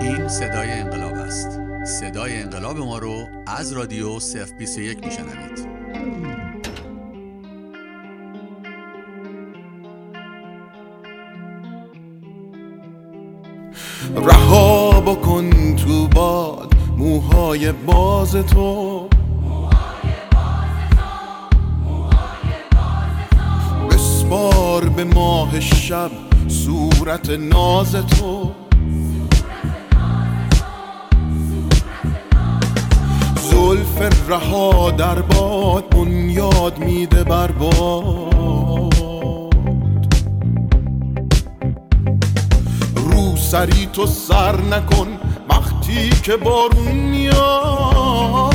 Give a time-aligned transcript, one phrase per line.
[0.00, 1.60] این صدای انقلاب است.
[1.86, 4.18] صدای انقلاب ما رو از رادیو
[4.58, 5.80] 021 میشنوید.
[14.16, 18.89] رها بکن تو باد موهای باز تو.
[25.00, 26.10] به ماه شب
[26.48, 28.50] صورت ناز تو.
[33.50, 38.24] زلف رها در باد بنیاد میده بر باد.
[42.94, 48.50] رو سری تو سر نکن وقتی که بارون میاد.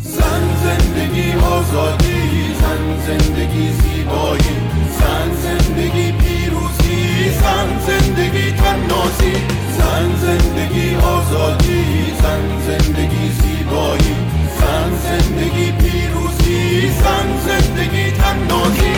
[0.00, 2.07] زن زندگی آزادی
[3.58, 4.56] زندگی زیبایی.
[4.98, 9.32] زن زندگی پیروزی زن زندگی تنازی.
[9.78, 11.84] زن زندگی آزادی
[12.22, 14.14] زن زندگی زیبایی.
[14.58, 18.97] زن زندگی پیروزی زن زندگی تنازی.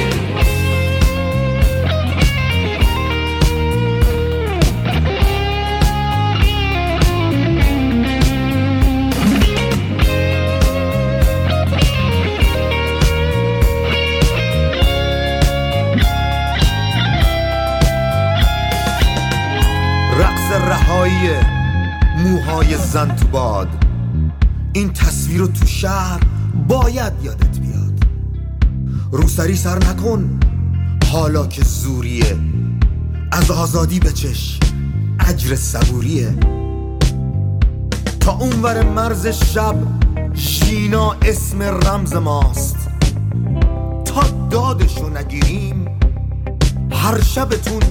[21.11, 21.41] رهایی
[22.19, 23.69] موهای زن تو باد.
[24.73, 26.21] این تصویر رو تو شهر
[26.69, 28.05] باید یادت بیاد.
[29.13, 30.41] روسری سر نکن
[31.13, 32.37] حالا که زوریه.
[33.33, 34.59] از آزادی بچش
[35.21, 36.35] اجر صبوریه.
[38.21, 39.77] تا اونور مرز شب
[40.35, 42.77] ژینا اسم رمز ماست.
[44.05, 45.85] تا دادشو نگیریم
[46.93, 47.83] هر شبتون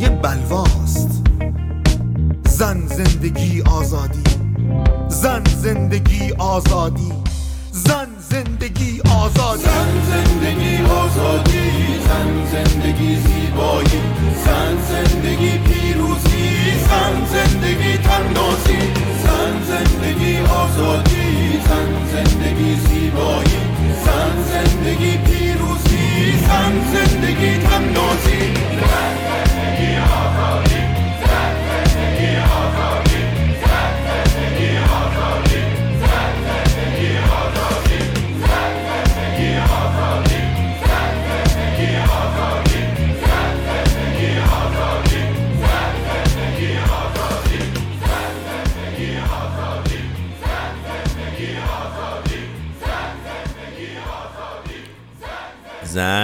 [0.00, 1.33] یه بلواست.
[2.58, 4.22] زن زندگی آزادی
[5.08, 7.12] زن زندگی آزادی
[7.72, 11.70] زن زندگی آزادی زن زندگی آزادی
[12.06, 14.00] زن زندگی زیبایی
[14.44, 16.48] زن زندگی پیروزی
[16.88, 18.78] زن زندگی تنازی
[19.24, 23.60] زن زندگی آزادی زن زندگی زیبایی
[24.04, 28.53] زن زندگی پیروزی زن زندگی تنازی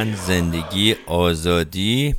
[0.00, 2.14] زن زندگی آزادی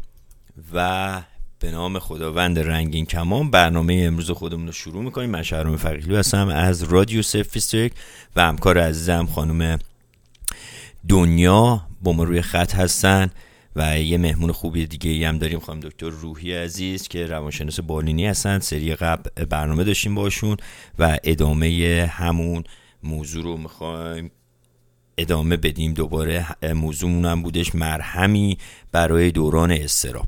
[0.73, 1.21] و
[1.59, 5.29] به نام خداوند رنگین کمان برنامه امروز خودمون رو شروع می‌کنیم.
[5.29, 7.93] من شهرام فقیلو هستم از رادیو سفیستریک
[8.35, 9.79] و همکار عزیزم خانم
[11.09, 13.29] دنیا با ما روی خط هستن
[13.75, 18.27] و یه مهمون خوبی دیگه ای هم داریم خانم دکتر روحی عزیز که روانشناس بالینی
[18.27, 18.59] هستن.
[18.59, 20.57] سری قبل برنامه داشتیم باشون
[20.99, 22.63] و ادامه همون
[23.03, 24.31] موضوع رو می‌خوایم
[25.17, 25.93] ادامه بدیم.
[25.93, 28.57] دوباره موضوعمون هم بودش مرهمی
[28.91, 30.27] برای دوران استراب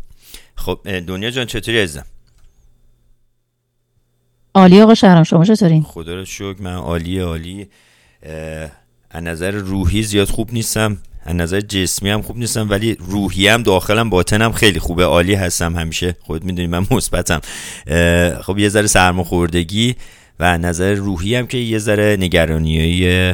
[0.56, 2.06] خب دنیا جان چطوری عزیزم؟
[4.56, 7.68] عالی آقا شهرام شما چطورین خدا رو شکر من عالی عالی.
[9.10, 13.64] از نظر روحی زیاد خوب نیستم از نظر جسمی هم خوب نیستم ولی روحی هم
[13.64, 15.04] داخلم باطنم خیلی خوبه.
[15.04, 16.16] عالی هستم همیشه.
[16.22, 17.42] خود می‌دونی من مثبتم.
[18.42, 19.96] خب یه ذره سرماخوردگی
[20.40, 23.34] و نظر روحی هم که یه ذره نگرانی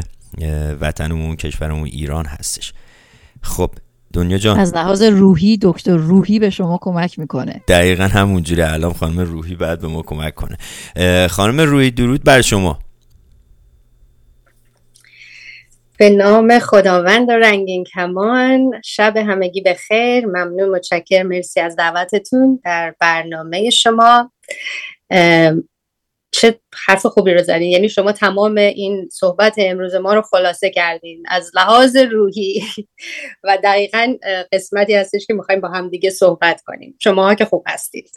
[0.82, 2.74] وطنمون کشورمون ایران هستش.
[3.42, 3.72] خب
[4.14, 4.60] دنیا جان.
[4.60, 7.62] از لحاظ روحی دکتر روحی به شما کمک می‌کنه.
[7.68, 10.58] دقیقا همونجوره الان خانم روحی بعد به ما کمک کنه.
[11.28, 12.80] خانم روحی درود بر شما.
[15.98, 18.72] به نام خداوند و رنگین کمان.
[18.86, 20.26] شب همگی به خیر.
[20.26, 24.32] ممنون متشکر مرسی از دعوتتون در برنامه شما.
[26.32, 27.72] چه حرف خوبی رو زدین.
[27.72, 31.24] یعنی شما تمام این صحبت امروز ما رو خلاصه کردین.
[31.28, 32.64] از لحاظ روحی.
[33.44, 34.16] و دقیقا
[34.52, 36.96] قسمتی هستش که می‌خوایم با هم دیگه صحبت کنیم.
[37.00, 38.12] شما ها که خوب هستید.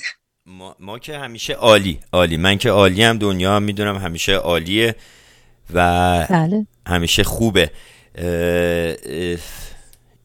[0.47, 2.37] ما, ما که همیشه عالی عالی.
[2.37, 4.95] من که عالی هم دنیا هم می‌دونم همیشه عالیه
[5.75, 6.67] و بله.
[6.87, 7.71] همیشه خوبه.
[8.15, 8.25] اه
[9.07, 9.39] اه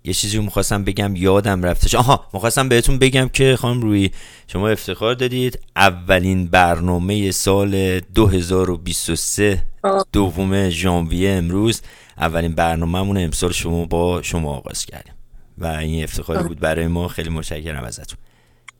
[0.08, 1.96] یه چیزی رو می‌خواستم بگم یادم رفتش.
[1.96, 4.12] آها می‌خواستم بهتون بگم که خانم روی
[4.48, 9.64] شما افتخار دادید اولین برنامه سال 2023
[10.14, 11.82] دوم ژانویه امروز.
[12.18, 15.14] اولین برنامهمون امسال شما با شما آغاز کردیم.
[15.58, 17.08] و این افتخاری بود برای ما.
[17.08, 18.18] خیلی متشکرم ازتون.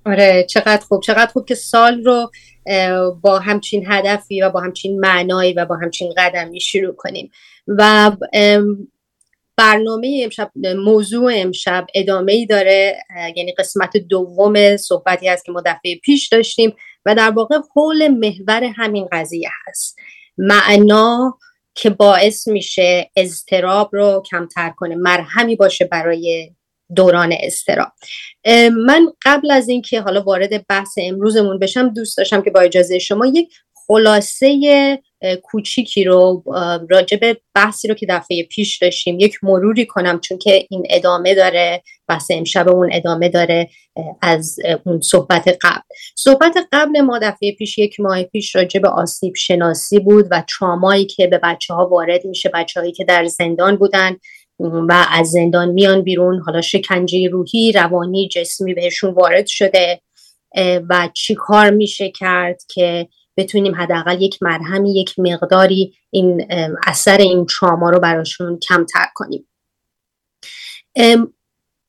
[0.06, 1.02] آره چقدر خوب.
[1.02, 2.32] چقدر خوب که سال رو
[3.22, 7.32] با همچین هدفی و با همچین معنایی و با همچین قدمی شروع کنیم.
[7.68, 8.12] و
[9.58, 12.98] برنامه امشب موضوع امشب ادامه ای داره
[13.36, 16.76] یعنی قسمت دوم صحبتی هست که ما دفعه پیش داشتیم
[17.06, 19.98] و در واقع حول محور همین قضیه هست.
[20.38, 21.38] معنا
[21.76, 26.52] که باعث میشه اضطراب رو کمتر کنه مرهمی باشه برای
[26.96, 27.92] دوران استرا
[28.86, 33.26] من قبل از اینکه حالا وارد بحث امروزمون بشم دوست داشتم که با اجازه شما
[33.26, 33.50] یک
[33.88, 35.00] خلاصه
[35.44, 36.44] کوچیکی رو
[36.90, 41.36] راجع به بحثی رو که دفعه پیش داشتیم یک مروری کنم چون که این ادامه
[41.36, 43.70] داره بحث امشب اون ادامه داره
[44.22, 45.82] از اون صحبت قبل.
[46.16, 51.06] صحبت قبل ما دفعه پیش یک ماه پیش راجع به آسیب شناسی بود و ترامایی
[51.06, 54.16] که به بچه ها وارد میشه بچه هایی که در زندان بودن
[54.60, 60.02] و از زندان میان بیرون حالا شکنجه روحی روانی جسمی بهشون وارد شده
[60.90, 63.08] و چی کار میشه کرد که
[63.38, 66.48] بتونیم حداقل یک مرهمی یک مقداری این
[66.88, 69.48] اثر این تراما رو براشون کمتر کنیم.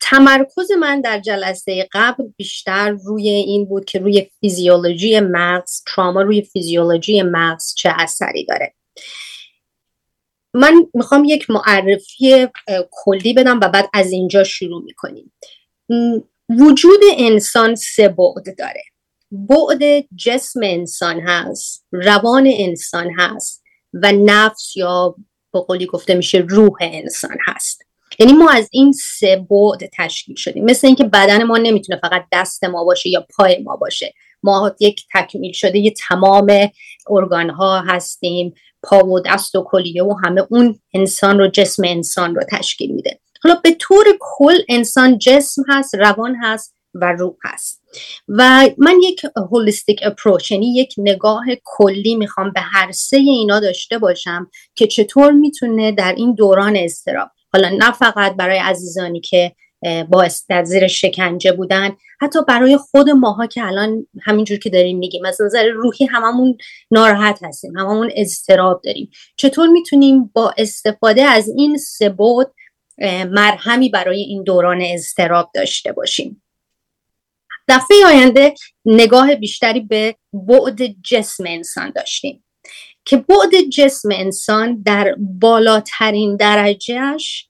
[0.01, 6.41] تمرکز من در جلسه قبل بیشتر روی این بود که روی فیزیولوژی مغز تراما روی
[6.41, 8.73] فیزیولوژی مغز چه اثری داره.
[10.53, 12.47] من می‌خوام یک معرفی
[12.91, 15.33] کلی بدم و بعد از اینجا شروع می‌کنیم.
[16.49, 18.83] وجود انسان سه بعد داره.
[19.31, 25.15] بعد جسم انسان هست روان انسان هست و نفس یا
[25.53, 27.81] به قولی گفته میشه روح انسان هست.
[28.19, 30.65] یعنی ما از این سه بعد تشکیل شدیم.
[30.65, 34.13] مثل اینکه بدن ما نمی‌تونه فقط دست ما باشه یا پای ما باشه.
[34.43, 36.69] ما یک تکمیل شده یه تمام
[37.09, 38.53] ارگان ها هستیم
[38.83, 43.19] پا و دست و کلیه و همه اون انسان رو جسم انسان رو تشکیل میده.
[43.43, 47.78] حالا به طور کل انسان جسم هست روان هست و روح هست.
[48.27, 49.21] و من یک
[49.51, 55.31] هولیستیک اپروچ یعنی یک نگاه کلی می‌خوام به هر سه اینا داشته باشم که چطور
[55.31, 59.51] می‌تونه در این دوران استراب حالا نه فقط برای عزیزانی که
[60.09, 65.25] با در زیر شکنجه بودن حتی برای خود ماها که الان همینجور که داریم میگیم
[65.25, 66.57] از نظر روحی هممون
[66.91, 69.09] ناراحت هستیم هممون اضطراب داریم.
[69.37, 72.15] چطور می‌تونیم با استفاده از این سه
[73.31, 76.43] مرهمی برای این دوران اضطراب داشته باشیم؟
[77.69, 78.53] دفعه آینده
[78.85, 82.43] نگاه بیشتری به بعد جسم انسان داشتیم.
[83.05, 87.49] که بعد جسم انسان در بالاترین درجهش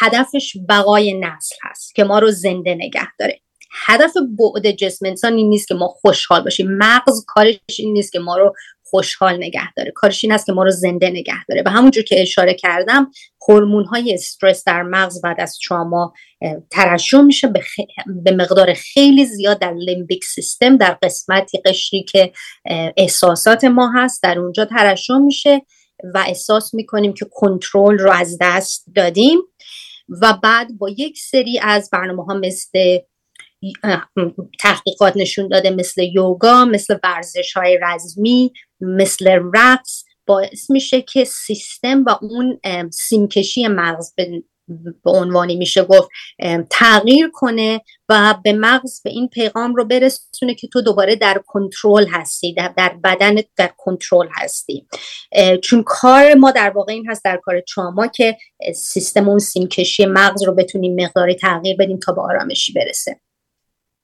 [0.00, 3.40] هدفش بقای نسل هست که ما رو زنده نگه داره.
[3.86, 6.68] هدف بعد جسم انسان این نیست که ما خوشحال باشیم.
[6.70, 9.90] مغز کارش این نیست که ما رو خوشحال نگه داره.
[9.90, 11.62] کارش این است که ما رو زنده نگه داره.
[11.66, 13.10] و همونجور که اشاره کردم
[13.48, 16.12] هورمون های استرس در مغز بعد از تراما
[16.70, 17.60] ترشح میشه به,
[18.24, 22.32] به مقدار خیلی زیاد در لیمبیک سیستم در قسمتی قشری که
[22.96, 25.60] احساسات ما هست در اونجا ترشح میشه
[26.14, 29.38] و احساس می‌کنیم که کنترل رو از دست دادیم.
[30.22, 32.98] و بعد با یک سری از برنامه ها مثل
[34.60, 42.04] تحقیقات نشون داده مثل یوگا مثل ورزش های رزمی مثل رقص باعث میشه که سیستم
[42.04, 42.60] و اون
[42.90, 44.42] سیمکشی مغز به
[45.04, 46.08] به عنوانی میشه گفت
[46.70, 52.06] تغییر کنه و به مغز به این پیغام رو برسونه که تو دوباره در کنترل
[52.06, 54.86] هستی در, بدن در کنترل هستی.
[55.62, 58.36] چون کار ما در واقع این هست در کار تراما که
[58.74, 63.20] سیستم اون سیمکشی مغز رو بتونیم مقداری تغییر بدیم تا به آرامشی برسه.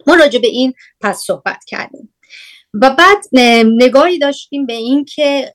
[0.08, 2.14] ما راجع به این پس صحبت کردیم.
[2.74, 3.18] و بعد
[3.64, 5.54] نگاهی داشتیم به این که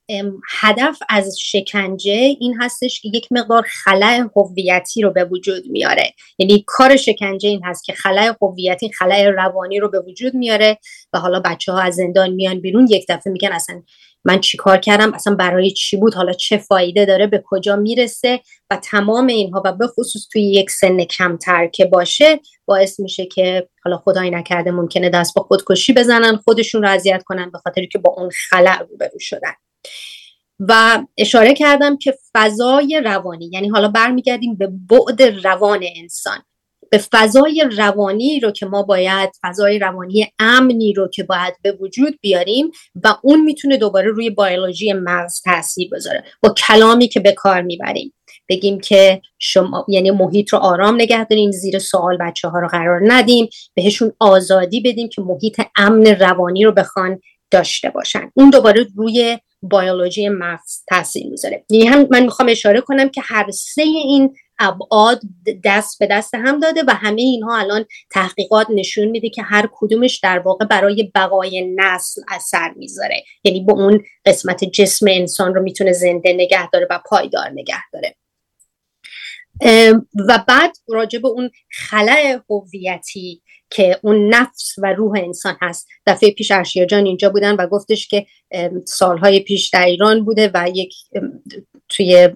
[0.60, 6.14] هدف از شکنجه این هستش که یک مقدار خلع هویتی رو به وجود میاره.
[6.38, 10.78] یعنی کار شکنجه این هست که خلع هویتی خلع روانی رو به وجود میاره
[11.12, 13.82] و حالا بچه ها از زندان میان بیرون یک دفعه میگن اصلا
[14.24, 18.40] من چیکار کردم؟ اصلا برای چی بود؟ حالا چه فایده داره؟ به کجا می‌رسه؟
[18.70, 23.68] و تمام اینها و به خصوص توی یک سن کمتر که باشه باعث میشه که
[23.84, 27.98] حالا خدایی نکرده ممکنه دست با خودکشی بزنن خودشون رو اذیت کنن به خاطری که
[27.98, 29.52] با اون خلع روبرو شدن.
[30.60, 36.38] و اشاره کردم که فضای روانی یعنی حالا برمیگردیم به بعد روان انسان.
[36.94, 42.18] به فضای روانی رو که ما باید فضای روانی امنی رو که باید به وجود
[42.20, 42.70] بیاریم
[43.04, 46.24] و اون می‌تونه دوباره روی بیولوژی مغز تاثیر بذاره.
[46.42, 48.14] با کلامی که به کار می‌بریم.
[48.48, 53.00] بگیم که شما یعنی محیط رو آرام نگه داریم زیر سوال بچه ها رو قرار
[53.04, 57.20] ندیم بهشون آزادی بدیم که محیط امن روانی رو بخوان
[57.50, 58.30] داشته باشن.
[58.34, 61.64] اون دوباره روی بیولوژی مغز تاثیر می‌ذاره.
[61.70, 65.20] یعنی هم من می‌خوام اشاره کنم که هر سه این ابعاد
[65.64, 70.18] دست به دست هم داده و همه اینها الان تحقیقات نشون میده که هر کدومش
[70.18, 73.24] در واقع برای بقای نسل اثر می‌ذاره.
[73.44, 78.14] یعنی با اون قسمت جسم انسان رو می‌تونه زنده نگه داره و پایدار نگه داره.
[80.28, 85.88] و بعد راجع به اون خلع هویتی که اون نفس و روح انسان هست.
[86.06, 88.26] دفعه پیش ارشیا جان اینجا بودن و گفتش که
[88.86, 90.94] سالهای پیش در ایران بوده و یک
[91.88, 92.28] توی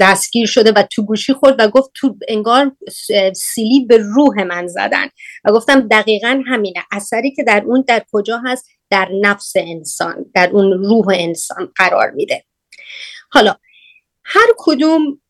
[0.00, 2.76] دستگیر شده و تو گوشی خورد و گفت تو انگار
[3.34, 5.06] سیلی به روح من زدن.
[5.44, 6.84] و گفتم دقیقا همینه.
[6.92, 12.10] اثری که در اون در کجا هست؟ در نفس انسان در اون روح انسان قرار
[12.10, 12.44] میده.
[13.30, 13.56] حالا
[14.24, 15.20] هر کدوم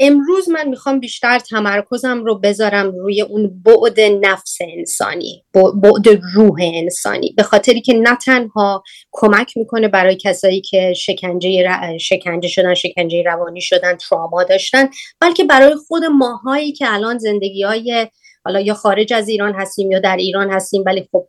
[0.00, 7.34] امروز من می‌خوام بیشتر تمرکزم رو بذارم روی اون بعد نفس انسانی بعد روح انسانی.
[7.36, 13.60] به خاطری که نه تنها کمک می‌کنه برای کسایی که شکنجه, شکنجه شدن شکنجه روانی
[13.60, 14.88] شدن تراما داشتن
[15.20, 18.06] بلکه برای خود ماهایی که الان زندگی های
[18.44, 21.28] حالا یا خارج از ایران هستیم یا در ایران هستیم ولی خب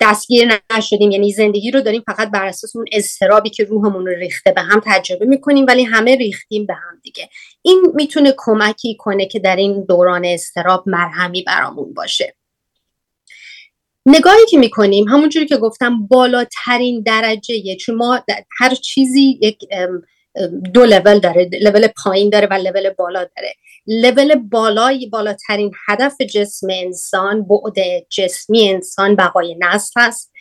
[0.00, 1.10] دستگیر نشدیم.
[1.10, 4.82] یعنی زندگی رو داریم فقط بر اساس اون اضطرابی که روحمون رو ریخته به هم
[4.86, 7.28] تجربه می‌کنیم ولی همه ریختیم به هم دیگه.
[7.62, 12.34] این می‌تونه کمکی کنه که در این دوران استراب مرهمی برامون باشه.
[14.06, 18.24] نگاهی که می‌کنیم همونجوری که گفتم بالاترین درجه چون ما
[18.58, 19.58] هر چیزی یک
[20.74, 23.54] دو لول داره لول پایین داره و لول بالا داره.
[23.86, 30.32] لول بالای بالاترین هدف جسم انسان بعد جسمی انسان بقای نسل هست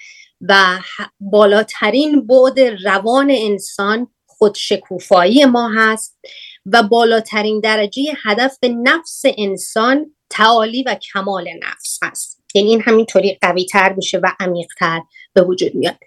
[0.42, 0.80] و
[1.20, 6.18] بالاترین بعد روان انسان خودشکوفایی ما هست
[6.66, 12.44] و بالاترین درجه هدف نفس انسان تعالی و کمال نفس هست.
[12.56, 15.02] یعنی این همینطوری قوی تر میشه و عمیقتر
[15.34, 15.98] به وجود میاد.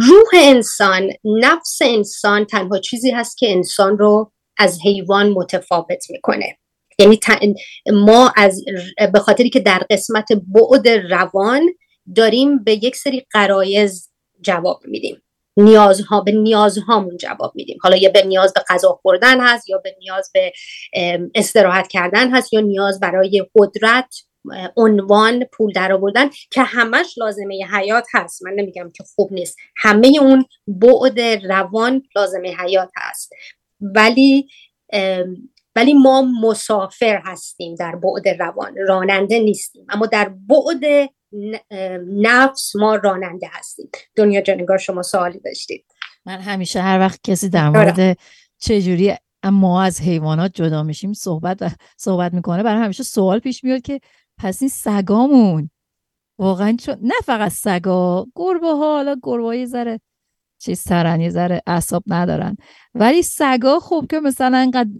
[0.00, 6.58] روح انسان نفس انسان تنها چیزی هست که انسان رو از حیوان متفاوت می‌کنه.
[6.98, 7.20] یعنی
[7.86, 8.64] ما از
[9.12, 11.68] به خاطری که در قسمت بعد روان
[12.16, 15.22] داریم به یک سری قرایز جواب میدیم.
[15.56, 17.78] نیازها به نیازهامون جواب میدیم.
[17.82, 20.52] حالا یا به نیاز به غذا خوردن هست یا به نیاز به
[21.34, 24.14] استراحت کردن هست یا نیاز برای قدرت
[24.76, 28.44] عنوان پول در آوردن که همش لازمه حیات هست.
[28.46, 29.56] من نمیگم که خوب نیست.
[29.76, 33.32] همه اون بعد روان لازمه حیات هست.
[33.80, 34.48] ولی
[35.76, 38.74] ولی ما مسافر هستیم در بعد روان.
[38.88, 39.86] راننده نیستیم.
[39.88, 41.10] اما در بعد
[42.16, 43.90] نفس ما راننده هستیم.
[44.16, 45.84] دنیا جانگار شما سوالی داشتید.
[46.26, 48.18] من همیشه هر وقت کسی در مورد
[48.58, 49.14] چجوری
[49.44, 51.58] ما از حیوانات جدا میشیم صحبت
[51.96, 54.00] صحبت می‌کنه برای همیشه سوال پیش میاد که
[54.38, 55.70] پس این سگامون.
[56.38, 60.00] واقعا چون نه فقط سگا گربه ها حالا گربه ذره
[60.58, 62.56] چیز سرن یه ذره اعصاب ندارن.
[62.94, 64.90] ولی سگا خوب که مثلا انقدر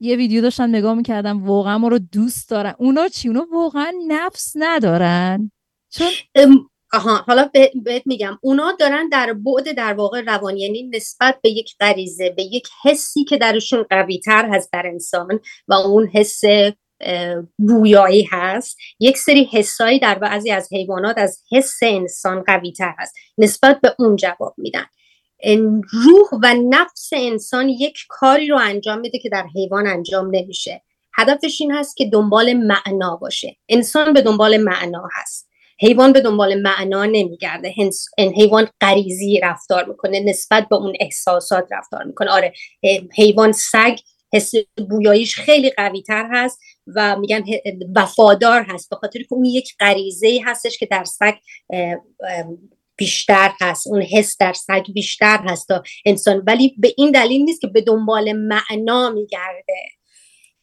[0.00, 2.74] یه ویدیو داشتم نگاه می‌کردم واقعا ما رو دوست دارن.
[2.78, 5.50] اونا چی؟ اونا واقعا نفس ندارن.
[5.90, 6.10] چون
[6.92, 7.50] آها حالا
[7.84, 8.38] بهت میگم.
[8.42, 13.24] اونا دارن در بعد در واقع روانی یعنی نسبت به یک غریزه به یک حسی
[13.24, 16.40] که درشون قوی تر هست در انسان و اون حس
[17.58, 18.76] بویایی هست.
[19.00, 23.14] یک حس حسایی در بعضی از حیوانات از حس انسان قوی تر هست.
[23.38, 24.86] نسبت به اون جواب میدن.
[25.90, 30.82] روح و نفس انسان یک کاری رو انجام میده که در حیوان انجام نمیشه.
[31.18, 33.56] هدفش این هست که دنبال معنا باشه.
[33.68, 35.48] انسان به دنبال معنا هست.
[35.80, 37.74] حیوان به دنبال معنا نمیگرده.
[38.18, 40.20] حیوان غریزی رفتار می‌کنه.
[40.20, 42.30] نسبت به اون احساسات رفتار می‌کنه.
[42.30, 42.52] آره
[43.16, 43.98] حیوان سگ
[44.32, 44.52] حس
[44.90, 46.60] بویاییش خیلی قوی تر هست.
[46.94, 47.44] و میگن
[47.96, 51.34] وفادار هست به خاطر که اون یک غریزه هستش که در سگ
[52.96, 56.42] بیشتر هست اون حس در سگ بیشتر هست تا انسان.
[56.46, 59.88] ولی به این دلیل نیست که به دنبال معنا میگرده.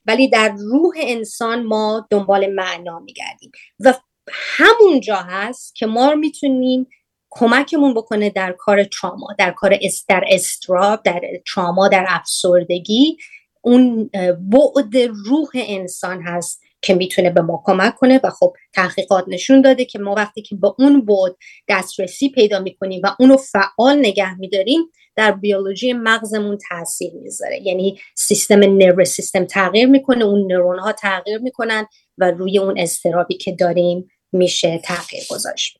[0.05, 3.51] ولی در روح انسان ما دنبال معنا میگردیم.
[3.79, 3.93] و
[4.27, 6.87] همونجا هست که ما می‌تونیم
[7.29, 11.21] کمکمون بکنه در کار تراما در کار در استراب در
[11.55, 13.17] تراما در افسردگی.
[13.65, 19.61] اون بعد روح انسان هست که می‌تونه به ما کمک کنه و خب تحقیقات نشون
[19.61, 21.37] داده که ما وقتی که با اون بود
[21.69, 24.81] دسترسی پیدا می‌کنیم و اونو فعال نگه میداریم
[25.15, 27.61] در بیولوژی مغزمون تاثیر می‌ذاره.
[27.61, 33.37] یعنی سیستم نرو سیستم تغییر می‌کنه اون نورون ها تغییر می‌کنن و روی اون استرابی
[33.37, 35.77] که داریم میشه تغییر گذاشت.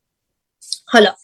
[0.86, 1.16] حالا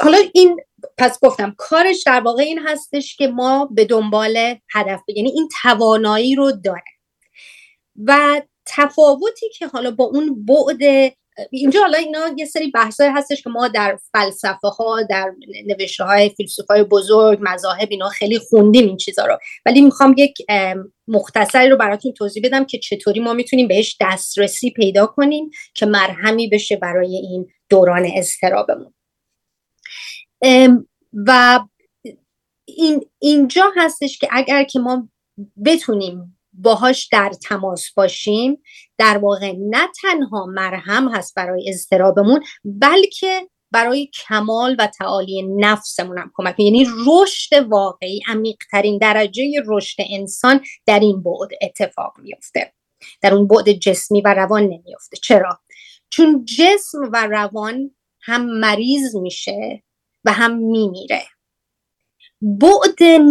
[0.00, 0.60] حالا این
[0.98, 4.36] پس گفتم کارش در واقع این هستش که ما به دنبال
[4.74, 6.82] هدف یعنی این توانایی رو داره
[8.04, 11.12] و تفاوتی که حالا با اون بعد
[11.50, 15.30] اینجا حالا اینا یه سری بحثای هستش که ما در فلسفه ها در
[15.66, 19.38] نوشته های فیلسوفای بزرگ مذاهب اینا خیلی خوندیم این چیزا رو.
[19.66, 20.34] ولی می‌خوام یک
[21.08, 26.48] مختصری رو براتون توضیح بدم که چطوری ما می‌تونیم بهش دسترسی پیدا کنیم که مرهمی
[26.48, 28.94] بشه برای این دوران اضطرابمون.
[31.12, 31.60] و
[32.64, 35.08] این اینجا هستش که اگر که ما
[35.64, 38.62] بتونیم باهاش در تماس باشیم
[38.98, 46.30] در واقع نه تنها مرهم هست برای اضطرابمون بلکه برای کمال و تعالی نفسمون هم
[46.34, 52.72] کمک یعنی رشد واقعی عمیقترین درجه رشد انسان در این بعد اتفاق میفته
[53.20, 55.60] در اون بعد جسمی و روان نمیفته چرا؟
[56.10, 57.90] چون جسم و روان
[58.22, 59.82] هم مریض میشه.
[60.24, 61.22] و هم میمیره.
[62.42, 63.22] بعد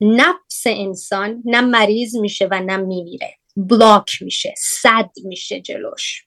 [0.00, 3.34] نفس انسان نه مریض میشه و نه میمیره.
[3.56, 6.26] بلاک میشه صد میشه جلوش.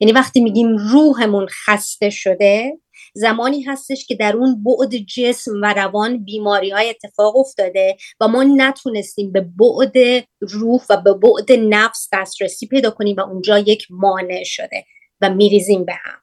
[0.00, 2.78] یعنی وقتی میگیم روحمون خسته شده
[3.14, 8.44] زمانی هستش که در اون بعد جسم و روان بیماری های اتفاق افتاده و ما
[8.44, 14.44] نتونستیم به بعد روح و به بعد نفس دسترسی پیدا کنیم و اونجا یک مانع
[14.44, 14.84] شده
[15.20, 16.18] و میریزیم به هم.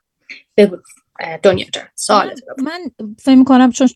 [0.57, 0.77] بگو.
[1.43, 3.89] دنیا جان سوال من فکر می‌کنم چون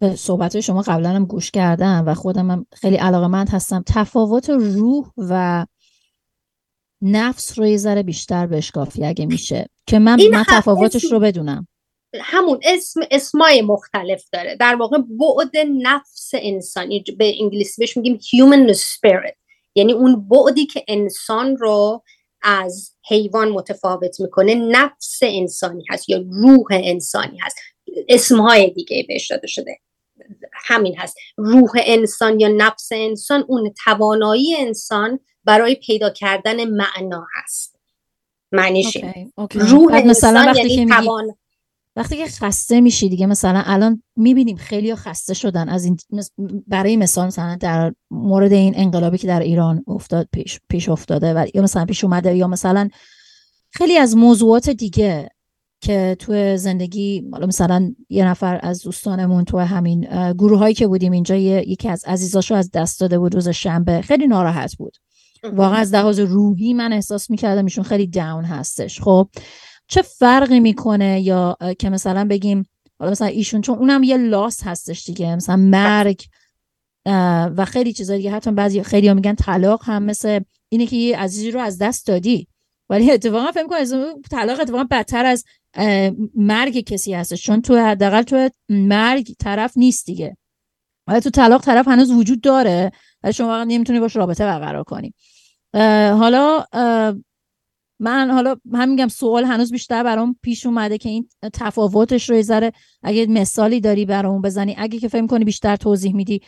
[0.00, 4.50] به صحبت شما قبلا هم گوش کردم و خودم هم خیلی علاقه مند هستم تفاوت
[4.50, 5.66] روح و
[7.02, 9.68] نفس رو یه ذره بیشتر بشکافی اگه میشه.
[9.86, 11.68] که من, من تفاوتش رو بدونم.
[12.20, 14.56] همون اسم اسمای مختلف داره.
[14.56, 19.36] در واقع بعد نفس انسانی به انگلیسی بهش میگیم human spirit.
[19.74, 22.02] یعنی اون بعدی که انسان رو
[22.46, 27.56] از حیوان متفاوت می‌کنه نفس انسانی هست یا روح انسانی هست.
[28.08, 29.78] اسمهای دیگه بهش داده شده.
[30.52, 31.16] همین هست.
[31.36, 37.76] روح انسان یا نفس انسان اون توانایی انسان برای پیدا کردن معنا هست.
[38.52, 38.96] معنیش
[39.50, 41.36] روح انسان وقتی یعنی توان
[41.96, 45.96] وقتی که خسته میشی دیگه مثلا الان می‌بینیم خیلی خسته شدن از این
[46.66, 51.46] برای مثال مثلا در مورد این انقلابی که در ایران افتاد پیش, پیش افتاده و
[51.54, 52.88] یا مثلا پیش اومده یا مثلا
[53.70, 55.28] خیلی از موضوعات دیگه
[55.80, 60.00] که تو زندگی مثلا یه نفر از دوستانمون تو همین
[60.32, 64.00] گروه هایی که بودیم اینجا یکی از عزیزاشو از دست داده بود روز شنبه.
[64.00, 64.96] خیلی ناراحت بود.
[65.42, 69.00] واقعا از لحاظ روحی من احساس می‌کردم ایشون خیلی داون هستش.
[69.00, 69.28] خب
[69.88, 72.66] چه فرقی می‌کنه یا که مثلا بگیم
[72.98, 76.22] حالا مثلا ایشون چون اونم یه لاس هستش دیگه مثلا مرگ
[77.56, 81.50] و خیلی چیزا دیگه حتی بعضی خیلی میگن طلاق هم مثل اینه که یه عزیزی
[81.50, 82.48] رو از دست دادی.
[82.90, 85.44] ولی اتفاقا فکر کنم طلاق اتفاقا بدتر از
[86.34, 90.36] مرگ کسی هستش چون تو حداقل تو مرگ طرف نیست دیگه.
[91.06, 95.14] ولی تو طلاق طرف هنوز وجود داره ولی شما واقعا نمی‌تونی باش رابطه برقرار کنی.
[96.18, 96.64] حالا
[98.00, 102.72] من حالا هم میگم سوال هنوز بیشتر برام پیش اومده که این تفاوتش رو ذره
[103.02, 104.74] اگه مثالی داری برام بزنی.
[104.78, 106.40] اگه که فکر کنی بیشتر توضیح میدی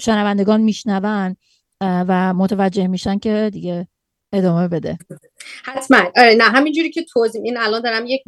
[0.00, 1.36] شنوندگان میشنون
[1.80, 3.88] و متوجه میشن که دیگه
[4.32, 4.98] ادامه بده.
[5.64, 5.98] حتما.
[6.16, 8.22] آره نه همینجوری که توضیح این الان دارم یک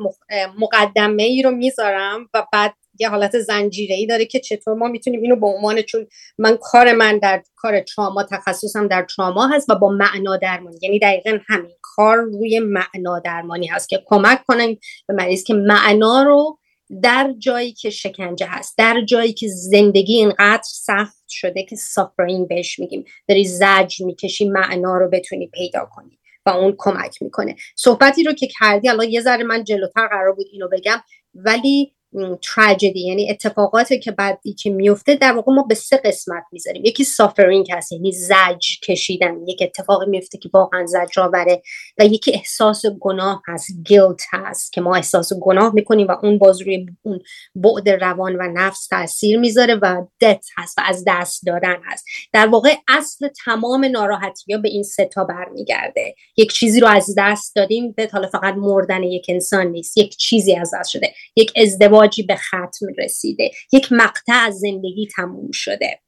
[0.59, 5.23] مقدمه ای رو می‌ذارم و بعد یه حالت زنجیره ای داره که چطور ما می‌تونیم
[5.23, 6.07] اینو به عنوان چون
[6.39, 10.79] من کار من در کار تراما تخصصم در تراما هست و با معنا درمانی.
[10.83, 16.23] یعنی دقیقا همین کار روی معنا درمانی هست که کمک کنیم به مریض که معنا
[16.23, 16.59] رو
[17.03, 22.79] در جایی که شکنجه هست در جایی که زندگی اینقدر سخت شده که سافرین بهش
[22.79, 23.05] میگیم.
[23.29, 27.57] داری زج می‌کشی معنا رو بتونی پیدا کنی و اون کمک می‌کنه.
[27.77, 31.01] صحبتی رو که کردی الان یه ذره من جلوتر قرار بود اینو بگم
[31.35, 31.95] ولی
[32.43, 36.85] تراجدی یعنی اتفاقاتی که بعدی که میفته در واقع ما به سه قسمت می‌ذاریم.
[36.85, 39.47] یکی سافرینگ هست یعنی زج کشیدن.
[39.47, 41.63] یک اتفاقی میفته که واقعا زج آوره
[41.99, 46.63] و یکی احساس گناه هست گیلت هست که ما احساس گناه می‌کنیم و اون باز
[46.63, 47.21] روی اون
[47.55, 52.05] بعد روان و نفس تاثیر می‌ذاره و دت هست و از دست دادن هست.
[52.33, 56.15] در واقع اصل تمام ناراحتی ها به این سه تا برمیگرده.
[56.37, 60.57] یک چیزی رو از دست دادیم به حالا فقط مردن یک انسان نیست یک چیزی
[60.57, 61.15] از دست شده.
[61.37, 63.51] یک ازدواج ازدواجی به ختم رسیده.
[63.73, 66.01] یک مقطع از زندگی تموم شده.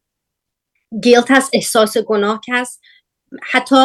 [1.03, 2.81] گیلت هست احساس گناه هست.
[3.43, 3.77] حتی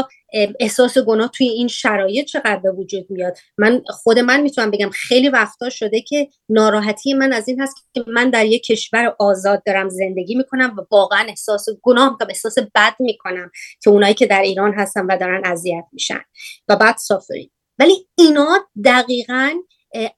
[0.60, 5.30] احساس گناه توی این شرایط چقدر به وجود میاد؟ من خود من می‌تونم بگم خیلی
[5.30, 9.90] وقتا شده که ناراحتی من از این هست که من در یک کشور آزاد دارم
[9.90, 13.52] زندگی می‌کنم و واقعا احساس گناه می‌کنم احساس بد می‌کنم
[13.84, 16.22] که اونایی که در ایران هستن و دارن اذیت میشن.
[16.68, 19.54] و بعد سافری ولی اینا دقیقا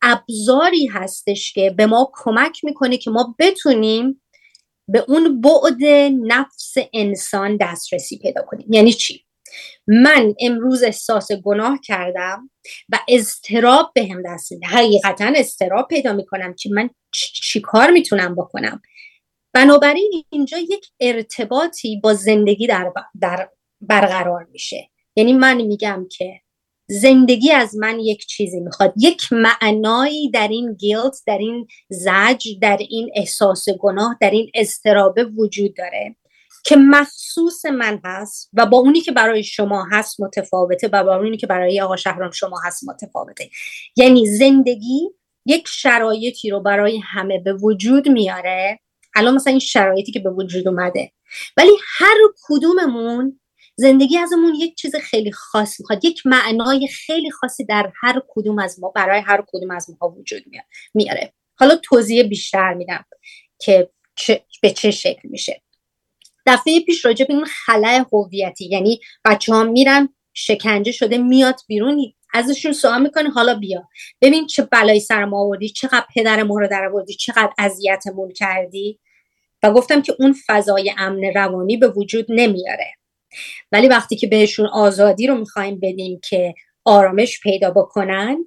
[0.01, 4.21] ابزاری هستش که به ما کمک می‌کنه که ما بتونیم
[4.87, 5.83] به اون بعد
[6.25, 8.67] نفس انسان دسترسی پیدا کنیم.
[8.73, 9.25] یعنی چی؟
[9.87, 12.49] من امروز احساس گناه کردم
[12.89, 14.67] و اضطراب به هم دست میده.
[14.67, 18.81] حقیقتا اضطراب پیدا می‌کنم که من چی کار می‌تونم بکنم؟
[19.53, 23.49] بنابراین اینجا یک ارتباطی با زندگی در, در
[23.81, 24.89] برقرار میشه.
[25.15, 26.41] یعنی من میگم که
[26.89, 28.93] زندگی از من یک چیزی می‌خواد.
[28.97, 35.23] یک معنایی در این گیلت در این زج در این احساس گناه در این استرابه
[35.23, 36.15] وجود داره
[36.63, 41.37] که مخصوص من هست و با اونی که برای شما هست متفاوته و با اونی
[41.37, 43.49] که برای آقا شهرام شما هست متفاوته.
[43.95, 45.09] یعنی زندگی
[45.45, 48.79] یک شرایطی رو برای همه به وجود میاره.
[49.15, 51.11] الان مثلا این شرایطی که به وجود اومده.
[51.57, 53.39] ولی هر کدوممون
[53.79, 58.79] زندگی ازمون یک چیز خیلی خاص می‌خواد یک معنای خیلی خاصی در هر کدوم از
[58.79, 60.43] ما برای هر کدوم از ما وجود
[60.93, 63.05] میاره حالا توضیح بیشتر میدم
[63.59, 63.89] که
[64.61, 65.61] به چه شکل میشه.
[66.45, 72.13] دفعه پیش راجع به این خلع هویتی یعنی بچه ها میرن شکنجه شده میاد بیرون
[72.33, 73.87] ازشون سوال می‌کنه حالا بیا.
[74.21, 78.99] ببین چه بلایی سر ما آوردی چقدر پدر ما رو در آوردی چقدر اذیتمون کردی.
[79.63, 82.98] و گفتم که اون فضای امن روانی به وجود نمیاره.
[83.71, 86.53] ولی وقتی که بهشون آزادی رو می‌خوایم بدیم که
[86.85, 88.45] آرامش پیدا بکنن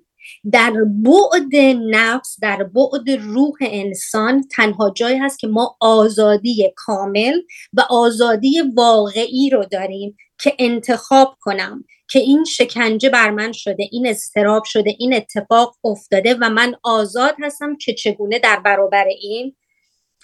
[0.53, 7.41] در بعد نفس در بعد روح انسان تنها جایی هست که ما آزادی کامل
[7.73, 14.07] و آزادی واقعی رو داریم که انتخاب کنم که این شکنجه بر من شده این
[14.07, 19.57] استراب شده این اتفاق افتاده و من آزاد هستم که چگونه در برابر این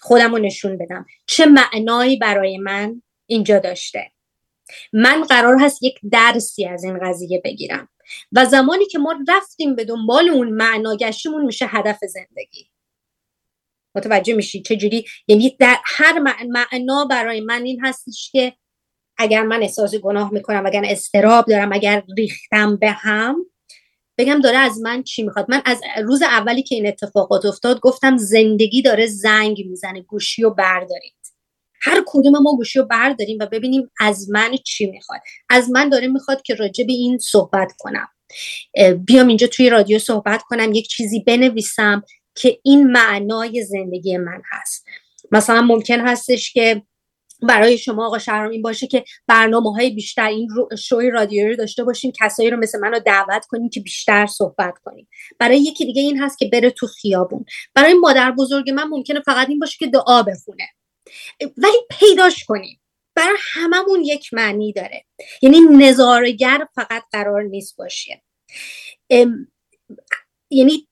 [0.00, 1.06] خودم رو نشون بدم.
[1.26, 4.10] چه معنایی برای من اینجا داشته؟
[4.92, 7.88] من قرار هست یک درسی از این قضیه بگیرم.
[8.32, 12.70] و زمانی که ما رفتیم به دنبال اون معنا گشتیمون میشه هدف زندگی.
[13.94, 18.52] متوجه میشی چجوری؟ یعنی در هر معنا برای من این هستش که
[19.16, 23.46] اگر من احساس گناه می‌کنم اگر استراب دارم اگر ریختم به هم
[24.18, 25.46] بگم داره از من چی می‌خواد.
[25.48, 30.50] من از روز اولی که این اتفاقات افتاد گفتم زندگی داره زنگ می‌زنه گوشی و
[30.50, 31.17] بردارید
[31.80, 35.20] هر کدوم ما گوشی رو برداریم و ببینیم از من چی می‌خواد.
[35.48, 38.08] از من داره می‌خواد که راجع به این صحبت کنم.
[39.06, 42.02] بیام اینجا توی رادیو صحبت کنم یک چیزی بنویسم
[42.34, 44.86] که این معنای زندگی من هست.
[45.32, 46.82] مثلا ممکن هستش که
[47.42, 51.84] برای شما آقا شهرام این باشه که برنامه های بیشتر این رو شوی رادیویی داشته
[51.84, 56.02] باشیم کسایی رو مثل من رو دعوت کنیم که بیشتر صحبت کنیم برای یکی دیگه
[56.02, 57.44] این هست که بره تو خیابون.
[57.74, 60.68] برای مادر بزرگ من ممکنه فقط این باشه که دعا بخونه.
[61.40, 62.80] ولی پیداش کنیم.
[63.14, 65.04] برای هممون یک معنی داره.
[65.42, 68.22] یعنی نظارگر فقط قرار نیست باشه.
[70.50, 70.88] یعنی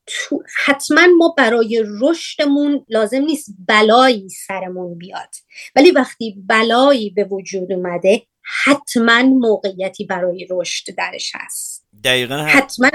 [0.64, 5.35] حتما ما برای رشدمون لازم نیست بلایی سرمون بیاد.
[5.76, 8.22] ولی وقتی بلایی به وجود اومده
[8.64, 11.87] حتما موقعیتی برای رشد درش هست.
[12.05, 12.90] دقیقا حتما.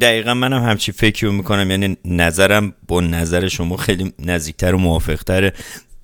[0.00, 1.70] دقیقا منم همچی فکر می‌کنم.
[1.70, 5.52] یعنی نظرم با نظر شما خیلی نزدیکتر و موافقتره.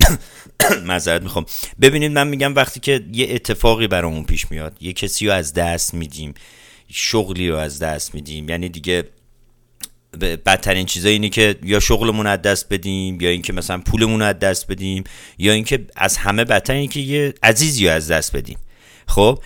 [0.87, 1.45] معذرت می‌خوام.
[1.81, 5.93] ببینید من میگم وقتی که یه اتفاقی برامون پیش میاد یه کسی رو از دست
[5.93, 6.33] میدیم
[6.91, 9.03] شغلی رو از دست میدیم یعنی دیگه
[10.21, 14.67] بدترین چیزا اینه که یا شغلمون از دست بدیم یا اینکه مثلا پولمون از دست
[14.67, 15.03] بدیم
[15.37, 18.57] یا اینکه از همه بدتر اینه که یه عزیزی رو از دست بدیم.
[19.07, 19.39] خب؟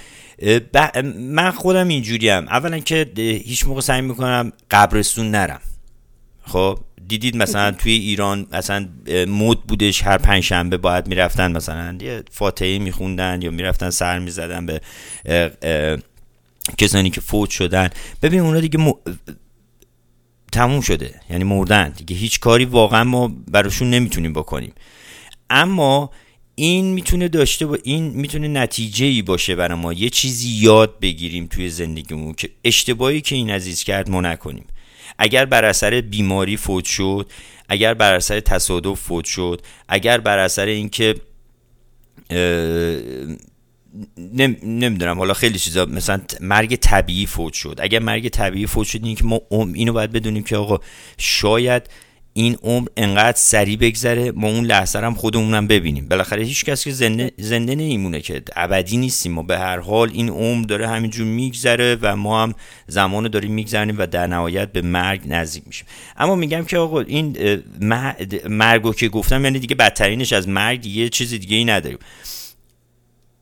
[1.16, 2.48] من خودم اینجوریم.
[2.48, 3.12] اولا که
[3.46, 5.62] هیچ موقع سعی می‌کنم قبرستون نرم.
[6.44, 8.90] خب دیدید مثلا توی ایران مثلا
[9.28, 14.66] مود بودش هر پنج شنبه باید می‌رفتن مثلا یه فاتحه میخوندن یا می‌رفتن سر می‌زدن
[14.66, 14.82] به
[16.78, 17.90] کسانی که فوت شدن.
[18.22, 18.94] ببین اونا دیگه
[20.52, 22.16] تموم شده یعنی مردن دیگه.
[22.16, 24.74] هیچ کاری واقعا ما براشون نمی‌تونیم بکنیم.
[25.50, 26.12] اما
[26.56, 29.94] این می‌تونه داشته با این می‌تونه نتیجه ای باشه برای ما.
[29.94, 34.66] یه چیزی یاد بگیریم توی زندگیمون که اشتباهی که این عزیز کرد ما نکنیم.
[35.22, 37.32] اگر بر اثر بیماری فوت شد
[37.70, 41.16] اگر بر اثر تصادف فوت شد اگر بر اثر اینکه
[44.64, 47.80] نمی‌دونم حالا خیلی چیزا مثلا مرگ طبیعی فوت شد.
[47.82, 50.80] اگر مرگ طبیعی فوت شد این که ما اینو باید بدونیم که آقا
[51.18, 51.90] شاید
[52.34, 56.08] این عمر انقدر سریع بگذره ما اون لحظه هم خودمونم ببینیم.
[56.08, 60.30] بالاخره هیچ کس که زنده, زنده نمیمونه که ابدی نیستیم ما به هر حال این
[60.30, 62.54] عمر داره همینجور میگذره و ما هم
[62.88, 65.88] زمان داریم میگذریم و در نهایت به مرگ نزدیک میشیم.
[66.18, 67.38] اما میگم که آقا این
[68.50, 72.00] مرگو که گفتم یعنی دیگه بدترینش از مرگ یه چیز دیگه ای نداریم.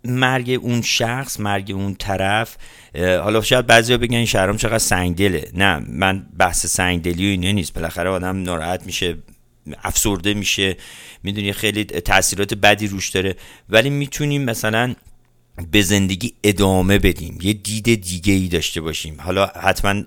[0.03, 2.57] مرگ اون شخص مرگ اون طرف
[2.95, 5.51] حالا شاید بعضیا بگن این شهرام چقدر سنگدله.
[5.53, 7.73] نه من بحث سنگدلی و اینه نیست.
[7.73, 9.17] بالاخره آدم ناراحت میشه
[9.83, 10.77] افسرده میشه
[11.23, 13.35] می‌دونی خیلی تاثیرات بدی روش داره.
[13.69, 14.95] ولی می‌تونیم مثلا
[15.71, 17.37] به زندگی ادامه بدیم.
[17.41, 19.17] یه دید دیگه ای داشته باشیم.
[19.19, 20.01] حالا حتما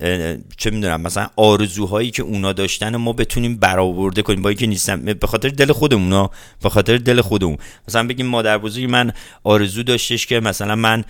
[0.56, 4.42] چه می‌دونم مثلا آرزوهایی که اونا داشتن ما بتونیم برآورده کنیم.
[4.42, 6.28] با اینکه نیستم به خاطر دل خودمون
[6.62, 7.58] به خاطر دل خودمون.
[7.88, 9.12] مثلا بگیم مادر بزرگی من
[9.44, 11.04] آرزو داشتش که مثلا من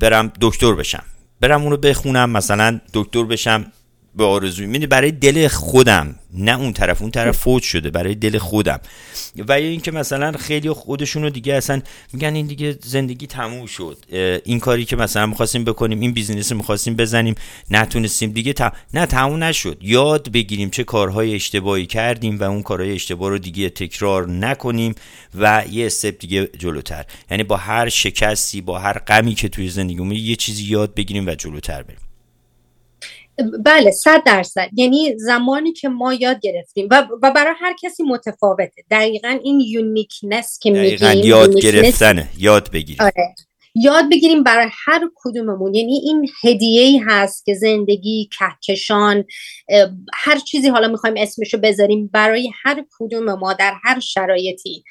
[0.00, 1.02] برم دکتر بشم.
[1.40, 3.72] برم اونو بخونم مثلا دکتر بشم.
[4.16, 7.02] به آرزوی برای دل خودم نه اون طرف.
[7.02, 8.80] اون طرف فوت شده برای دل خودم.
[9.48, 13.96] و یا اینکه مثلا خیلی خودشونو دیگه اصلا میگن این دیگه زندگی تموم شد.
[14.44, 17.34] این کاری که مثلا می‌خواستیم بکنیم این business می‌خواستیم بزنیم
[17.70, 18.54] نتونستیم دیگه
[18.94, 19.78] نه تموم نشد.
[19.80, 24.94] یاد بگیریم چه کارهای اشتباهی کردیم و اون کارهای اشتباه رو دیگه تکرار نکنیم
[25.34, 27.04] و یه step دیگه جلوتر.
[27.30, 31.34] یعنی با هر شکستی با هر غمی که توی زندگیمون یه چیزی یاد بگیریم و
[31.34, 32.11] جلوتر بریم.
[33.64, 34.68] بله صد درصد.
[34.72, 38.84] یعنی زمانی که ما یاد گرفتیم و, و برای هر کسی متفاوته.
[38.90, 42.28] دقیقا این uniqueness که میگیم یاد گرفتنه.
[42.38, 43.00] یاد بگیریم.
[43.00, 43.34] آره.
[43.74, 45.74] یاد بگیریم برای هر کدوممون.
[45.74, 49.24] یعنی این هدیه ای هست که زندگی کهکشان
[50.14, 54.84] هر چیزی حالا می‌خوایم اسمشو بذاریم برای هر کدوم ما در هر شرایطی.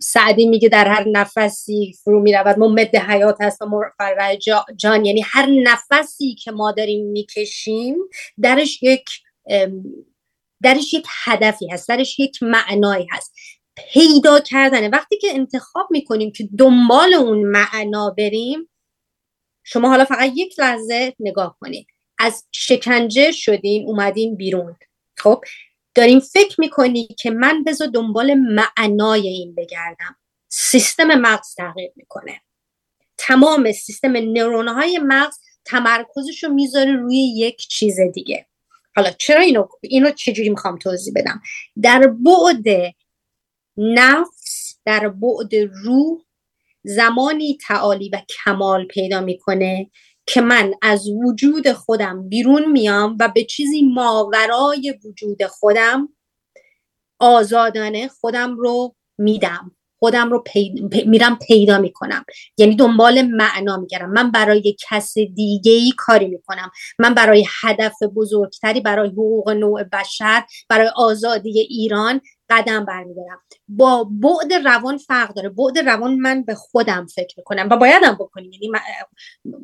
[0.00, 2.58] سعدی میگه در هر نفسی فرو می‌رود.
[2.58, 4.36] مد حیات هست و مرفع
[4.76, 5.04] جان.
[5.04, 7.96] یعنی هر نفسی که ما داریم می‌کشیم
[8.42, 9.10] درش یک
[10.62, 13.34] درش یک هدفی هست درش یک معنایی هست.
[13.92, 18.68] پیدا کردنه وقتی که انتخاب می‌کنیم که دنبال اون معنا بریم
[19.64, 21.86] شما حالا فقط یک لحظه نگاه کنید.
[22.18, 24.76] از شکنجه شدین اومدین بیرون.
[25.16, 25.44] خب؟
[25.98, 30.16] داریم فکر می‌کنی که من بذار دنبال معنای این بگردم.
[30.48, 32.40] سیستم مغز تغییر می‌کنه.
[33.16, 38.46] تمام سیستم نورون های مغز تمرکزش رو می‌ذاره روی یک چیز دیگه.
[38.96, 41.42] حالا چرا اینو اینو چجوری می‌خوام توضیح بدم؟
[41.82, 42.94] در بعد
[43.76, 46.20] نفس در بعد روح
[46.82, 49.90] زمانی تعالی و کمال پیدا می‌کنه
[50.28, 56.08] که من از وجود خودم بیرون میام و به چیزی ماورای وجود خودم
[57.18, 59.72] آزادانه خودم رو میدم.
[59.98, 60.44] خودم رو
[61.06, 62.24] میرم پیدا می‌کنم.
[62.58, 64.10] یعنی دنبال معنا میگرم.
[64.10, 66.70] من برای کس دیگه ای کاری می‌کنم.
[66.98, 73.42] من برای هدف بزرگتری برای حقوق نوع بشر برای آزادی ایران قدم برمیدارم.
[73.68, 75.48] با بعد روان فرق داره.
[75.48, 78.70] بعد روان من به خودم فکر می‌کنم و بایدم بکنیم یعنی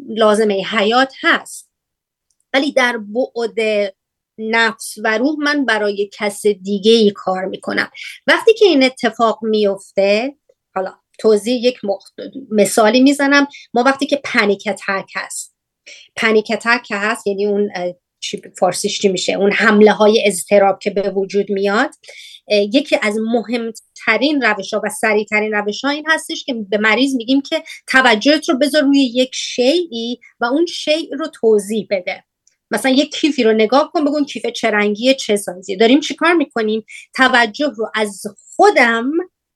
[0.09, 1.70] لازمه حیات هست.
[2.53, 3.94] ولی در بعد
[4.38, 7.90] نفس و روح من برای کس دیگه ای کار می‌کنم.
[8.27, 10.35] وقتی که این اتفاق میفته
[10.75, 11.77] حالا توضیح یک
[12.51, 13.47] مثالی می‌زنم.
[13.75, 15.55] ما وقتی که پنیک اتک هست.
[16.16, 17.70] پنیک اتک هست یعنی اون
[18.59, 21.90] فارسیش چی میشه؟ اون حمله های اضطراب که به وجود میاد.
[22.48, 27.40] یکی از مهمترین روش ها و سریعترین روش ها این هستش که به مریض میگیم
[27.42, 32.24] که توجهت رو بذار روی یک شیعی و اون شیء رو توضیح بده.
[32.70, 35.76] مثلا یک کیفی رو نگاه کن بگو کیف چه رنگیه چه سایزیه.
[35.76, 38.22] داریم چیکار می‌کنیم؟ توجه رو از
[38.57, 39.11] خودم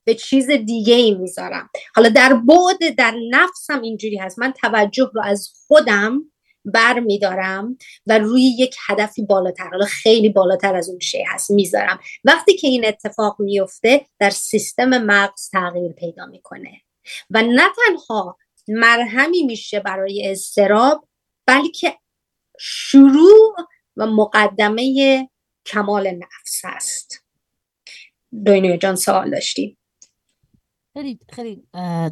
[0.05, 1.69] به چیز دیگه ای می‌ذارم.
[1.95, 4.39] حالا در بعد در نفسم اینجوری هست.
[4.39, 6.31] من توجه رو از خودم
[6.65, 11.99] بر میدارم و روی یک هدفی بالاتر حالا خیلی بالاتر از اون شی هست می‌ذارم.
[12.23, 16.81] وقتی که این اتفاق میفته در سیستم مغز تغییر پیدا می‌کنه.
[17.29, 21.07] و نه تنها مرهمی میشه برای استراب
[21.45, 21.97] بلکه
[22.59, 23.55] شروع
[23.97, 25.29] و مقدمه
[25.65, 27.23] کمال نفس هست.
[28.45, 29.78] دوینوی جان سوال داشتیم
[30.99, 31.63] خیلی خیلی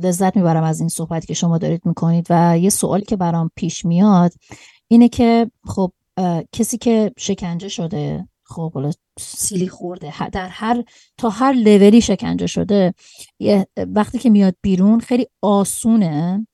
[0.03, 3.85] لذت می‌برم از این صحبتی که شما دارید می‌کنید و یه سوالی که برام پیش
[3.85, 4.33] میاد
[4.87, 5.91] اینه که خب
[6.51, 10.83] کسی که شکنجه شده خب حالا سیلی خورده در هر
[11.17, 12.93] تا هر لولی شکنجه شده
[13.77, 16.47] وقتی که میاد بیرون خیلی آسونه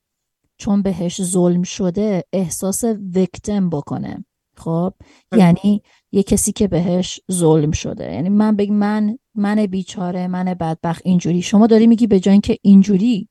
[0.56, 4.24] چون بهش ظلم شده احساس وکتم بکنه.
[4.56, 4.94] خب
[5.36, 8.12] یعنی یه کسی که بهش ظلم شده.
[8.12, 11.42] یعنی من بگم من من بیچاره من بدبخت اینجوری.
[11.42, 13.28] شما داری میگی به جای که اینجوری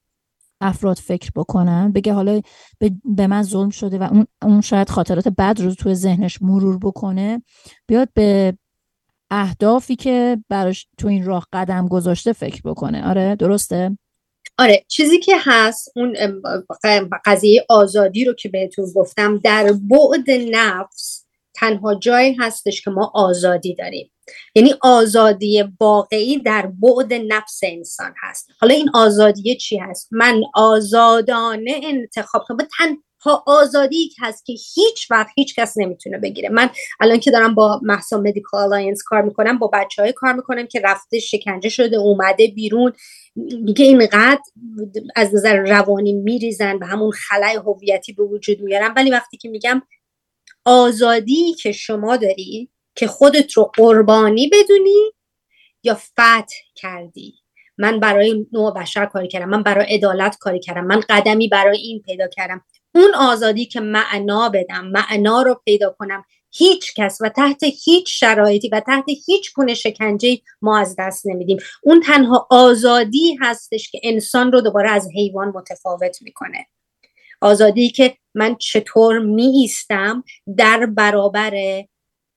[0.61, 2.41] افراد فکر بکنن بگه حالا
[3.05, 7.43] به, من ظلم شده و اون, اون شاید خاطرات بد رو تو ذهنش مرور بکنه
[7.87, 8.57] بیاد به
[9.31, 13.09] اهدافی که براش تو این راه قدم گذاشته فکر بکنه.
[13.09, 13.97] آره درسته؟
[14.57, 16.15] آره چیزی که هست اون
[17.25, 23.75] قضیه آزادی رو که بهتون گفتم در بعد نفس تنها جایی هستش که ما آزادی
[23.75, 24.12] داریم.
[24.55, 28.47] یعنی آزادی واقعی در بعد نفس انسان هست.
[28.59, 32.57] حالا این آزادی چی هست؟ من آزادانه انتخاب کنم.
[32.77, 36.49] تنها آزادی هست که هیچ وقت هیچ کس نمی‌تونه بگیره.
[36.49, 40.67] من الان که دارم با مهسا Medical Alliance کار می‌کنم با بچه های کار می‌کنم
[40.67, 42.93] که رفته شکنجه شده اومده بیرون.
[43.35, 44.41] میگه اینقدر
[45.15, 48.93] از نظر روانی میریزن و همون خلای هویتی به وجود میارن.
[48.95, 49.81] ولی وقتی که میگم
[50.65, 55.11] آزادی که شما داری که خودت رو قربانی بدونی
[55.83, 57.33] یا فتح کردی.
[57.77, 62.01] من برای نوع بشر کاری کردم من برای عدالت کاری کردم من قدمی برای این
[62.01, 62.65] پیدا کردم.
[62.95, 68.69] اون آزادی که معنا بدم معنا رو پیدا کنم هیچ کس و تحت هیچ شرایطی
[68.69, 71.57] و تحت هیچ گونه شکنجه ما از دست نمیدیم.
[71.83, 76.67] اون تنها آزادی هستش که انسان رو دوباره از حیوان متفاوت می‌کنه.
[77.41, 80.23] آزادی که من چطور می ایستم
[80.57, 81.53] در برابر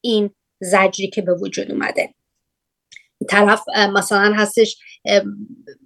[0.01, 2.15] این زجری که به وجود اومده.
[3.29, 3.63] طرف
[3.95, 4.79] مثلا هستش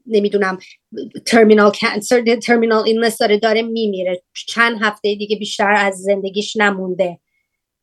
[0.07, 0.59] نمی‌دونم
[1.27, 4.23] ترمینال کانسر ترمینال این داره داره میمیره.
[4.47, 7.19] چند هفته دیگه بیشتر از زندگیش نمونده.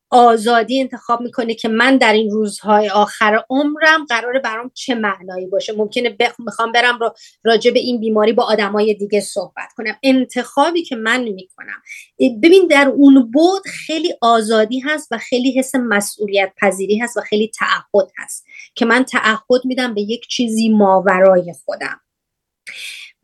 [0.10, 5.74] آزادی انتخاب می‌کنه که من در این روزهای آخر عمرم قراره برام چه معنایی باشه.
[5.74, 6.40] ممکنه بخ...
[6.40, 9.96] می‌خوام برم رو راجع به این بیماری با آدمای دیگه صحبت کنم.
[10.04, 11.82] انتخابی که من می‌کنم.
[12.20, 17.52] ببین در اون بود خیلی آزادی هست و خیلی حس مسئولیت پذیری هست و خیلی
[17.60, 22.00] تعهد هست که من تعهد میدم به یک چیزی ماورای خودم.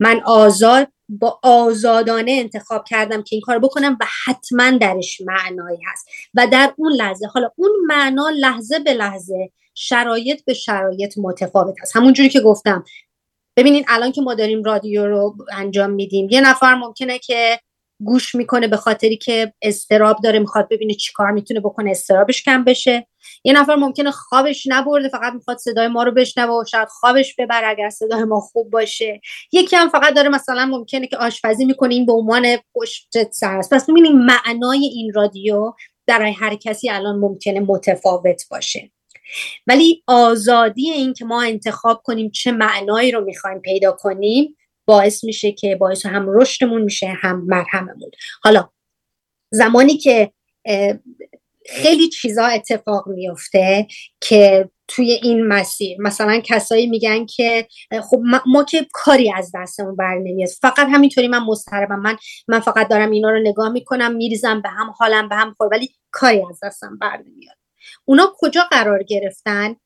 [0.00, 6.08] من آزاد با آزادانه انتخاب کردم که این کار بکنم و حتما درش معنایی هست.
[6.34, 11.96] و در اون لحظه حالا اون معنا لحظه به لحظه شرایط به شرایط متفاوت هست.
[11.96, 12.84] همونجوری که گفتم.
[13.56, 17.60] ببینید الان که ما داریم رادیو رو انجام میدیم یه نفر ممکنه که
[18.04, 23.06] گوش می‌کنه به خاطری که استراب داره می‌خواد ببینه چیکار می‌تونه بکنه استرابش کم بشه.
[23.44, 27.66] یه نفر ممکنه خوابش نبرده فقط می‌خواد صدای ما رو بشنوه و شاید خوابش ببره
[27.66, 29.20] اگر صدای ما خوب باشه.
[29.52, 33.74] یکی هم فقط داره مثلا ممکنه که آشپزی می‌کنه این به عنوان پشت سر است.
[33.74, 35.72] پس می‌بینیم معنای این رادیو
[36.06, 38.90] در هر کسی الان ممکنه متفاوت باشه.
[39.66, 44.56] ولی آزادی این که ما انتخاب کنیم چه معنایی رو می‌خوایم پیدا کنیم
[44.86, 48.10] باعث میشه که باعث هم رشدمون میشه هم مرهممون.
[48.42, 48.68] حالا
[49.50, 50.32] زمانی که
[51.70, 53.86] خیلی چیزا اتفاق میفته
[54.20, 55.96] که توی این مسیر.
[56.00, 57.68] مثلا کسایی میگن که
[58.10, 60.48] خب ما, که کاری از دستمون بر نمیاد.
[60.48, 62.00] فقط همینطوری من مضطربم.
[62.00, 62.16] من
[62.48, 65.94] من فقط دارم اینا رو نگاه می‌کنم میریزم به هم حالم به هم خور ولی
[66.10, 67.56] کاری از دستم بر نمیاد.
[68.04, 69.76] اونا کجا قرار گرفتن؟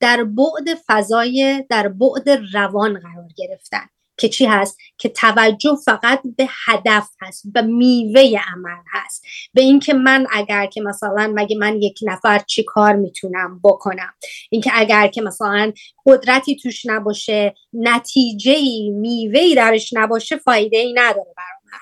[0.00, 3.88] در بعد فضای در بعد روان قرار گرفتن.
[4.18, 9.24] که چی هست؟ که توجه فقط به هدف هست به میوه عمل هست.
[9.54, 14.14] به اینکه من اگر که مثلا مگه من یک نفر چی کار می‌تونم بکنم؟
[14.50, 15.72] اینکه اگر که مثلا
[16.06, 21.78] قدرتی توش نباشه نتیجه ای میوه ای درش نباشه فایده ای نداره برای من.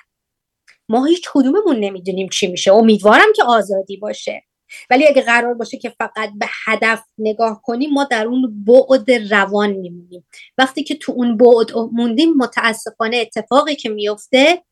[0.88, 2.72] ما هیچ کدوممون نمی‌دونیم چی میشه.
[2.72, 4.42] امیدوارم که آزادی باشه.
[4.90, 9.70] ولی اگه قرار باشه که فقط به هدف نگاه کنیم ما در اون بعد روان
[9.70, 10.26] میمونیم.
[10.58, 14.62] وقتی که تو اون بعد موندیم متاسفانه اتفاقی که میفته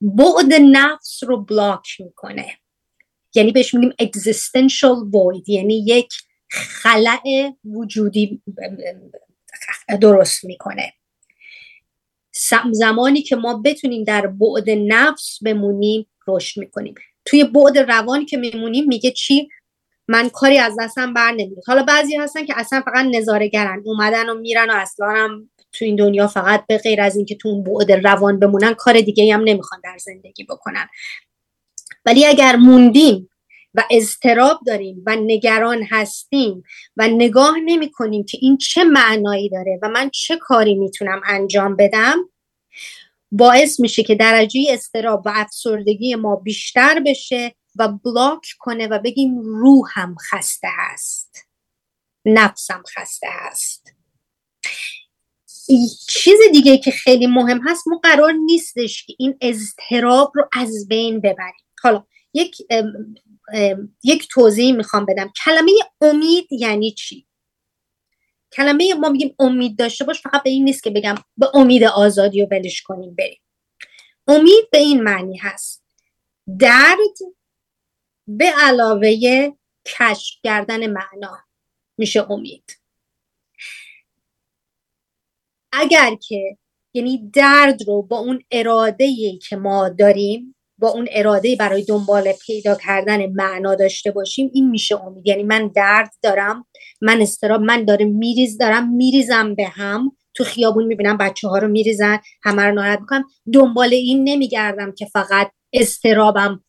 [0.00, 2.46] بعد نفس رو بلاک می‌کنه.
[3.34, 6.12] یعنی بهش میگیم existential void یعنی یک
[6.50, 8.42] خلع وجودی
[10.00, 10.92] درست می‌کنه.
[12.72, 16.94] زمانی که ما بتونیم در بعد نفس بمونیم رشد می‌کنیم.
[17.24, 19.48] توی بعد روانی که میمونیم میگه چی؟
[20.08, 24.34] من کاری از دستم بر نمیاد حالا بعضی هستن که اصلا فقط نظارگرن اومدن و
[24.34, 27.92] میرن و اصلا هم تو این دنیا فقط به غیر از اینکه تو اون بعد
[27.92, 30.88] روان بمونن کار دیگه هم نمی‌خوان در زندگی بکنن.
[32.04, 33.28] ولی اگر موندیم
[33.74, 36.62] و اضطراب داریم و نگران هستیم
[36.96, 41.76] و نگاه نمی کنیم که این چه معنایی داره و من چه کاری می‌تونم انجام
[41.76, 42.16] بدم
[43.32, 49.38] باعث میشه که درجه استراب و افسردگی ما بیشتر بشه و بلاک کنه و بگیم
[49.38, 51.48] روحم خسته هست
[52.24, 53.94] نفسم خسته هست
[56.08, 61.20] چیز دیگه که خیلی مهم هست ما قرار نیستش که این اضطراب رو از بین
[61.20, 61.66] ببریم.
[61.82, 62.56] حالا یک
[64.02, 65.32] یک توضیح می‌خوام بدم.
[65.44, 67.26] کلمه امید یعنی چی؟
[68.52, 72.42] کلمه ما میگیم امید داشته باش فقط به این نیست که بگم به امید آزادی
[72.42, 73.40] و ولش کنیم بریم.
[74.26, 75.84] امید به این معنی هست.
[76.58, 77.18] درد
[78.26, 79.16] به علاوه
[79.86, 81.38] کشف کردن معنا
[81.98, 82.80] میشه امید.
[85.72, 86.58] اگر که
[86.94, 92.74] یعنی درد رو با اون اراده که ما داریم با اون اراده برای دنبال پیدا
[92.74, 95.26] کردن معنا داشته باشیم این میشه امید.
[95.26, 96.66] یعنی من درد دارم
[97.00, 100.16] من استراب من داره میریز دارم میریزم به هم.
[100.34, 103.24] تو خیابون می‌بینم بچه ها رو میریزن همه رو ناراحت می‌کنم.
[103.52, 106.64] دنبال این نمیگردم که فقط استرابم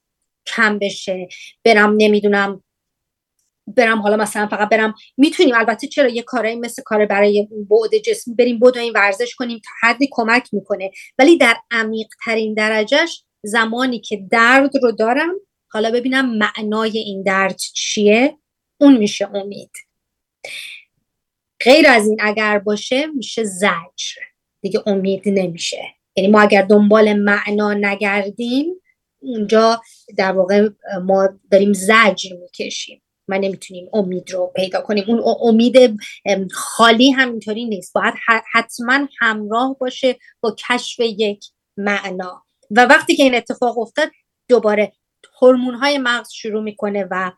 [0.45, 1.28] کم بشه.
[1.66, 2.64] برم نمی‌دونم
[3.68, 4.93] برم حالا مثلا فقط برم.
[5.18, 9.88] می‌تونیم البته چرا یه کارایی مثل کار برای بعد جسمی بریم این ورزش کنیم تا
[9.88, 10.91] حدی کمک می‌کنه.
[11.20, 15.35] ولی در عمیق ترین درجهش زمانی که درد رو دارم
[15.67, 18.37] حالا ببینم معنای این درد چیه؟
[18.77, 19.71] اون میشه امید.
[21.63, 24.21] غیر از این اگر باشه میشه زجر.
[24.61, 25.83] دیگه امید نمیشه.
[26.15, 28.81] یعنی ما اگر دنبال معنا نگردیم
[29.21, 29.81] اونجا
[30.17, 30.69] در واقع
[31.03, 33.01] ما داریم زجر می‌کشیم.
[33.27, 35.03] ما نمی‌تونیم امید رو پیدا کنیم.
[35.07, 36.01] اون امید
[36.51, 37.93] خالی همینطوری نیست.
[37.93, 38.13] باید
[38.53, 41.45] حتما همراه باشه با کشف یک
[41.77, 42.42] معنا.
[42.72, 44.11] و وقتی که این اتفاق افتاد
[44.49, 44.91] دوباره
[45.41, 47.32] هورمون های مغز شروع می‌کنه و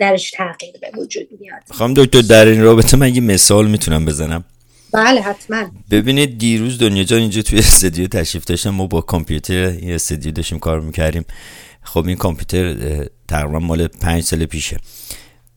[0.00, 1.62] درش تغییر به وجود میاد.
[1.70, 4.44] خواهم دکتر در این رابطه من یه مثال می‌تونم بزنم.
[4.92, 5.70] بله حتما.
[5.90, 8.70] ببینید دیروز دنیا جان اینجا توی استودیو تشریف داشتم.
[8.70, 11.24] ما با کامپیوتر یه استودیو داشتیم کار می‌کردیم.
[11.82, 12.74] خب این کامپیوتر
[13.28, 14.76] تقریبا مال پنج سال پیشه.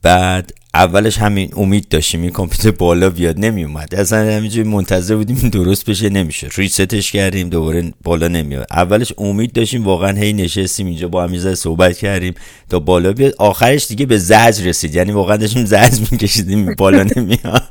[0.06, 5.50] بعد اولش همین امید داشتیم این کامپیوتر بالا بیاد نمی اومد اصلا همینجوری منتظر بودیم
[5.50, 11.08] درست بشه نمیشه ریستش کردیم دوباره بالا نمیاد اولش امید داشتیم واقعا هی نشستیم اینجا
[11.08, 12.34] با همیزه صحبت کردیم
[12.70, 13.34] تا بالا بیاد.
[13.38, 14.96] آخرش دیگه به زج رسید.
[14.96, 17.64] یعنی واقعا داشتیم زج میکشیدیم بالا نمیاد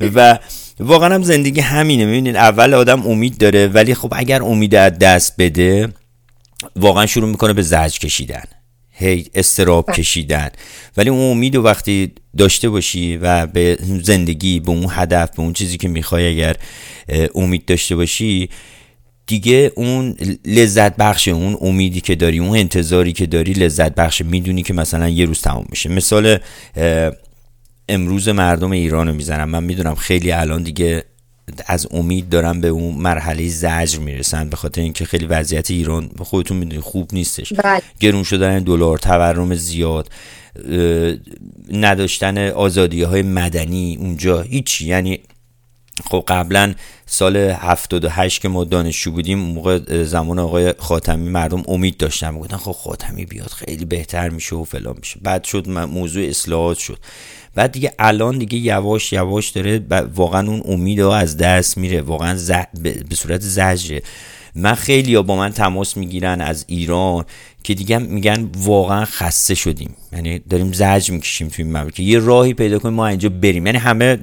[0.00, 0.38] و
[0.80, 2.04] واقعا هم زندگی همینه.
[2.04, 5.88] می‌بینید اول آدم امید داره ولی خب اگر امید از دست بده
[6.76, 8.44] واقعا شروع می‌کنه به زج کشیدن.
[8.98, 9.96] هی استراب بله.
[9.96, 10.48] کشیدن.
[10.96, 15.52] ولی اون امید و وقتی داشته باشی و به زندگی به اون هدف به اون
[15.52, 16.56] چیزی که می‌خوای اگر
[17.34, 18.48] امید داشته باشی
[19.26, 24.62] دیگه اون لذت بخش اون امیدی که داری اون انتظاری که داری لذت بخش می‌دونی
[24.62, 25.88] که مثلا یه روز تموم میشه.
[25.88, 26.38] مثال
[27.88, 29.48] امروز مردم ایران رو می‌زنم.
[29.50, 31.04] من می‌دونم خیلی الان دیگه
[31.66, 36.56] از امید دارن به اون مرحله زجر می‌رسن به خاطر اینکه خیلی وضعیت ایران خودتون
[36.56, 37.52] می‌دونید خوب نیستش.
[37.52, 37.82] بله.
[38.00, 40.10] گرون شدن دلار تورم زیاد
[41.72, 44.86] نداشتن آزادی های مدنی اونجا هیچی.
[44.86, 45.20] یعنی
[46.04, 46.74] خب قبلا
[47.06, 52.72] سال 78 که ما دانشجو بودیم موقع زمان آقای خاتمی مردم امید داشتن می‌گفتن خب
[52.72, 55.20] خاتمی بیاد خیلی بهتر میشه و فلان میشه.
[55.22, 56.98] بعد شد موضوع اصلاحات شد.
[57.56, 62.38] بعد دیگه الان دیگه یواش یواش داره واقعا اون امید از دست میره واقعا
[62.82, 64.02] به صورت زجره.
[64.56, 67.24] من خیلی ها با من تماس می‌گیرن از ایران
[67.62, 69.96] که دیگه میگن واقعا خسته شدیم.
[70.12, 72.00] یعنی داریم زج می‌کشیم توی این مملکت.
[72.00, 73.66] یه راهی پیدا کنیم ما اینجا بریم.
[73.66, 74.18] یعنی همه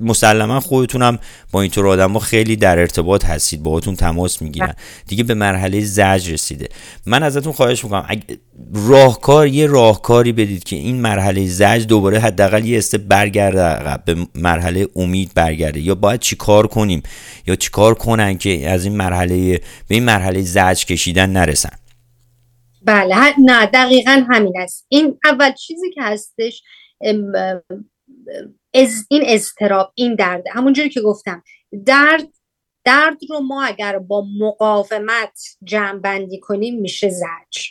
[0.00, 1.18] مسلما خودتونم
[1.52, 4.74] با اینطور آدم خیلی در ارتباط هستید باهاتون تماس می‌گیرن.
[5.06, 6.68] دیگه به مرحله زج رسیده.
[7.06, 8.06] من ازتون خواهش می‌کنم
[8.74, 14.88] راهکار یه راهکاری بدید که این مرحله زج دوباره حداقل یه است برگرده به مرحله
[14.96, 15.80] امید برگرده.
[15.80, 17.02] یا باید چیکار کنیم؟
[17.46, 21.78] یا چیکار کنن که از این مرحله به این مرحله زج کشیدن نرسن.
[22.82, 24.86] بله نه دقیقا همین است.
[24.88, 26.62] این اول چیزی که هستش
[28.74, 30.44] از این اضطراب این درد.
[30.52, 31.42] همونجوری که گفتم
[31.86, 32.28] درد
[32.84, 37.68] درد رو ما اگر با مقاومت جمع کنیم میشه زج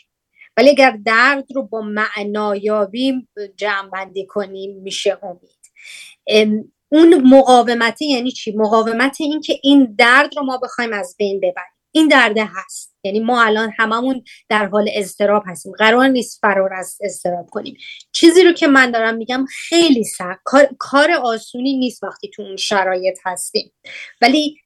[0.57, 3.27] ولی اگر درد رو با معنایابی
[3.57, 3.89] جمع
[4.29, 6.59] کنیم میشه امید.
[6.89, 11.78] اون مقاومتی یعنی چی؟ مقاومت این که این درد رو ما بخوایم از بین ببریم.
[11.91, 12.95] این درده هست.
[13.03, 15.71] یعنی ما الان هممون در حال اضطراب هستیم.
[15.71, 17.77] قرار نیست فرار از اضطراب کنیم.
[18.11, 20.39] چیزی رو که من دارم میگم خیلی سخت.
[20.43, 23.71] کار, کار آسونی نیست وقتی تو اون شرایط هستیم.
[24.21, 24.57] ولی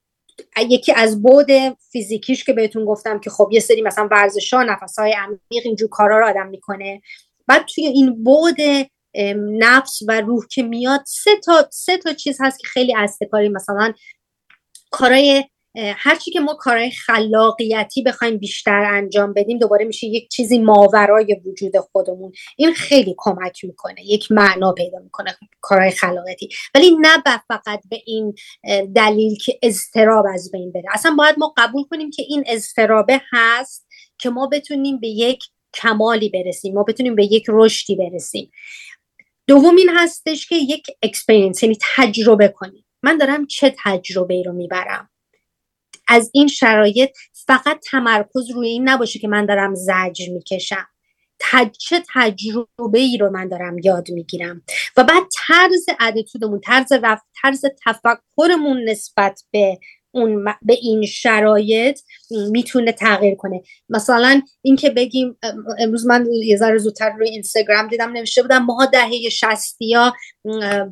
[0.69, 1.47] یکی از بود
[1.91, 5.89] فیزیکیش که بهتون گفتم که خب یه سری مثلا ورزش ها نفس های عمیق اینجور
[5.89, 7.01] کارا رو آدم می‌کنه.
[7.47, 8.57] بعد توی این بود
[9.59, 13.17] نفس و روح که میاد سه تا سه تا چیز هست که خیلی از
[13.51, 13.93] مثلا
[14.91, 15.43] کارای
[15.76, 21.78] هرچی که ما کارهای خلاقیتی بخوایم بیشتر انجام بدیم دوباره میشه یک چیزی ماورای وجود
[21.78, 22.32] خودمون.
[22.57, 26.49] این خیلی کمک می‌کنه یک معنا پیدا می‌کنه کارهای خلاقیتی.
[26.76, 28.36] ولی نه فقط به این
[28.95, 30.86] دلیل که اضطراب از بین بره.
[30.93, 35.43] اصلا باید ما قبول کنیم که این اضطرابه هست که ما بتونیم به یک
[35.74, 38.51] کمالی برسیم ما بتونیم به یک رشدی برسیم.
[39.47, 42.86] دوم این هستش که یک experience یعنی تجربه کنیم.
[43.03, 45.09] من دارم چه تجربه رو می‌برم؟
[46.08, 50.88] از این شرایط فقط تمرکز روی این نباشه که من دارم زجر می‌کشم.
[51.80, 54.64] چه تجربه ای رو من دارم یاد می‌گیرم.
[54.97, 59.80] و بعد طرز ادیتودمون طرز رفت طرز تفکرمون نسبت به
[60.12, 61.99] اون به این شرایط
[62.51, 63.62] می‌تونه تغییر کنه.
[63.89, 65.38] مثلا اینکه بگیم
[65.80, 70.14] امروز من یه ذره زودتر روی اینستاگرام دیدم نوشته بودم ما دهه 60 یا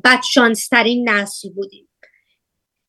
[0.04, 1.88] بدشانسترین نسل بودیم.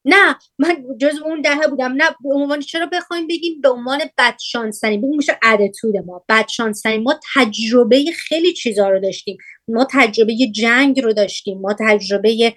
[0.05, 1.91] نه من جز اون دهه بودم.
[1.91, 6.25] نه به عنوان چرا بخوایم بگیم به عنوان بدشانسترین بگیم میشه ادتود ما.
[6.29, 9.37] بدشانسترین ما تجربه خیلی چیزا رو داشتیم.
[9.67, 11.61] ما تجربه جنگ رو داشتیم.
[11.61, 12.53] ما تجربه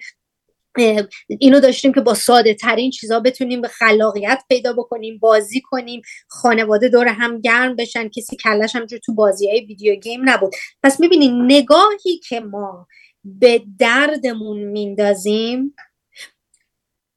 [1.39, 6.89] اینو داشتیم که با ساده ترین چیزا بتونیم به خلاقیت پیدا بکنیم بازی کنیم خانواده
[6.89, 8.09] دور هم گرم بشن.
[8.09, 10.53] کسی کلش همجور تو بازی های ویدیو گیم نبود.
[10.83, 12.87] پس می‌بینید نگاهی که ما
[13.23, 15.75] به دردمون میندازیم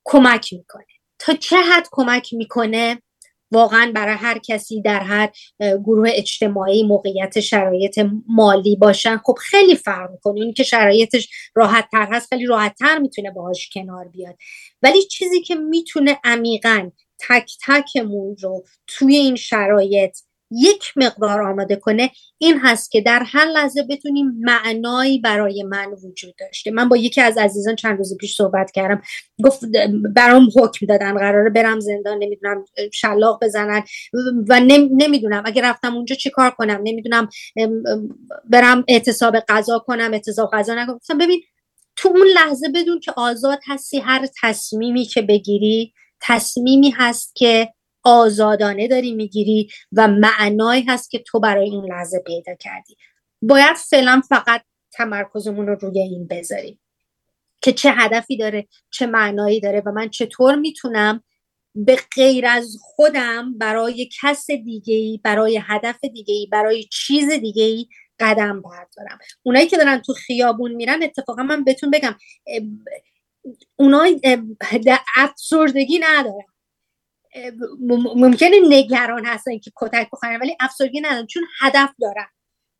[0.05, 0.87] کمک می‌کنه.
[1.19, 3.03] تا چه حد کمک می‌کنه؟
[3.53, 5.31] واقعا برای هر کسی در هر
[5.61, 10.41] گروه اجتماعی موقعیت شرایط مالی باشن خب خیلی فرق می‌کنه.
[10.41, 14.37] این که شرایطش راحت تر هست خیلی راحت تر می‌تونه باهاش کنار بیاد.
[14.83, 16.91] ولی چیزی که می‌تونه عمیقا
[17.29, 20.19] تک تکمون رو توی این شرایط
[20.51, 26.35] یک مقدار آماده کنه این هست که در هر لحظه بتونیم معنایی برای من وجود
[26.41, 26.71] داشته.
[26.71, 29.03] من با یکی از عزیزان چند روز پیش صحبت کردم.
[29.45, 29.61] گفت
[30.15, 33.83] برام حکم دادن قراره برم زندان نمی‌دونم شلاق بزنن
[34.49, 36.81] و نمی‌دونم اگه رفتم اونجا چی کار کنم.
[36.85, 37.29] نمی‌دونم
[38.51, 41.19] برم اعتصاب قضا کنم اعتصاب قضا نکنم.
[41.21, 41.43] ببین
[41.97, 47.69] تو اون لحظه بدون که آزاد هستی هر تصمیمی که بگیری تصمیمی هست که
[48.03, 52.97] آزادانه داری می‌گیری و معنایی هست که تو برای اون لحظه پیدا کردی.
[53.43, 56.81] باید فعلا فقط تمرکزمون رو روی این بذاریم
[57.63, 61.23] که چه هدفی داره چه معنایی داره و من چطور می‌تونم
[61.75, 67.87] به غیر از خودم برای کس دیگه ای برای هدف دیگه ای برای چیز دیگه
[68.21, 69.19] قدم بردارم.
[69.43, 72.17] اونایی که دارن تو خیابون میرن اتفاقا من بهتون بگم
[73.77, 74.21] اونای
[75.17, 76.45] افسردگی ندارن.
[78.17, 82.27] ممکنه نگران هستن که کتک بخورن ولی افسردگی ندارن چون هدف دارن.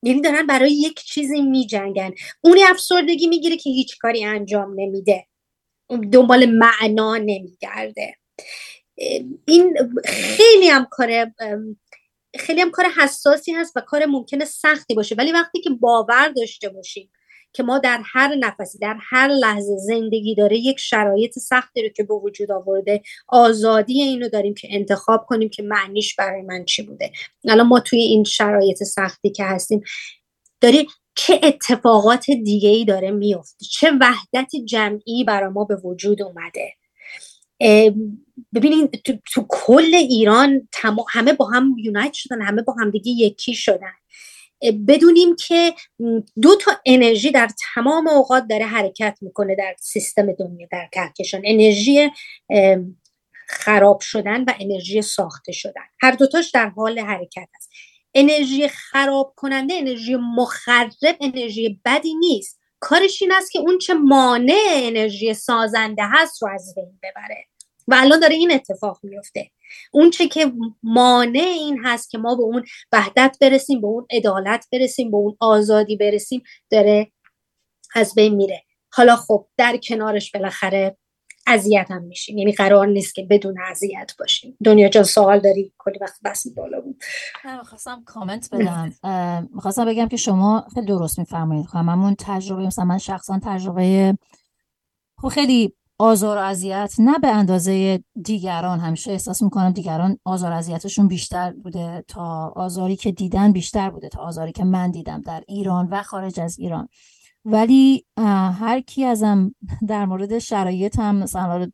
[0.03, 2.11] یعنی دارن برای یک چیزی میجنگن.
[2.41, 5.27] اونی افسردگی می‌گیره که هیچ کاری انجام نمیده.
[6.13, 8.15] دنبال معنا نمیگرده.
[9.47, 11.33] این خیلی هم کار
[12.39, 15.15] خیلی هم کار حساسی هست و کار ممکنه سختی باشه.
[15.15, 17.11] ولی وقتی که باور داشته باشیم
[17.53, 22.03] که ما در هر نفسی در هر لحظه زندگی داره یک شرایط سختی رو که
[22.03, 27.13] به وجود آورده آزادی اینو داریم که انتخاب کنیم که معنیش برای من چی بوده.
[27.49, 29.83] الان ما توی این شرایط سختی که هستیم
[30.61, 36.73] داری چه اتفاقات دیگه ای داره میفته چه وحدت جمعی برای ما به وجود اومده؟
[38.55, 40.69] ببینین تو, تو کل ایران
[41.09, 43.93] همه با هم یونایت شدن همه با هم دیگه یکی شدن.
[44.89, 45.75] بدونیم که
[46.43, 51.43] دو تا انرژی در تمام اوقات داره حرکت می‌کنه در سیستم دنیا در کهکشان.
[51.45, 52.11] انرژی
[53.47, 55.83] خراب شدن و انرژی ساخته شدن.
[56.01, 57.71] هر دوتاش در حال حرکت است.
[58.15, 62.61] انرژی خراب کننده انرژی مخرب انرژی بدی نیست.
[62.81, 67.45] کارش این است که اون چه مانع انرژی سازنده هست رو از بین ببره.
[67.89, 69.51] و الان داره این اتفاق میفته
[69.93, 70.53] اون چه که
[70.83, 75.37] مانع این هست که ما به اون وحدت برسیم به اون عدالت برسیم به اون
[75.41, 77.13] آزادی برسیم داره
[77.95, 78.63] از بین میره.
[78.93, 80.97] حالا خب در کنارش بالاخره
[81.47, 82.39] اذیت هم میشیم.
[82.39, 84.57] یعنی قرار نیست که بدون اذیت باشیم.
[84.65, 87.03] دنیا جان سوال داری؟ کلی وقت بس بالا بود.
[87.65, 88.93] خواستم کامنت بدم.
[89.55, 91.67] می‌خواستم بگم که شما خیلی درست میفرمایید.
[91.73, 94.19] هممون تجربه مثلا من شخصا تجربه
[95.19, 101.09] خب خیلی آزار و اذیت نه به اندازه دیگران همیشه احساس می‌کنم دیگران آزار اذیتشون
[101.09, 105.89] بیشتر بوده تا آزاری که دیدن بیشتر بوده تا آزاری که من دیدم در ایران
[105.91, 106.89] و خارج از ایران.
[107.45, 108.05] ولی
[108.61, 109.55] هر کی ازم
[109.89, 111.71] در مورد شرایط هم مثلا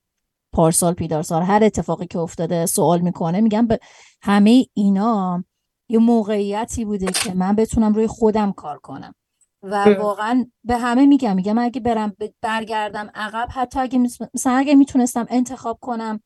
[0.52, 3.78] پارسال پیدارسال هر اتفاقی که افتاده سوال می‌کنه میگم به
[4.22, 5.44] همه اینا
[5.88, 9.14] یه موقعیتی بوده که من بتونم روی خودم کار کنم.
[9.62, 13.98] و واقعا به همه میگم میگم اگه برم برگردم عقب حتی اگه
[14.34, 16.20] مثلا اگه می‌تونستم انتخاب کنم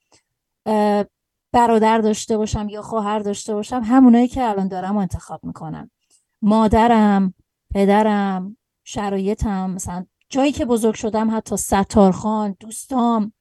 [1.53, 5.91] برادر داشته باشم یا خواهر داشته باشم همونایی که الان دارم انتخاب می‌کنم.
[6.43, 7.35] مادرم
[7.74, 13.33] پدرم شرایطم مثلا جایی که بزرگ شدم حتی ستارخان دوستام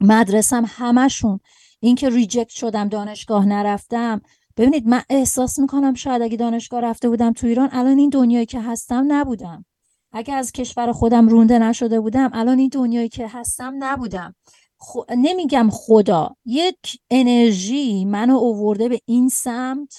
[0.00, 1.40] مدرسم همشون
[1.80, 4.20] اینکه ریجکت شدم دانشگاه نرفتم
[4.56, 8.60] ببینید من احساس می‌کنم شاید اگه دانشگاه رفته بودم تو ایران الان این دنیایی که
[8.60, 9.64] هستم نبودم.
[10.12, 14.34] اگه از کشور خودم رونده نشده بودم الان این دنیایی که هستم نبودم.
[14.76, 15.00] خو...
[15.16, 19.94] نمیگم خدا یک انرژی منو اوورده به این سمت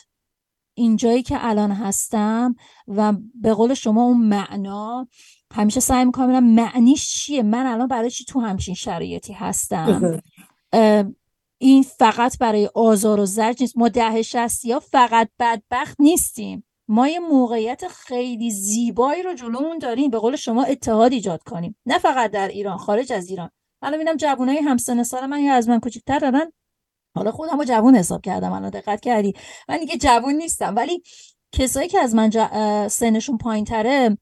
[0.74, 2.56] اینجایی که الان هستم
[2.88, 5.08] و به قول شما اون معنا
[5.54, 7.44] همیشه سعی می‌کنم ببینم معنیش چیه.
[7.44, 10.22] من الان برای چی تو همچین شرایطی هستم؟
[11.58, 13.78] این فقط برای آزار و زرج نیست.
[13.78, 16.68] ما ده شستی ها فقط بدبخت نیستیم.
[16.88, 20.12] ما یه موقعیت خیلی زیبایی رو جلومون داریم.
[20.12, 21.76] به قول شما اتحاد ایجاد کنیم.
[21.86, 23.50] نه فقط در ایران خارج از ایران.
[23.82, 26.52] من ببینم جوانای همسن سال من یا از من کوچیک‌تر دارن.
[27.16, 28.52] حالا خودم رو جوون حساب کردم.
[28.52, 29.34] الان دقت کردی.
[29.70, 30.76] من دیگه جوون نیستم.
[30.76, 31.04] ولی
[31.52, 32.30] کسایی که از من
[32.88, 34.18] سنشون پایین تره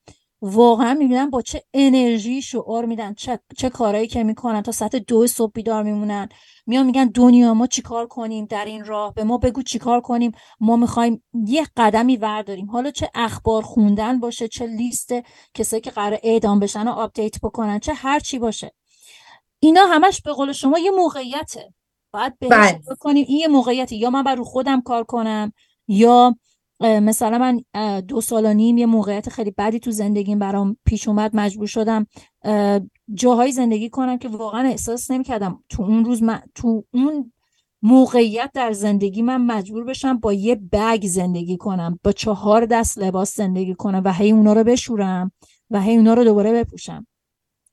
[0.45, 5.27] واقعا می‌بینن با چه انرژی شعار میدن چه, چه کارهایی که می‌کنن تا ساعت دو
[5.27, 6.29] صبح بیدار میمونن.
[6.65, 10.75] میان میگن دنیا ما چیکار کنیم در این راه؟ به ما بگو چیکار کنیم؟ ما
[10.75, 15.13] می‌خوایم یه قدمی ورداریم حالا چه اخبار خوندن باشه چه لیست
[15.53, 18.71] کسایی که قرار اعدام بشن و آپدیت بکنن چه هر چی باشه.
[19.59, 21.73] اینا همش به قول شما یه موقعیته.
[22.13, 22.81] باید بهش بله.
[22.99, 25.53] کنیم این یه موقعیتی یا من بر رو خودم کار کنم
[25.87, 26.35] یا
[26.83, 27.61] مثلا من
[28.01, 32.07] دو سال و نیم یه موقعیت خیلی بدی تو زندگیم برام پیش اومد مجبور شدم
[33.13, 35.63] جاهای زندگی کنم که واقعا احساس نمی‌کردم.
[35.69, 37.33] تو اون روز من تو اون
[37.81, 43.35] موقعیت در زندگی من مجبور بشم با یه بگ زندگی کنم با چهار دست لباس
[43.35, 45.31] زندگی کنم و هی اونا رو بشورم
[45.69, 47.07] و هی اونا رو دوباره بپوشم.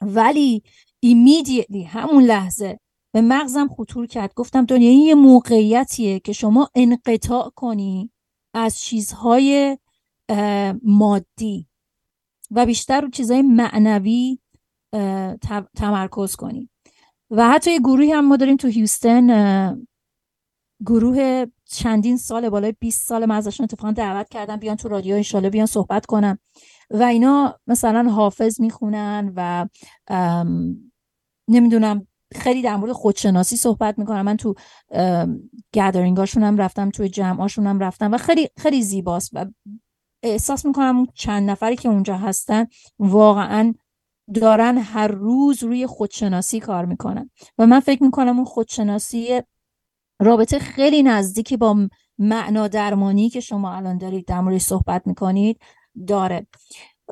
[0.01, 0.63] ولی
[1.01, 2.79] ایمیدیتلی همون لحظه
[3.13, 4.35] به مغزم خطور کرد.
[4.35, 8.11] گفتم دنیا این یه موقعیتیه که شما انقطاع کنی
[8.55, 9.79] از چیزهای
[10.83, 11.67] مادی
[12.51, 14.39] و بیشتر رو چیزهای معنوی
[15.77, 16.71] تمرکز کنی
[17.31, 19.81] و حتی یه گروهی هم ما داریم تو هیوستن
[20.87, 25.51] گروه چندین سال بالای 20 سال من ازشون اتفاقا دعوت کردم بیان تو رادیو انشالله
[25.51, 26.39] بیان صحبت کنم.
[26.91, 29.69] و اینا مثلا حافظ می‌خونن و
[31.49, 34.23] نمی‌دونم خیلی در مورد خودشناسی صحبت می‌کنم.
[34.23, 34.55] من تو
[35.75, 39.47] گدرینگاشون هم رفتم توی جمعاشون هم رفتم و خیلی خیلی زیباست و
[40.23, 42.67] احساس می‌کنم چند نفری که اونجا هستن
[42.99, 43.75] واقعا
[44.35, 49.43] دارن هر روز روی خودشناسی کار می‌کنن و من فکر می‌کنم اون خودشناسی
[50.21, 55.61] رابطه خیلی نزدیکی با معنا درمانی که شما الان دارید در مورد صحبت می‌کنید
[56.07, 56.47] داره.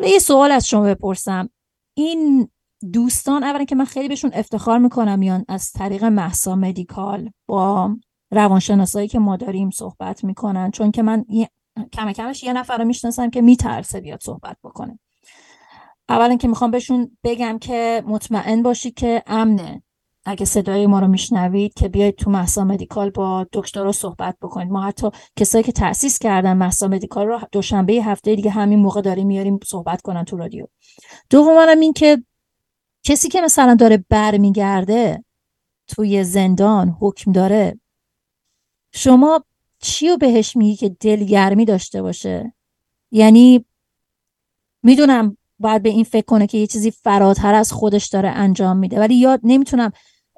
[0.03, 1.49] یه سوال از شما بپرسم.
[1.95, 2.49] این
[2.93, 7.97] دوستان اولا که من خیلی بهشون افتخار می‌کنم میان از طریق محسا مدیکال با
[8.31, 11.25] روانشناسایی که ما داریم صحبت می‌کنن چون که من
[11.93, 14.99] کم کمش یه نفر رو می‌شناسم که میترسه بیاد صحبت بکنه.
[16.09, 19.83] اولا که می‌خوام بهشون بگم که مطمئن باشی که امنه.
[20.25, 24.73] اگه صدای ما رو میشنوید که بیاید تو محسا مدیکال با دکتر صحبت بکنید.
[24.73, 29.27] ما حتی کسایی که تاسیس کردن محسا مدیکال رو دوشنبه هفته دیگه همین موقع داریم
[29.27, 30.67] میاریم صحبت کنن تو رادیو.
[31.31, 32.23] دوم این که
[33.03, 35.25] کسی که مثلا داره برمیگرده
[35.89, 37.81] توی زندان حکم داره
[38.93, 39.45] شما
[39.79, 42.55] چی رو بهش میگی که دلگرمی داشته باشه؟
[43.11, 43.65] یعنی
[44.83, 48.99] می‌دونم باید به این فکر کنه که یه چیزی فراتر از خودش داره انجام میده
[48.99, 49.93] ولی یاد نمی‌تونم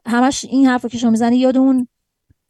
[0.06, 1.88] همش این حرف که شما می‌زنی یاد اون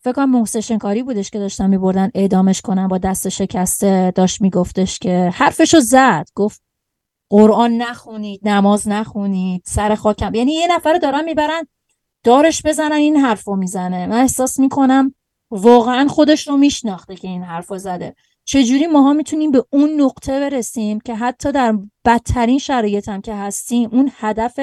[0.03, 4.99] فکر کنم محسن کاری بودش که داشتن میبردن اعدامش کنن با دست شکسته داشت میگفتش
[4.99, 6.63] که حرفشو زد گفت
[7.31, 10.35] قرآن نخونید نماز نخونید سر خاکم.
[10.35, 11.66] یعنی یه نفر دارن می‌برن
[12.24, 14.07] دارش بزنن این حرف رو می‌زنه.
[14.07, 15.14] من احساس می‌کنم
[15.51, 18.14] واقعا خودش رو میشناخته که این حرف رو زده.
[18.45, 23.91] چجوری ماها می‌تونیم به اون نقطه برسیم که حتی در بدترین شرایط هم که هستیم
[23.93, 24.61] اون هدف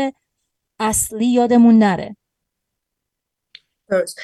[0.79, 2.17] اصلی یادمون نره؟
[3.89, 4.19] درست.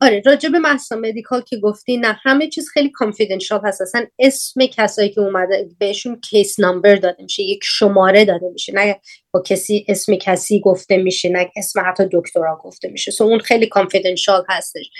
[0.00, 3.80] آره راجع به محصا مدیکال که گفتی نه همه چیز خیلی کانفیدنشال هست.
[3.80, 8.72] اصلا اسم کسایی که اومده بهشون کیس نامبر داده میشه یک شماره داده میشه.
[8.72, 9.00] نه
[9.30, 13.10] با کسی اسم کسی گفته میشه نه اسم حتی دکترا گفته میشه.
[13.10, 14.90] سو اون خیلی کانفیدنشال هستش.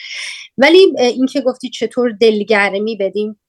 [0.58, 3.40] ولی اینکه گفتی چطور دلگرمی بدیم؟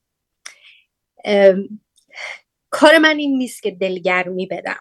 [2.70, 4.80] کار من این نیست که دلگرمی بدم.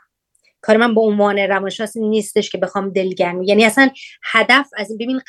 [0.63, 3.47] کار من به عنوان روانشناس نیستش که بخوام دلگرمی.
[3.47, 3.91] یعنی اصلا
[4.23, 5.21] هدف از این ببین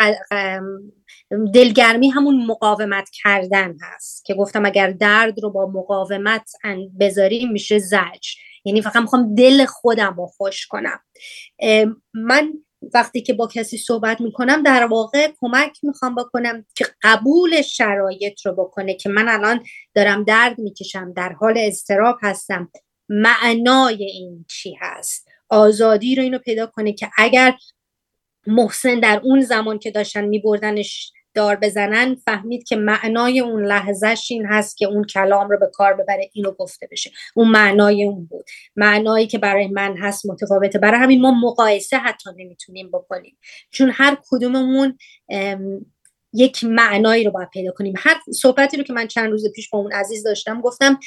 [1.53, 6.51] دلگرمی همون مقاومت کردن هست که گفتم اگر درد رو با مقاومت
[6.99, 10.99] بذاریم میشه زج یعنی فقط می‌خوام دل خودم رو خوش کنم.
[12.13, 12.53] من
[12.93, 18.53] وقتی که با کسی صحبت می‌کنم در واقع کمک می‌خوام بکنم که قبول شرایط رو
[18.53, 19.63] بکنه که من الان
[19.95, 22.71] دارم درد می‌کشم در حال اضطراب هستم.
[23.09, 27.53] معنای این چی هست؟ آزادی رو اینو پیدا کنه که اگر
[28.47, 34.45] محسن در اون زمان که داشتن میبردنش دار بزنن فهمید که معنای اون لحظهش این
[34.45, 37.11] هست که اون کلام رو به کار ببره اینو گفته بشه.
[37.35, 38.45] اون معنای اون بود.
[38.75, 40.79] معنایی که برای من هست متفاوته.
[40.79, 43.37] برای همین ما مقایسه حتی نمی‌تونیم بکنیم.
[43.71, 44.97] چون هر کدوممون
[46.33, 47.93] یک معنایی رو باید پیدا کنیم.
[47.97, 50.99] هر صحبتی رو که من چند روز پیش با اون عزیز داشتم گفتم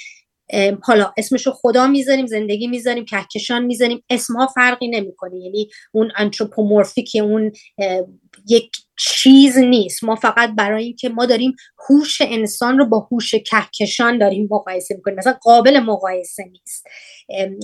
[0.82, 4.04] حالا اسمشو خدا می‌ذاریم زندگی می‌ذاریم کهکشان می‌ذاریم.
[4.10, 5.36] اسمها فرقی نمی‌کنه.
[5.36, 7.52] یعنی اون انتروپومورفیک اون
[8.48, 10.04] یک چیز نیست.
[10.04, 11.54] ما فقط برای اینکه ما داریم
[11.88, 15.16] هوش انسان رو با هوش کهکشان داریم مقایسه می‌کنیم.
[15.16, 16.86] مثلا قابل مقایسه نیست.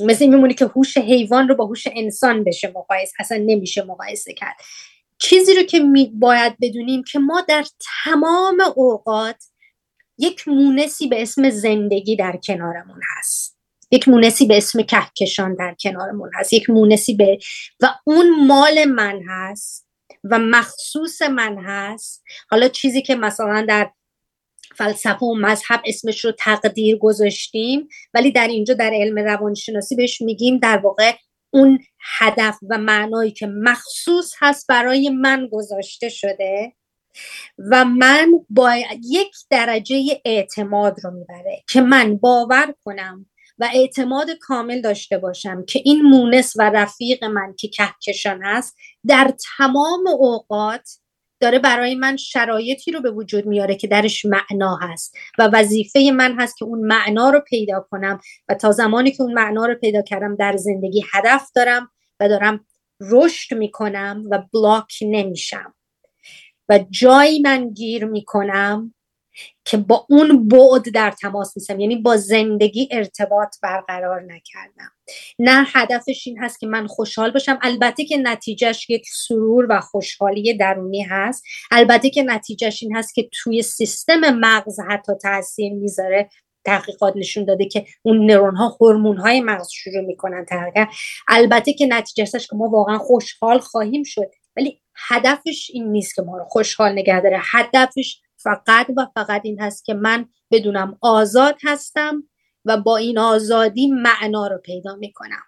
[0.07, 3.13] مثل این میمونه که هوش حیوان رو با هوش انسان بشه مقایسه.
[3.19, 4.57] اصلا نمیشه مقایسه کرد.
[5.19, 5.81] چیزی رو که
[6.13, 7.65] باید بدونیم که ما در
[8.05, 9.37] تمام اوقات
[10.21, 13.59] یک مونسی به اسم زندگی در کنارمون هست.
[13.91, 16.53] یک مونسی به اسم کهکشان در کنارمون هست.
[16.53, 17.39] یک مونسی به
[17.81, 19.87] و اون مال من هست
[20.25, 22.23] و مخصوص من هست.
[22.51, 23.91] حالا چیزی که مثلا در
[24.77, 30.59] فلسفه و مذهب اسمش رو تقدیر گذاشتیم ولی در اینجا در علم روانشناسی بهش میگیم
[30.59, 31.13] در واقع
[31.51, 31.79] اون
[32.19, 36.73] هدف و معنایی که مخصوص هست برای من گذاشته شده.
[37.59, 43.27] و من با یک درجه اعتماد رو می‌بره که من باور کنم
[43.59, 49.35] و اعتماد کامل داشته باشم که این مونس و رفیق من که کهکشان هست در
[49.59, 50.91] تمام اوقات
[51.41, 56.41] داره برای من شرایطی رو به وجود میاره که درش معنا هست و وظیفه من
[56.41, 60.03] هست که اون معنا رو پیدا کنم و تا زمانی که اون معنا رو پیدا
[60.03, 61.91] کردم در زندگی هدف دارم
[62.21, 62.67] و دارم
[63.01, 65.75] رشد می‌کنم و بلاک نمیشم.
[66.71, 68.95] و جایی من گیر می‌کنم
[69.65, 71.81] که با اون بعد در تماس نیستم.
[71.81, 74.93] یعنی با زندگی ارتباط برقرار نکردم.
[75.39, 77.59] نه هدفش این هست که من خوشحال باشم.
[77.63, 81.45] البته که نتیجهش یک سرور و خوشحالی درونی هست.
[81.71, 86.29] البته که نتیجهش این هست که توی سیستم مغز حتی تاثیر می‌ذاره.
[86.65, 90.89] تحقیقات نشون داده که اون نرون ها هورمون های مغز شروع می‌کنن تحقیق.
[91.29, 94.31] البته که نتیجهش که ما واقعا خوشحال خواهیم شد.
[94.57, 97.41] ولی هدفش این نیست که ما رو خوشحال نگه داره.
[97.45, 102.23] هدفش فقط و فقط این هست که من بدونم آزاد هستم
[102.65, 105.43] و با این آزادی معنا رو پیدا می‌کنم.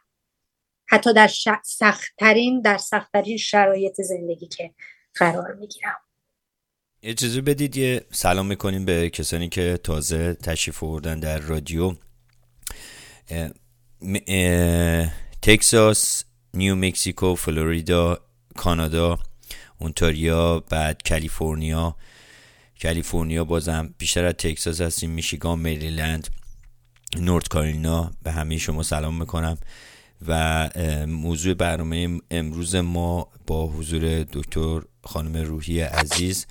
[0.86, 1.30] حتی در
[1.64, 4.74] سختترین در سختترین شرایط زندگی که
[5.14, 5.96] قرار می‌گیرم.
[7.02, 11.94] اجازه بدید یه سلام می‌کنیم به کسانی که تازه تشریف آوردن در رادیو.
[15.42, 16.24] تکساس
[16.54, 18.20] نیو مکسیکو فلوریدا
[18.56, 19.18] کانادا
[19.78, 21.96] اونتاریا بعد کالیفرنیا.
[22.82, 26.28] کالیفرنیا بازم بیشتر از تکساس هستیم میشیگان مریلند
[27.16, 28.10] نورت کارینا.
[28.22, 29.58] به همه شما سلام می‌کنم.
[30.28, 30.70] و
[31.06, 36.46] موضوع برنامه امروز ما با حضور دکتر خانم روحی عزیز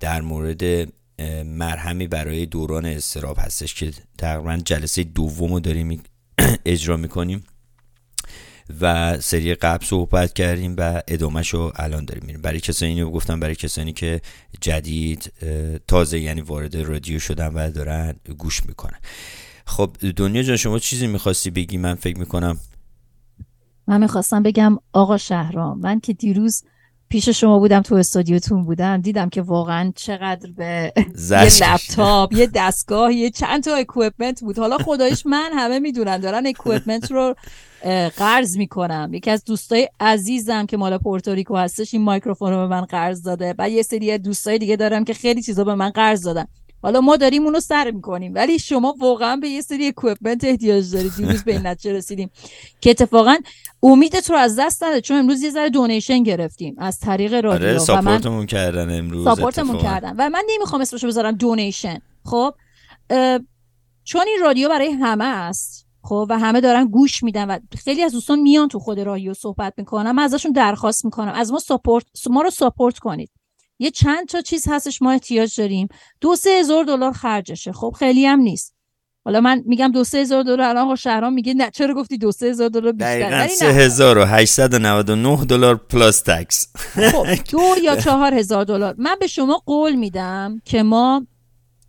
[0.00, 0.92] در مورد
[1.44, 6.02] مرهمی برای دوران استراب هستش که تقریبا جلسه دوم رو داریم
[6.64, 7.44] اجرا می‌کنیم.
[8.80, 12.24] و سری قبل صحبت کردیم و ادامهش رو الان داریم.
[12.26, 14.20] میریم برای کسانی رو گفتم برای کسانی که
[14.60, 15.32] جدید
[15.88, 18.98] تازه یعنی وارد رادیو شدن و دارن گوش می‌کنن.
[19.66, 22.58] خب دنیا جان شما چیزی می‌خواستی بگی؟ من فکر می‌کنم
[23.86, 26.62] من می‌خواستم بگم آقا شهرام من که دیروز
[27.08, 30.92] پیش شما بودم تو استودیوتون بودم دیدم که واقعا چقدر به
[31.30, 34.58] یه لپتاپ یه دستگاه یه چند تا equipment بود.
[34.58, 37.34] حالا خداییش من همه می‌دونن دارن equipment رو
[38.16, 39.10] قرض می‌کنم.
[39.12, 43.54] یکی از دوستای عزیزم که مال پورتوریکو هستش این microphone رو به من قرض داده.
[43.58, 46.46] و یه سری دوستای دیگه دارم که خیلی چیزا به من قرض دادن.
[46.82, 48.34] حالا ما داریم اونو سر می‌کنیم.
[48.34, 51.12] ولی شما واقعا به یه سری equipment احتیاج دارید.
[51.16, 52.30] دیروز به این نتیجه رسیدیم
[52.80, 53.36] که اتفاقا
[53.82, 57.68] امیدت رو از دست نده چون امروز یه ذره دونیشن گرفتیم از طریق رادیو.
[57.68, 60.14] آره ساپورتمون کردن امروز ساپورتمون کردن.
[60.18, 62.54] و من نمی‌خوام اسمشو بذارم دونیشن خب
[64.04, 68.12] چون این رادیو برای همه است خب و همه دارن گوش میدن و خیلی از
[68.12, 71.32] دوستان میان تو خود رادیو صحبت می‌کنم من ازشون درخواست می‌کنم.
[71.34, 73.30] از ما ساپورت ما رو ساپورت کنید.
[73.78, 75.88] یه چند تا چیز هستش ما احتیاج داریم.
[76.20, 77.72] دو سه هزار دلار خرجشه.
[77.72, 78.74] خب خیلی هم نیست.
[79.24, 82.46] حالا من میگم دو سه هزار دلار الان شهرام میگه نه چرا گفتی دو سه
[82.46, 86.66] هزار دلار بیشتر؟ سه هزار و هشتصد و نود و نه دلار پلاس تکس.
[87.12, 88.94] خب دو یا چهار هزار دلار.
[88.98, 91.26] من به شما قول میدم که ما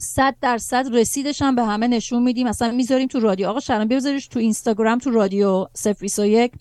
[0.02, 2.48] صد درصد رسیدش هم به همه نشون میدیم.
[2.48, 3.50] مثلا می‌ذاریم تو رادیو.
[3.50, 5.66] آقا شرم بذاریش تو اینستاگرام تو رادیو
[6.02, 6.52] 021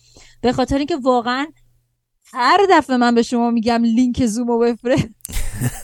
[0.41, 1.47] به خاطر اینکه واقعا
[2.33, 5.09] هر دفعه من به شما میگم لینک زومو بفرست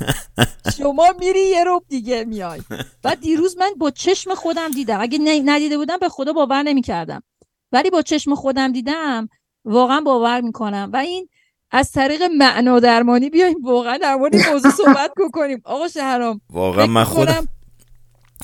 [0.79, 2.63] شما میری یه روب دیگه میای.
[3.05, 5.01] و دیروز من با چشم خودم دیدم.
[5.01, 7.23] اگه ندیده بودم به خدا باور نمی‌کردم.
[7.73, 9.29] ولی با چشم خودم دیدم
[9.65, 10.91] واقعا باور می‌کنم.
[10.93, 11.29] و این
[11.77, 17.05] از طریق معنا درمانی بیایم واقعا در مورد موضوع صحبت کنیم آقا شهرام واقعا من
[17.05, 17.49] خودم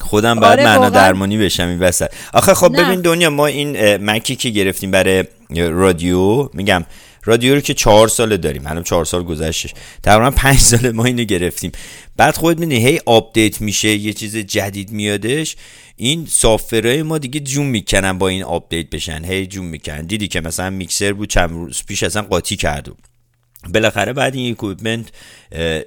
[0.01, 2.11] خودم باید آره معنا درمانی بشم این وسط.
[2.35, 5.24] آخه خب ببین دنیا ما این مکی که گرفتیم برای
[5.57, 6.85] رادیو میگم
[7.24, 9.74] رادیو رو که چهار ساله داریم الان چهار سال گذشتش.
[10.03, 11.72] تقریبا پنج ساله ما اینو گرفتیم.
[12.16, 15.57] بعد خود می‌دونی هی آپدیت میشه یه چیز جدید میادش.
[15.97, 19.24] این software های ما دیگه جون می‌کنن با این آپدیت بشن.
[19.24, 20.07] هی جون می‌کنن.
[20.07, 22.89] دیدی که مثلا میکسر بود چند روز پیش اصلا قاطی کرد.
[23.69, 25.07] بالاخره بعد این equipment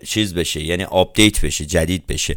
[0.06, 2.36] چیز بشه یعنی آپدیت بشه جدید بشه.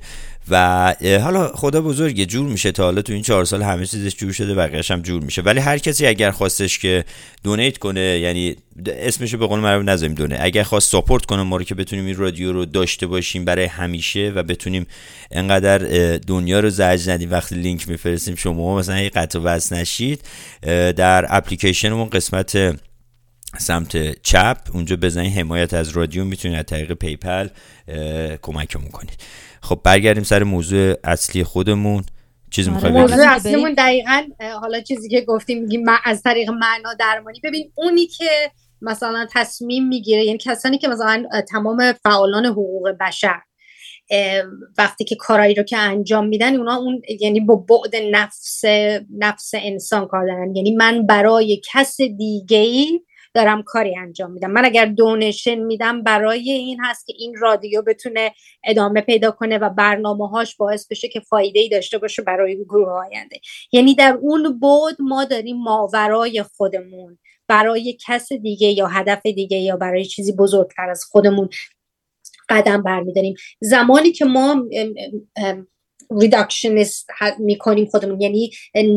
[0.51, 4.33] و حالا خدا بزرگه جور میشه تا حالا تو این چهار سال همه چیزش جور
[4.33, 5.43] شده بقیهش هم جور میشه.
[5.43, 7.05] ولی هر کسی اگر خواستش که
[7.45, 8.57] donate کنه یعنی
[8.87, 12.17] اسمشو به قول معروف نذاریم donate اگر خواست support کنه ما رو که بتونیم این
[12.17, 14.87] رادیو رو داشته باشیم برای همیشه و بتونیم
[15.31, 15.79] انقدر
[16.17, 20.21] دنیا رو زجر ندیم وقتی لینک میفرستیم شما مثلا یه قطع وصل نشید.
[20.97, 22.77] در اپلیکیشنمون قسمت
[23.59, 24.57] سمت چپ.
[24.75, 27.49] اونجا بزنید حمایت از رادیو می‌تونید از طریق PayPal
[28.43, 29.19] کمکمون کنید.
[29.63, 32.05] خب برگردیم سر موضوع اصلی خودمون.
[32.51, 33.01] چیزی می‌خوای آره.
[33.01, 34.23] موضوع اصلیمون دقیقا
[34.61, 37.41] حالا چیزی که گفتیم میگیم از طریق معنا درمانی.
[37.45, 38.51] ببین اونی که
[38.83, 43.41] مثلا تصمیم می‌گیره یعنی کسانی که مثلا تمام فعالان حقوق بشر
[44.79, 48.65] وقتی که کارایی رو که انجام میدن اونا اون یعنی با بعد نفس
[49.19, 50.57] نفس انسان کار دارن.
[50.57, 53.01] یعنی من برای کس دیگه ای
[53.37, 54.51] دارم کاری انجام میدم.
[54.51, 58.35] من اگر دونشن میدم برای این هست که این رادیو بتونه
[58.65, 62.89] ادامه پیدا کنه و برنامه هاش باعث بشه که فایده ای داشته باشه برای گروه
[62.89, 63.41] آینده.
[63.73, 67.19] یعنی در اون بود ما داریم ماورای خودمون
[67.49, 71.49] برای کس دیگه یا هدف دیگه یا برای چیزی بزرگتر از خودمون
[72.49, 73.35] قدم برمیداریم.
[73.61, 74.65] زمانی که ما
[76.21, 78.51] ریدکشنست می‌کنیم خودمون یعنی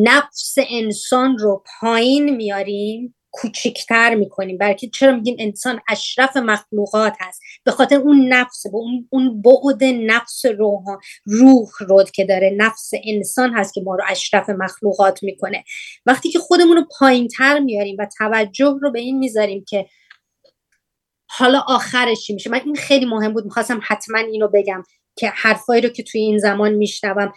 [0.03, 4.57] نفس انسان رو پایین میاریم کوچکتر می‌کنیم.
[4.57, 9.83] بلکه چرا میگیم انسان اشرف مخلوقات هست؟ به خاطر اون نفس به اون اون بعد
[9.83, 10.83] نفس روح
[11.25, 15.63] روح رود که داره نفس انسان هست که ما رو اشرف مخلوقات می‌کنه.
[16.05, 19.85] وقتی که خودمون رو پایین تر میاریم و توجه رو به این می‌ذاریم که
[21.29, 24.83] حالا آخرش چی میشه؟ من این خیلی مهم بود می‌خواستم حتما اینو بگم
[25.15, 27.33] که حرفایی رو که توی این زمان میشنوم.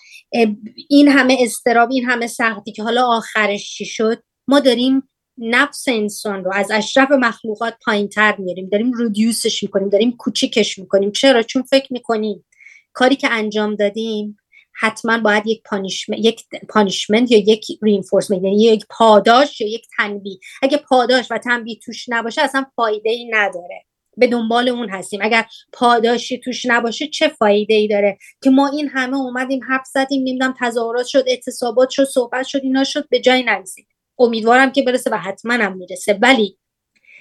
[0.91, 6.45] این همه استراب این همه سختی که حالا آخرش چی شد؟ ما داریم نفس انسان
[6.45, 11.13] رو از اشرف مخلوقات پایین تر میاریم داریم رودیوسش می‌کنیم داریم کوچیکش می‌کنیم.
[11.13, 12.45] چرا؟ چون فکر می‌کنیم
[12.93, 14.37] کاری که انجام دادیم
[14.81, 20.39] حتما باید یک punishment یک punishment یا یک reinforcement یعنی یک پاداش یا یک تنبیه.
[20.63, 23.85] اگه پاداش و تنبیه توش نباشه اصلا فایده ای نداره.
[24.17, 25.21] به دنبال اون هستیم.
[25.23, 30.21] اگر پاداشی توش نباشه چه فایده ای داره؟ که ما این همه اومدیم حرف زدیم
[30.21, 33.87] نمی‌دونم تظاهرات شد اعتصابات شد صحبت شد اینا شد به جای نرسید
[34.23, 36.19] امیدوارم که برسه و حتما هم می‌رسه.
[36.23, 36.59] ولی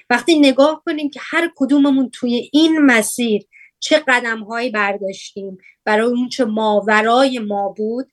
[0.09, 3.47] وقتی نگاه کنیم که هر کدوممون توی این مسیر
[3.79, 8.11] چه قدم هایی برداشتیم برای اون چه ماورای ما بود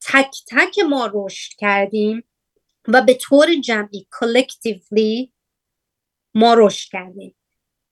[0.00, 2.24] تک تک ما رشد کردیم
[2.88, 5.32] و به طور جمعی کلکتیولی
[6.34, 7.34] ما رشد کردیم.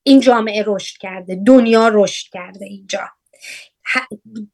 [0.03, 3.11] این جامعه رشد کرده دنیا رشد کرده اینجا.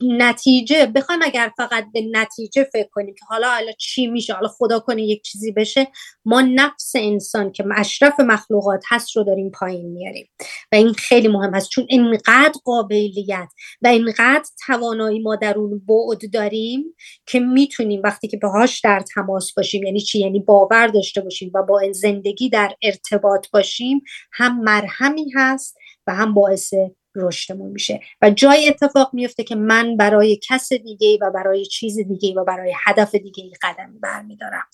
[0.00, 4.78] نتیجه بخوایم اگر فقط به نتیجه فکر کنیم که حالا حالا چی میشه حالا خدا
[4.78, 5.88] کنه یک چیزی بشه
[6.24, 10.28] ما نفس انسان که اشرف مخلوقات هست رو داریم پایین میاریم.
[10.72, 13.48] و این خیلی مهم هست چون اینقدر قابلیت
[13.82, 16.94] و اینقدر توانایی ما در اون بعد داریم
[17.26, 21.62] که می‌تونیم وقتی که باهاش در تماس باشیم یعنی چی؟ یعنی باور داشته باشیم و
[21.62, 25.76] با زندگی در ارتباط باشیم هم مرهمی هست
[26.06, 26.74] و هم باعث
[27.16, 28.00] رشدمون میشه.
[28.22, 32.74] و جای اتفاق میفته که من برای کس دیگه و برای چیز دیگه و برای
[32.84, 34.64] هدف دیگه قدم برمیدارم.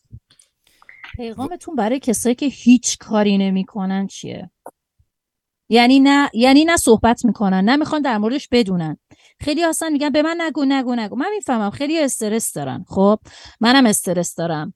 [1.16, 4.51] پیغامتون برای کسایی که هیچ کاری نمی‌کنن چیه؟
[5.68, 8.97] یعنی نه یعنی نه صحبت می‌کنن نه می‌خوان در موردش بدونن.
[9.40, 11.16] خیلی هستن میگن به من نگو نگو نگو.
[11.16, 13.18] من می‌فهمم خیلی استرس دارن خب؟
[13.61, 14.74] منم استرس دارم.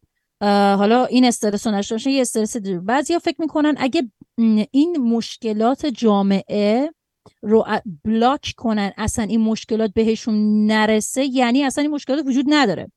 [0.79, 4.11] حالا این استرس رو نشته یه استرس دور بعضیا فکر می‌کنن اگه
[4.71, 6.91] این مشکلات جامعه
[7.43, 7.64] رو
[8.05, 12.93] بلاک کنن اصلا این مشکلات بهشون نرسه یعنی اصلا این مشکلات وجود نداره.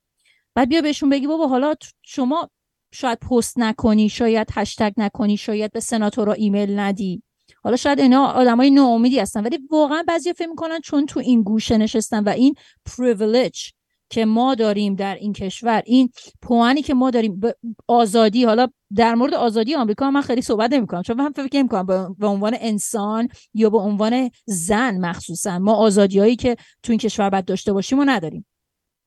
[0.55, 2.49] بعد بیا بهشون بگی بابا حالا شما
[2.93, 7.23] شاید پست نکنی شاید هشتگ نکنی شاید به سناتورا ایمیل ندی.
[7.63, 11.77] حالا شاید اینا آدمای ناامیدی هستن ولی واقعا بعضی فکر می‌کنن چون تو این گوشه
[11.77, 12.55] نشستن و این
[12.85, 13.69] پریویلیج
[14.09, 16.09] که ما داریم در این کشور این
[16.41, 17.41] پوانی که ما داریم
[17.87, 22.15] آزادی حالا در مورد آزادی آمریکا من خیلی صحبت نمی کنم چون من فکر کنم
[22.19, 27.29] به عنوان انسان یا به عنوان زن مخصوصا ما آزادی هایی که تو این کشور
[27.29, 28.45] باید داشته باشیم و نداریم.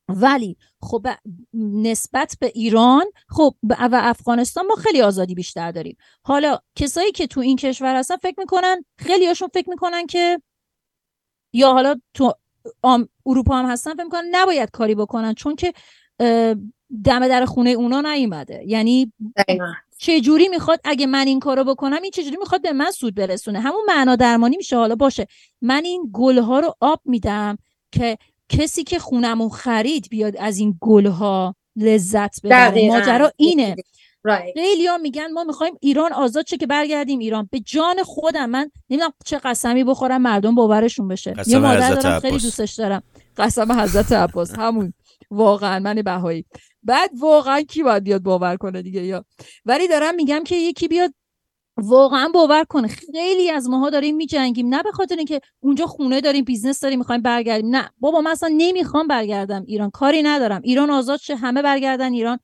[0.08, 1.06] ولی خب
[1.54, 5.96] نسبت به ایران خب و افغانستان ما خیلی آزادی بیشتر داریم.
[6.22, 10.42] حالا کسایی که تو این کشور هستن فکر می‌کنن خیلی هاشون فکر می‌کنن که
[11.52, 12.34] یا حالا تو
[13.26, 15.72] اروپا هم هستن فکر می‌کنن نباید کاری بکنن چون که
[17.04, 18.62] دم در خونه اونا نیومده.
[18.66, 19.12] یعنی
[19.98, 23.14] چه جوری می‌خواد اگه من این کارو بکنم این چه جوری می‌خواد به من سود
[23.14, 24.76] برسونه؟ همون معنا درمانی میشه.
[24.76, 25.26] حالا باشه
[25.60, 27.58] من این گلها رو آب میدم
[27.92, 32.88] که کسی که خونمو خرید بیاد از این گلها لذت ببره.
[32.88, 33.76] ماجرا اینه.
[34.54, 37.48] خیلی ها میگن ما می‌خوایم ایران آزاد شه که برگردیم ایران.
[37.52, 41.34] به جان خودم من نمی‌دونم چه قسمی بخورم مردم باورشون بشه.
[41.46, 43.02] یه مادر دارم خیلی دوستش دارم.
[43.36, 44.58] قسم حضرت عباس.
[44.58, 44.92] همون.
[45.30, 46.44] واقعا من بهایی.
[46.82, 49.24] بعد واقعا کی باید بیاد باور کنه دیگه یا؟
[49.64, 51.14] ولی دارم میگم که یکی بیاد
[51.76, 52.88] واقعا باور کنه.
[52.88, 54.74] خیلی از ماها داریم میجنگیم.
[54.74, 57.76] نه به خاطر اینکه اونجا خونه داریم business داریم می‌خوایم برگردیم.
[57.76, 57.90] نه.
[57.98, 59.90] بابا من اصلا نمی‌خوام برگردم ایران.
[59.90, 60.60] کاری ندارم.
[60.64, 61.36] ایران آزاد شه.
[61.36, 62.38] همه برگردن ایران.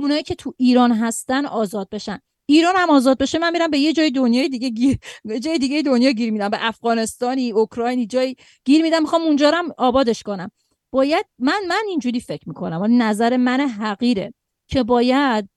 [0.00, 2.18] اونایی که تو ایران هستن آزاد بشن.
[2.46, 5.82] ایران هم آزاد بشه من میرم به یه جای دنیای دیگه گیر به جای دیگه
[5.82, 6.48] دنیا گیر میدم.
[6.48, 9.02] به افغانستانی اوکراینی جای گیر میدم.
[9.02, 10.50] می‌خوام اونجا هم آبادش کنم.
[10.92, 12.80] باید من من اینجوری فکر می‌کنم.
[12.80, 14.34] ولی نظر من حقیره
[14.68, 15.48] که باید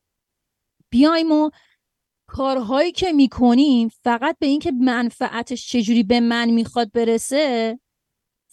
[0.89, 1.49] بیایم و
[2.27, 7.79] کارهایی که می‌کنیم فقط به اینکه منفعتش چجوری به من می‌خواد برسه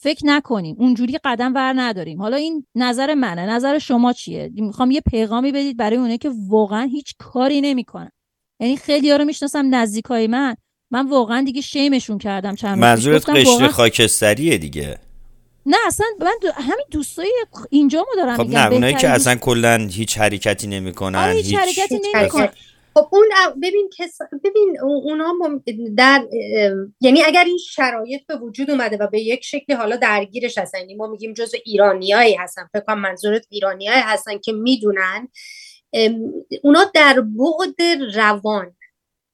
[0.05, 2.23] فکر نکنیم اونجوری قدم ور نداریم.
[2.23, 3.47] حالا این نظر منه.
[3.47, 8.11] نظر شما چیه؟ می‌خوام یه پیغامی بدید برای اونه که واقعا هیچ کاری نمی‌کنن.
[8.61, 10.57] یعنی خیلی ها رو می‌شناسم نزدیکای من.
[10.91, 14.99] من واقعا دیگه شیمشون کردم چند منظورت قشر خاکستریه دیگه؟
[15.67, 16.49] نه اصلا من دو...
[16.55, 17.33] همین دوستای
[17.71, 22.49] اینجا ما دارم خب نه اونایی که اصلا کلا هیچ حرکتی نمی‌کنن هیچ, حرکتی نمی‌کنن.
[22.95, 23.29] خب اون
[23.63, 25.35] ببین کس ببین اونا
[25.97, 26.25] در
[27.01, 30.95] یعنی اگر این شرایط به وجود اومده و به یک شکلی حالا درگیرش هستن یعنی
[30.95, 35.29] ما میگیم جزء ایرانیایی هستن فکر کنم منظورت ایرانیایی هستن که می‌دونن
[36.63, 38.77] اونا در بعد روان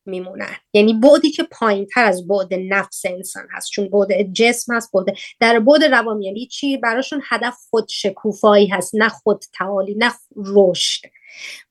[0.07, 0.57] میمونن.
[0.73, 5.17] یعنی بعدی که پایین تر از بعد نفس انسان هست چون بعد جسم هست بعد
[5.41, 6.23] در بعد روان.
[6.23, 11.03] یعنی چی؟ براشون هدف خود شکوفایی هست نه خود تعالی نه رشد.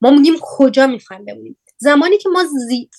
[0.00, 2.44] ما میگیم کجا می‌خوایم بمونیم؟ زمانی که ما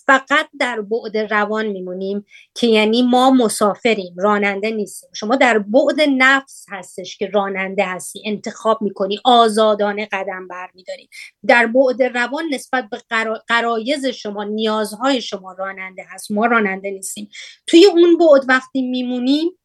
[0.05, 5.09] فقط در بعد روان میمونیم که یعنی ما مسافریم راننده نیستیم.
[5.13, 11.09] شما در بعد نفس هستش که راننده هستی انتخاب می‌کنی آزادانه قدم برمیداری.
[11.47, 13.01] در بعد روان نسبت به
[13.47, 16.31] قرایز شما نیازهای شما راننده هست.
[16.31, 17.29] ما راننده نیستیم.
[17.67, 19.57] توی اون بعد وقتی میمونیم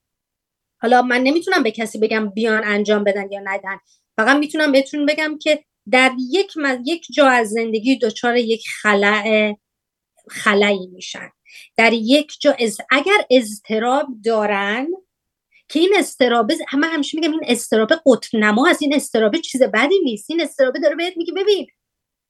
[0.82, 3.78] حالا من نمی‌تونم به کسی بگم بیان انجام بدن یا ندن.
[4.16, 6.52] فقط می‌تونم بهتون بگم که در یک
[6.84, 9.54] یک جا از زندگی دچار یک خلع
[10.30, 11.30] خلایی میشن.
[11.76, 14.86] در یک جا از اگر اضطراب دارن
[15.68, 19.98] که این استرابه همه همیشه میگم این استرابه قطب نما هست این استرابه چیز بدی
[20.04, 20.30] نیست.
[20.30, 21.66] این استرابه داره بهت میگه ببین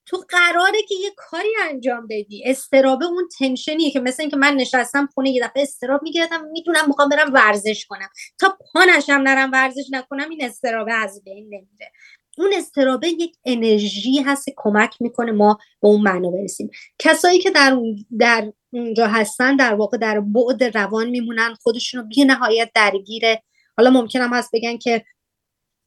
[0.06, 2.42] تو قراره که یه کاری انجام بدی.
[2.46, 7.08] استرابه اون تنشنیه که مثل اینکه من نشستم خونه یه دفعه استراب می‌گیرم می‌دونم می‌خوام
[7.08, 8.08] برم ورزش کنم.
[8.38, 11.92] تا پانشم نرم ورزش نکنم این اضطرابه از بین نمیره.
[12.38, 16.70] اون اضطرابه یک انرژی هست که کمک می‌کنه ما به اون معنا برسیم.
[16.98, 17.78] کسایی که در,
[18.18, 23.42] در اونجا هستن در واقع در بعد روان میمونن خودشون رو بی نهایت درگیره
[23.76, 25.04] حالا ممکنم هست بگن که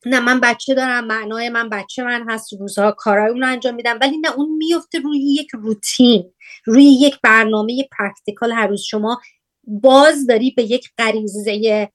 [0.06, 3.98] نه من بچه دارم معنای من بچه من هست روزها کارهای اون رو انجام میدم
[4.02, 6.34] ولی نه اون میفته روی یک روتین
[6.66, 8.82] روی یک برنامه practical هر روز.
[8.82, 9.22] شما
[9.64, 11.90] باز داری به یک غریزه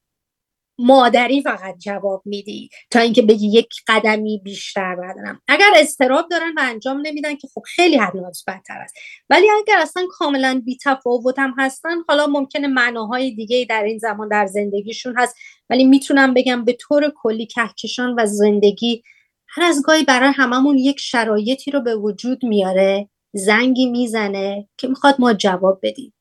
[0.79, 5.41] مادری فقط جواب میدی تا اینکه بگی یک قدمی بیشتر بردارم.
[5.49, 8.13] اگر استراب دارن و انجام نمیدن که خب خیلی حد
[8.47, 8.95] بدتر است.
[9.31, 14.29] ولی اگر اصلا کاملا بی تفاوت هم هستن حالا ممکنه معناهای دیگه در این زمان
[14.29, 15.37] در زندگیشون هست
[15.71, 19.03] ولی می‌تونم بگم به طور کلی کهکشان و زندگی
[19.49, 25.15] هر از گاهی برای هممون یک شرایطی رو به وجود میاره زنگی می‌زنه که می‌خواد
[25.19, 26.15] ما جواب بدیم.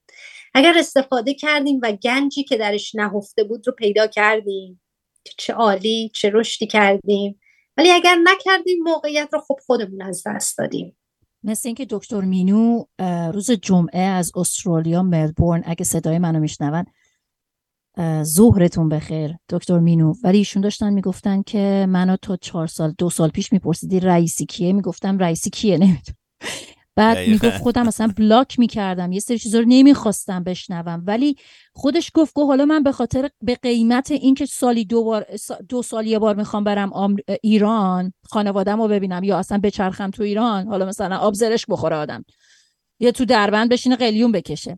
[0.53, 4.81] اگر استفاده کردیم و گنجی که درش نهفته بود رو پیدا کردیم
[5.37, 7.39] چه عالی چه رشدی کردیم.
[7.77, 10.97] ولی اگر نکردیم موقعیت رو خب خودمون از دست دادیم.
[11.43, 12.83] مثل اینکه دکتر مینو
[13.33, 16.85] روز جمعه از استرالیا ملبورن اگه صدای منو میشنون
[18.23, 20.13] ظهرتون بخیر دکتر مینو.
[20.23, 24.73] ولی ایشون داشتن می‌گفتن که منو تا چهار سال دو سال پیش میپرسیدی رئیسی کیه؟
[24.73, 26.17] می‌گفتم رئیسی کیه؟ نمی‌دونم.
[26.95, 29.11] بعد می‌گفت خودم مثلا بلاک می‌کردم.
[29.11, 31.03] یه سری چیزا رو نمی‌خواستم بشنوم.
[31.07, 31.35] ولی
[31.73, 35.25] خودش گفت گفت حالا من به خاطر به قیمت اینکه سالی دو بار
[35.69, 40.67] دو سال یه بار می‌خوام برم ایران خانوادم رو ببینم یا اصلا بچرخم تو ایران
[40.67, 42.25] حالا مثلا آبزرش بخوره آدم.
[42.99, 44.77] یا تو دربند بشینه قلیون بکشه.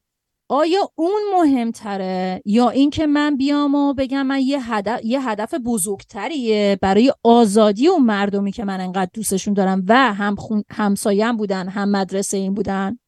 [0.49, 6.77] آیا اون مهمتره؟ یا اینکه من بیام و بگم من یه هدف یه هدف بزرگتریه
[6.81, 11.89] برای آزادی اون مردمی که من انقدر دوستشون دارم و هم خون همسایم بودن هم
[11.89, 12.99] مدرسه این بودن.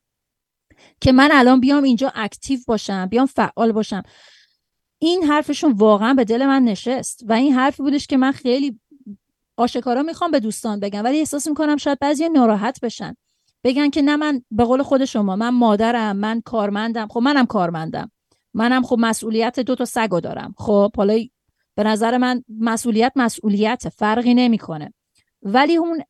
[1.02, 4.04] که من الان بیام اینجا اکتیو باشم بیام فعال باشم.
[5.00, 8.80] این حرفشون واقعا به دل من نشست و این حرفی بودش که من خیلی
[9.58, 13.16] آشکارا می‌خوام به دوستان بگم ولی احساس می‌کنم شاید بعضی ناراحت بشن.
[13.68, 17.08] بگن که نه من به قول خود شما من مادرم من کارمندم.
[17.08, 18.12] خب منم کارمندم.
[18.54, 20.54] منم خب مسئولیت دو تا سگو دارم.
[20.58, 21.20] خب حالا
[21.76, 24.94] به نظر من مسئولیت مسئولیت فرقی نمی‌کنه.
[25.42, 26.04] ولی اون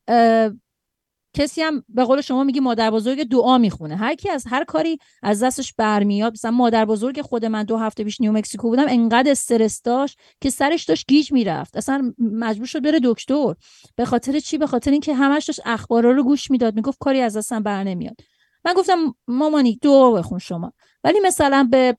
[1.32, 3.96] کسی هم به قول شما میگی مادر بزرگ دعا می‌خونه.
[3.96, 8.04] هر کی از هر کاری از دستش برمیاد مثلا مادر بزرگ خود من دو هفته
[8.04, 11.76] پیش نیو مکسیکو بودم انقدر استرس داشت که سرش داشت گیج می‌رفت.
[11.76, 13.54] اصلا مجبور شد بره دکتر.
[13.96, 17.36] به خاطر چی؟ به خاطر اینکه همش داشت اخبارا رو گوش می‌داد می‌گفت کاری از
[17.36, 18.16] دستم بر نمیاد.
[18.64, 20.72] من گفتم مامانی دعا بخون شما.
[21.04, 21.96] ولی مثلا به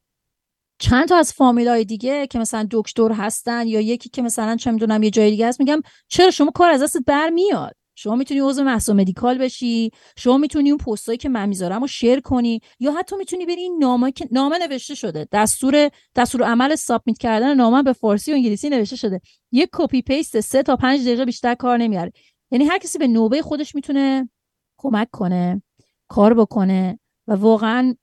[0.81, 5.03] چند تا از فامیلای دیگه که مثلا دکتر هستن یا یکی که مثلا چه می‌دونم
[5.03, 8.93] یه جای دیگه هست میگم چرا شما کار از دست برمیاد؟ شما می‌تونی عضو مهسا
[8.93, 13.45] Medical بشی شما می‌تونی اون پستایی که من می‌ذارم رو share کنی یا حتی می‌تونی
[13.45, 18.35] بری این نامه که نامه نوشته شده دستور دستورالعمل submit کردن نامه به فارسی و
[18.35, 19.21] انگلیسی نوشته شده.
[19.51, 22.11] یک copy paste سه تا پنج دقیقه بیشتر کار نمیاره
[22.51, 24.29] یعنی هر کسی به نوبه خودش می‌تونه
[24.77, 25.61] کمک کنه
[26.07, 27.95] کار بکنه و واقعا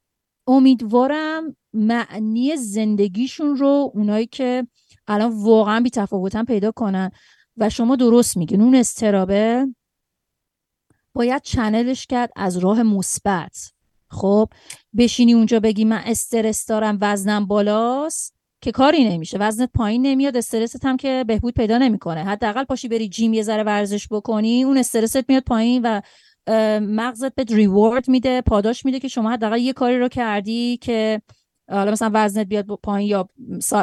[0.47, 4.67] امیدوارم معنی زندگیشون رو اونایی که
[5.07, 7.11] الان واقعا بی تفاوتن پیدا کنن.
[7.59, 8.61] و شما درست میگین.
[8.61, 9.67] اون استرابه
[11.17, 13.73] باید چنلش کرد از راه مثبت.
[14.09, 14.49] خب
[14.99, 19.39] بشینی اونجا بگی من استرس دارم وزنم بالاست که کاری نمیشه.
[19.39, 22.25] وزنت پایین نمیاد استرست هم که بهبود پیدا نمی‌کنه.
[22.25, 26.01] حداقل پاشی بری جیم یه ذره ورزش بکنی اون استرست میاد پایین و
[26.81, 31.23] مغزت به ریوارد میده پاداش میده که شما حداقل یه کاری رو کردی که
[31.71, 33.29] حالا مثلا وزنت بیاد پایین یا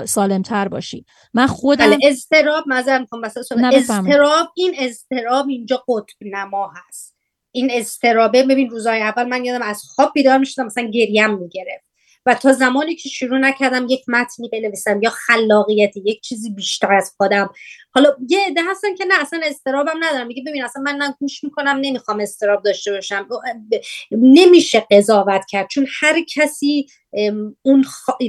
[0.06, 1.06] سالمتر باشی.
[1.34, 3.06] من خودم بله استراب مثلا
[3.74, 7.13] استراب این استراب اینجا قطب نما هست.
[7.56, 11.93] این استرابه ببین روزای اول من یادم از خواب بیدار می‌شدم مثلا گریم می‌گرفت.
[12.26, 17.14] و تا زمانی که شروع نکردم یک متنی بنویسم یا خلاقیت یک چیزی بیشتر از
[17.18, 17.50] خودم.
[17.92, 20.28] حالا یه عده هستن که نه اصلا استرابم ندارم.
[20.28, 23.28] میگه ببین اصلا من گوش می‌کنم نمی‌خوام استراب داشته باشم.
[24.12, 25.68] نمیشه قضاوت کرد.
[25.70, 26.88] چون هر کسی
[27.62, 27.86] اون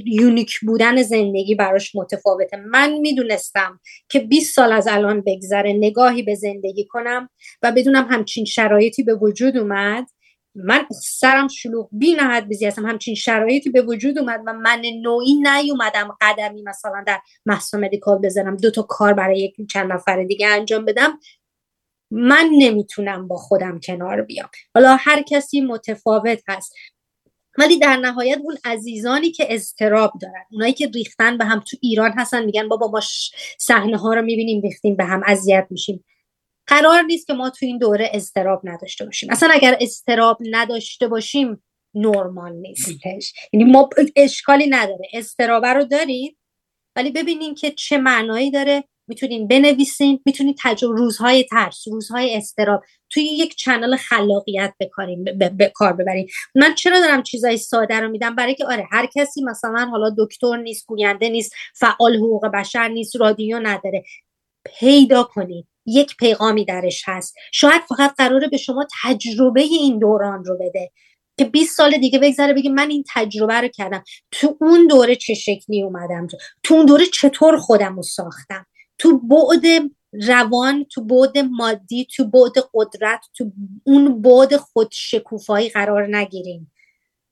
[0.06, 2.56] یونیک بودن زندگی براش متفاوته.
[2.56, 7.28] من می‌دونستم که 20 سال از الان بگذره نگاهی به زندگی کنم
[7.62, 10.06] و بدونم همچین شرایطی به وجود اومد.
[10.54, 11.88] من سرم شلوغ.
[11.92, 12.86] بی نهایت بزی هستم.
[12.86, 18.56] همچین شرایطی به وجود اومد و من نوعی نیومدم قدمی مثلا در محصا مدیکال بزنم.
[18.56, 21.18] دو تا کار برای یک چند نفر دیگه انجام بدم.
[22.10, 24.48] من نمی‌تونم با خودم کنار بیام.
[24.74, 26.74] حالا هر کسی متفاوت هست.
[27.58, 32.12] ولی در نهایت اون عزیزانی که استراب دارن اونایی که ریختن به هم تو ایران
[32.12, 33.00] هستن میگن بابا ما
[33.58, 36.04] صحنه ها رو می‌بینیم ریختیم به هم اذیت میشیم.
[36.66, 39.30] قرار نیست که ما تو این دوره استراب نداشته باشیم.
[39.30, 43.32] اصلا اگر استراب نداشته باشیم نرمال نیستش.
[43.52, 45.08] یعنی ما اشکالی نداره.
[45.12, 46.38] استراب رو دارید
[46.96, 48.84] ولی ببینین که چه معنایی داره.
[49.08, 50.20] می‌تونین بنویسین.
[50.26, 55.24] می‌تونین تجربه روزهای ترس روزهای استراب توی یک چنل خلاقیت بکاریم
[55.58, 56.28] به کار ببرین.
[56.54, 60.56] من چرا دارم چیزای ساده رو میدم؟ برای که آره هر کسی مثلا حالا دکتر
[60.56, 64.04] نیست گوینده نیست فعال حقوق بشر نیست رادیو نداره.
[64.64, 67.34] پیدا کنید یک پیغامی درش هست.
[67.52, 70.90] شاید فقط قراره به شما تجربه این دوران رو بده
[71.38, 74.04] که 20 سال دیگه بگذره بگی من این تجربه رو کردم.
[74.30, 76.26] تو اون دوره چه شکلی اومدم؟
[76.62, 78.66] تو اون دوره چطور خودم رو ساختم؟
[78.98, 79.90] تو بعد
[80.28, 83.52] روان تو بعد مادی تو بعد قدرت تو
[83.84, 86.72] اون بعد خودشکوفایی قرار نگیریم.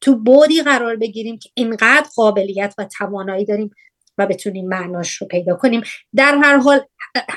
[0.00, 3.70] تو بعدی قرار بگیریم که اینقدر قابلیت و توانایی داریم.
[4.18, 5.82] و بتونیم معناش رو پیدا کنیم.
[6.16, 6.80] در هر حال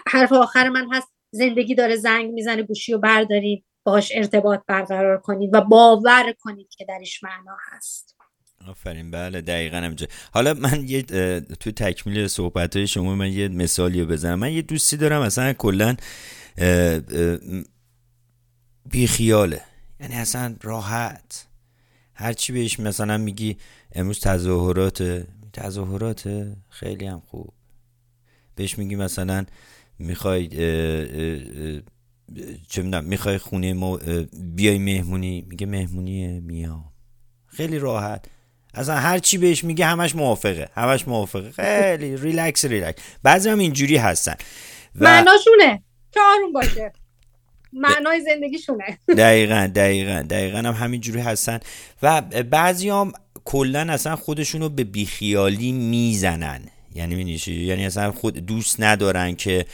[0.07, 5.49] حرف آخر من هست زندگی داره زنگ می‌زنه گوشی رو بردارید باش ارتباط برقرار کنید
[5.53, 8.15] و باور کنید که درش معنا هست.
[8.67, 11.01] آفرین بله دقیقا همجا حالا من یه
[11.41, 14.39] تو تکمیل صحبت های شما من یه مثالی رو بزنم.
[14.39, 15.95] من یه دوستی دارم اصلا کلا
[18.89, 19.61] بیخیاله.
[19.99, 21.47] یعنی اصلا راحت.
[22.13, 23.57] هرچی بهش مثلا میگی
[23.91, 25.25] امروز تظاهرات
[25.55, 26.29] تظاهرات
[26.69, 27.53] خیلی هم خوب.
[28.55, 29.45] بهش میگی مثلا
[29.99, 30.47] می‌خوای
[32.69, 33.99] چه می‌دونم می‌خوای خونه ما
[34.33, 36.91] بیای مهمونی؟ میگه مهمونیه میام.
[37.47, 38.25] خیلی راحت.
[38.73, 41.51] اصلا هر چی بهش میگه همش موافقه همش موافقه.
[41.51, 43.01] خیلی ریلکس ریلکس.
[43.23, 44.35] بعضی هم اینجوری هستن.
[44.95, 45.03] و...
[45.03, 45.83] معناشونه.
[46.11, 46.93] که آروم باشه.
[47.73, 48.99] معنای زندگیشونه.
[49.17, 51.59] دقیقا دقیقا دقیقا هم همینجوری هستن.
[52.01, 53.11] و بعضی هم
[53.45, 56.61] کلا اصلا خودشونو به بیخیالی می‌زنن.
[56.95, 59.65] یعنی می‌دونی یعنی اصلا خود دوست ندارن که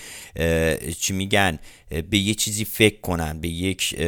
[0.99, 1.59] چی میگن
[2.09, 4.01] به یه چیزی فکر کنن به یک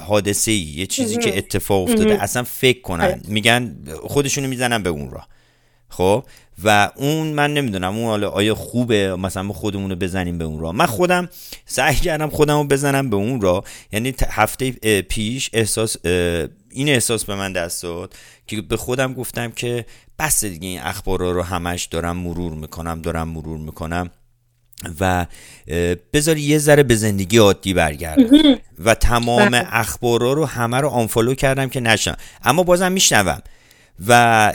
[0.00, 3.20] حادثه ای یه چیزی که اتفاق افتاده اصلا فکر کنن.
[3.28, 5.28] میگن خودشونو می‌زنن به اون راه
[5.88, 6.24] خب؟
[6.64, 10.60] و اون من نمی‌دونم اون حالا آیا خوبه؟ مثلا ما خودمون رو بزنیم به اون
[10.60, 10.72] را.
[10.72, 11.28] من خودم
[11.66, 13.64] سعی کردم خودم رو بزنم به اون را.
[13.92, 14.70] یعنی هفته
[15.02, 15.96] پیش احساس
[16.70, 18.14] این احساس به من دست داد
[18.46, 19.86] که به خودم گفتم که
[20.18, 24.10] بس دیگه این اخبارا رو همش دارم مرور می‌کنم دارم مرور می‌کنم
[25.00, 25.26] و
[26.12, 28.58] بذاری یه ذره به زندگی عادی برگردم.
[28.78, 29.66] و تمام بله.
[29.70, 32.16] اخبارا رو همه رو آنفالو کردم که نشم.
[32.44, 33.42] اما بازم میشنوم.
[34.08, 34.52] و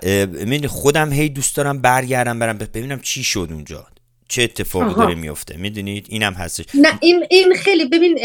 [0.68, 3.88] خودم هی دوست دارم برگردم برم ببینم چی شد اونجا.
[4.30, 6.65] چه اتفاقی داره میفته می‌دونید؟ اینم هستش.
[6.73, 8.19] نه این, این خیلی ببین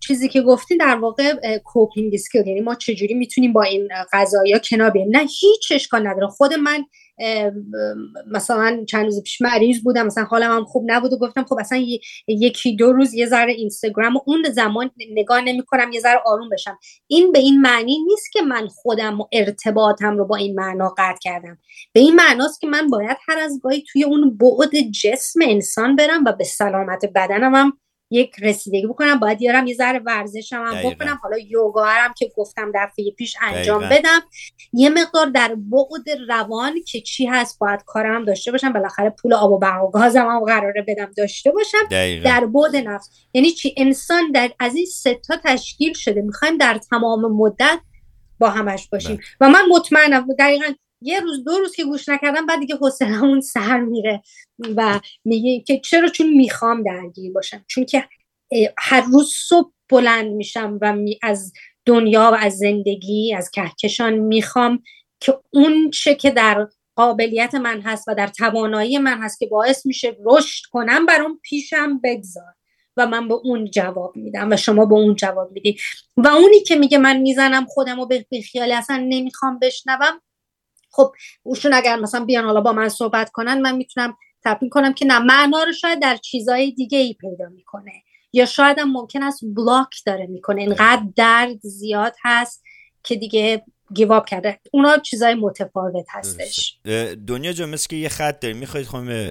[0.00, 4.90] چیزی که گفتین در واقع کوپینگ اسکیل یعنی ما چجوری می‌تونیم با این قضايا کنار
[4.90, 5.08] بیایم.
[5.10, 6.26] نه هیچ اشکال نداره.
[6.26, 6.84] خود من
[8.26, 11.84] مثلا چند روز پیش مریض بودم مثلا حالم هم خوب نبود و گفتم خب اصلا
[12.28, 16.48] یکی دو روز یه ذره اینستاگرام و اون زمان نگاه نمی کنم یه ذره آروم
[16.48, 16.78] بشم.
[17.06, 21.18] این به این معنی نیست که من خودم و ارتباطم رو با این معنا قطع
[21.22, 21.58] کردم.
[21.92, 26.24] به این معناست که من باید هر از گاهی توی اون بعد جسم انسان برم
[26.24, 27.72] و به سلامت بدنم هم
[28.12, 31.18] یک رسیدگی بکنم باید یارم یه ذره ورزشم هم بکنم.
[31.22, 34.20] حالا یوگا هم که گفتم دفعه پیش انجام بدم.
[34.72, 38.72] یه مقدار در بعد روان که چی هست باید کارم داشته باشم.
[38.72, 41.88] بالاخره پول آب و برق و گازم هم قراره بدم داشته باشم.
[42.24, 43.10] در بعد نفس.
[43.34, 46.22] یعنی چی؟ انسان در از این ستا تشکیل شده.
[46.22, 47.80] می‌خوایم در تمام مدت
[48.38, 49.16] با همش باشیم.
[49.16, 49.24] بله.
[49.40, 50.72] و من مطمئنم دقیقا
[51.02, 54.22] یه روز دو روز که گوش نکردم بعد دیگه حوصله‌مون سر میره
[54.76, 58.04] و میگه که چرا چون می‌خوام درگیر باشم؟ چون که
[58.78, 61.52] هر روز صبح بلند میشم و از
[61.86, 64.82] دنیا و از زندگی از کهکشان می‌خوام
[65.20, 69.86] که اون چه که در قابلیت من هست و در توانایی من هست که باعث
[69.86, 72.54] میشه رشد کنم برام پیشم بگذار
[72.96, 75.80] و من به اون جواب میدم و شما به اون جواب می‌دید
[76.16, 80.20] و اونی که میگه من می‌زنم خودم رو به خیال اصلا نمی‌خوام بشنوم
[80.92, 81.12] خب
[81.42, 85.18] اوشون اگر مثلا بیان حالا با من صحبت کنن من می‌تونم تبیین کنم که نه
[85.18, 87.92] معنا رو شاید در چیزهای دیگه ای پیدا می‌کنه.
[88.32, 90.60] یا شاید هم ممکن است بلاک داره می‌کنه.
[90.60, 92.62] اینقدر درد زیاد هست
[93.02, 93.64] که دیگه
[93.94, 94.60] گیواب کرده.
[94.72, 96.78] اونا چیزای متفاوت هستش.
[97.26, 98.56] دنیا جا مثل که یه خط داریم.
[98.56, 99.30] می‌خواید خواهیم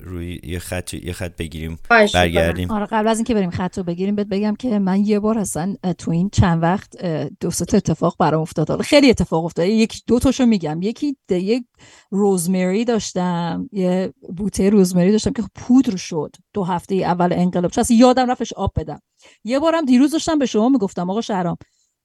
[0.00, 2.70] روی یه خط یه خط بگیریم برگردیم.
[2.70, 5.74] آره قبل از اینکه بریم خط رو بگیریم بهت بگم که من یه بار اصلا
[5.98, 7.04] تو این چند وقت
[7.40, 8.82] دو تا اتفاق برام افتاد.
[8.82, 10.82] خیلی اتفاق افتاد یکی دو تاشو میگم.
[10.82, 11.64] یکی یک
[12.10, 16.36] روزمری داشتم یه بوته روزمری داشتم که پودر شد.
[16.52, 17.70] دو هفته اول انقلاب.
[17.70, 19.00] چون یادم رفتش آب بدم.
[19.44, 21.56] یه بارم دیروز داشتم به شما می‌گفتم آقا شهرام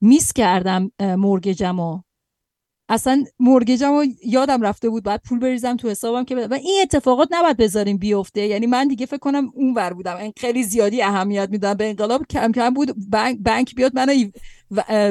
[0.04, 2.02] میس کردم مورگجمو
[2.90, 7.58] اصلا مورگجمو یادم رفته بود بعد پول بریزم تو حسابم که و این اتفاقات نباید
[7.58, 8.48] بذاریم بیفته.
[8.48, 10.18] یعنی من دیگه فکر کنم اون ور بودم.
[10.18, 13.10] این خیلی زیادی اهمیت میدم به انقلاب کم کم بود.
[13.10, 14.14] بانک, بانک بیاد منو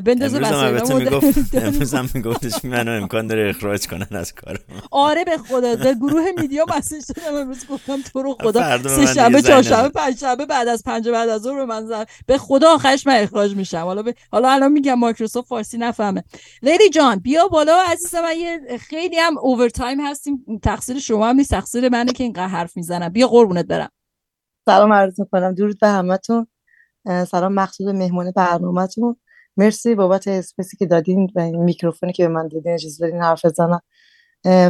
[0.04, 4.58] بندازه می‌گفت امروز هم میگفتش منو امکان داره اخراج کنن از کار
[4.90, 9.42] آره به خدا به گروه میدیا مسیج دادم امروز گفتم تو رو خدا سه شنبه
[9.42, 13.14] چهارشنبه پنج شنبه بعد از پنج بعد از ظهر من زن به خدا آخرش من
[13.14, 13.78] اخراج میشم.
[13.78, 14.12] حالا ب...
[14.32, 16.24] حالا الان میگم مایکروسافت فارسی نفهمه.
[16.62, 20.44] لیدی جان بیا بالا عزیز من یه خیلی هم overtime هستیم.
[20.62, 23.08] تقصیر شما هم نیست تقصیر منه که اینقدر حرف می‌زنم.
[23.08, 23.90] بیا قربونت برم.
[24.66, 25.54] سلام عرض می‌کنم.
[25.54, 26.46] درود به همتون.
[27.28, 29.16] سلام مخصوص مهمون برنامهتون.
[29.56, 33.44] مرسی بابت space ی که دادین و میکروفونی که به من دادین اجازه دادین حرف
[33.44, 33.80] بزنم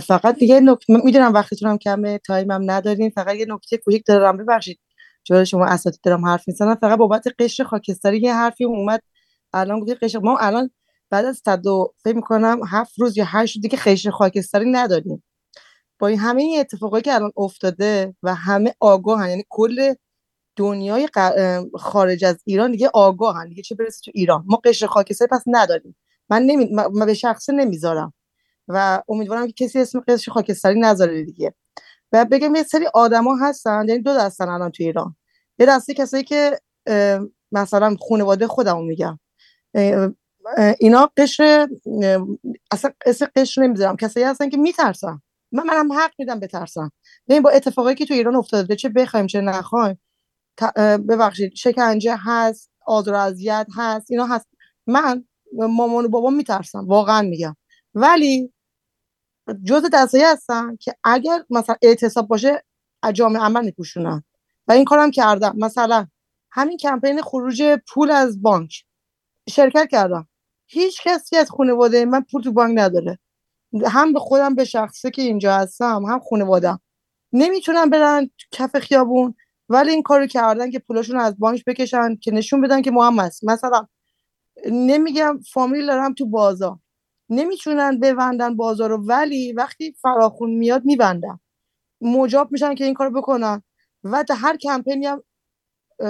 [0.00, 4.80] فقط دیگه نکته می‌دونم وقتتونم کمه time م ندارین فقط یه نکته کوچیک دارم ببخشید.
[5.24, 9.02] جلوی شما اساتید دارم حرف می‌زنم فقط بابت قشر خاکستری یه حرفی اومد.
[9.54, 10.70] الان گفتید قشر ما الان
[11.10, 11.62] بعد از صد
[12.04, 15.24] فکر می‌کنم هفت روز یا هشت دیگه قشر خاکستری نداریم.
[15.98, 19.94] با این همه این اتفاقایی که الان افتاده و همه آگاهن یعنی کل
[20.56, 21.08] دنیای
[21.74, 25.96] خارج از ایران دیگه آگاهن دیگه چه برسه تو ایران؟ ما قشر خاکستری پس نداریم.
[26.30, 26.68] من نمی...
[26.72, 28.14] من به شخصه نمی‌ذارم.
[28.68, 31.54] و امیدوارم که کسی اسم قشر خاکستری نذاره دیگه.
[32.12, 35.16] و بگم یه سری آدما هستن یعنی دو دستن الان تو ایران.
[35.58, 36.60] یه دسته کسایی که
[37.52, 39.18] مثلا خانواده خودمو میگم.
[40.78, 41.68] اینا قشر
[42.70, 43.96] اصلا اسم قشر نمی‌ذارم.
[43.96, 45.22] کسایی هستن که میترسن.
[45.52, 46.92] من منم حق میدم بترسم
[47.28, 50.00] ببین با اتفاقایی که تو ایران افتاده چه بخوایم چه نخوایم
[51.08, 54.46] ببخشید شکنجه هست آزار اذیت هست اینا هست.
[54.86, 57.56] من مامان و بابا میترسم واقعا میگم.
[57.94, 58.52] ولی
[59.64, 62.64] جز دستایی هستن که اگر مثلا اعتصاب باشه
[63.12, 64.22] جامعه عمل میپوشونن.
[64.68, 65.54] و این کارم کردم.
[65.58, 66.06] مثلا
[66.50, 68.84] همین کمپین خروج پول از بانک.
[69.48, 70.28] شرکت کردم.
[70.66, 73.18] هیچ کسی از خانواده من پول تو بانک نداره.
[73.86, 76.80] هم به خودم به شخصه که اینجا هستم هم خانوادم.
[77.32, 79.34] نمی‌تونم برن کف خیابون.
[79.72, 83.86] ولی این کارو کردن که پولاشون از بانک بکشن که نشون بدن که هست مثلا
[84.72, 86.78] نمیگم فامیل دارم تو بازار
[87.30, 91.38] نمی‌تونن ببندن بازار رو ولی وقتی فراخون میاد میبندن.
[92.00, 93.62] مجاب میشن که این کارو بکنن.
[94.04, 95.22] و در هر کمپینی هم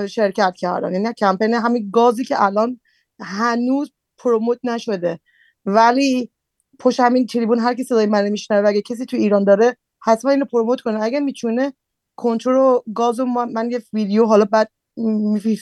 [0.07, 0.93] شرکت کردن.
[0.93, 2.81] یعنی کمپین همین گازی که الان
[3.21, 5.21] هنوز پروموت نشده.
[5.67, 6.31] ولی
[6.79, 10.45] پشت همین تریبون هر کی صدای من میشنوه اگه کسی تو ایران داره حتما اینو
[10.45, 11.03] پروموت کنه.
[11.03, 11.73] اگه می‌تونه
[12.17, 14.71] کنترل گاز من یه ویدیو حالا بعد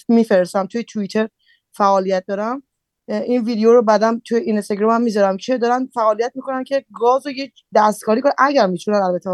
[0.08, 1.28] میفرستم توی توییتر
[1.72, 2.62] فعالیت دارم.
[3.08, 7.32] این ویدیو رو بعدم توی اینستاگرام هم می‌ذارم که دارن فعالیت می‌کنن که گاز رو
[7.32, 8.32] یه دستکاری کنن.
[8.38, 9.30] اگر می‌تونن البته.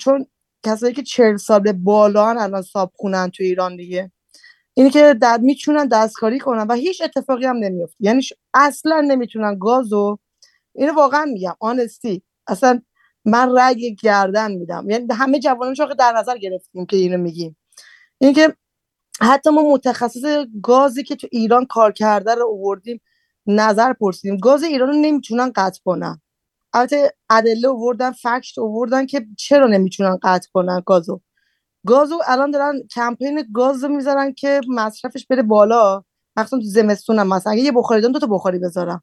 [0.00, 0.26] چون
[0.66, 4.12] کسایی که چهل سال بالا الان ساب خونن توی ایران دیگه.
[4.74, 8.22] اینی که در می‌تونن دستکاری کنن و هیچ اتفاقی هم نمیفته یعنی
[8.54, 10.18] اصلا نمی‌تونن گازو
[10.74, 12.80] اینو واقعا میگم آنستی اصلا
[13.24, 14.90] من رگ گردن میدم.
[14.90, 17.56] یعنی همه جوانان شاخه در نظر گرفتیم که اینو میگیم.
[18.18, 18.56] اینکه
[19.20, 20.22] حتی ما متخصص
[20.62, 23.00] گازی که تو ایران کار کرده رو آوردیم
[23.46, 24.36] نظر پرسیدیم.
[24.36, 26.20] گاز ایران رو نمی‌تونن قطع کنن.
[26.72, 31.20] البته ادله آوردن فکت آوردن که چرا نمی‌تونن قطع کنن گازو.
[31.86, 36.02] گازو الان دارن کمپین گاز رو می‌ذارن که مصرفش بره بالا.
[36.36, 39.00] مخصوصا تو زمستون هم مثلا اگه یه بخاری دارن دو تا بخاری بذارن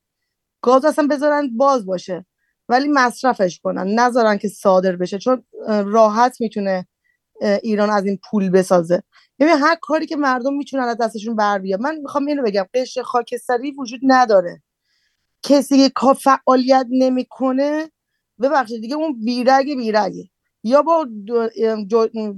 [0.62, 2.26] گاز اصلا بذارن باز باشه.
[2.70, 6.88] ولی مصرفش کنن نذارن که صادر بشه چون راحت می‌تونه
[7.64, 9.04] ایران از این پول بسازه.
[9.40, 11.82] ببین هر کاری که مردم می‌تونن از دستشون بر بیاد.
[11.82, 14.62] من می‌خوام اینو بگم قشر خاکستری وجود نداره.
[15.44, 17.92] کسی که فعالیت نمی‌کنه
[18.42, 20.30] ببخشید دیگه اون بیرگ بیرگه.
[20.64, 21.08] یا با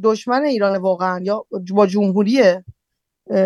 [0.03, 2.43] دشمن ایران واقعا یا با جمهوری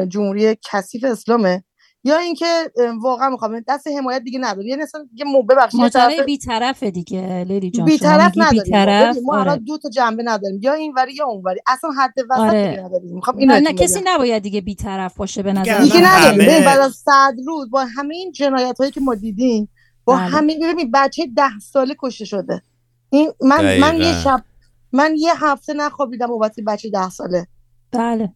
[0.08, 1.64] جمهوری کثیف اسلامه
[2.06, 2.72] یا اینکه
[3.02, 3.64] واقعا می‌خوام.
[3.68, 4.68] دست حمایت دیگه نداره.
[4.68, 7.86] یعنی اصلا دیگه مو ببخشید ماجرای بی‌طرف دیگه لیلی جان.
[7.86, 8.64] بی‌طرف نداریم.
[8.64, 9.60] بی‌طرف؟ ما الان آره.
[9.60, 10.60] دو تا جنبه نداریم.
[10.62, 12.70] یا این وری یا اون وری اصلا حد وسط آره.
[12.70, 13.16] دیگه نداریم.
[13.16, 14.02] می‌خوام اینو نه بهتون کسی.
[14.06, 16.38] نباید دیگه بی‌طرف باشه به نظر دیگه نداریم.
[16.38, 19.70] ببین بعد از صد روز با همه این جنایت هایی که ما دیدیم
[20.06, 20.24] با بله.
[20.24, 22.62] همین ببین بچه ده ساله کشته شده.
[23.10, 24.14] این من من یه.
[24.24, 24.44] شب
[24.92, 27.48] من یه هفته نخوابیدم بابت بچه ده ساله.
[27.92, 28.34] بله.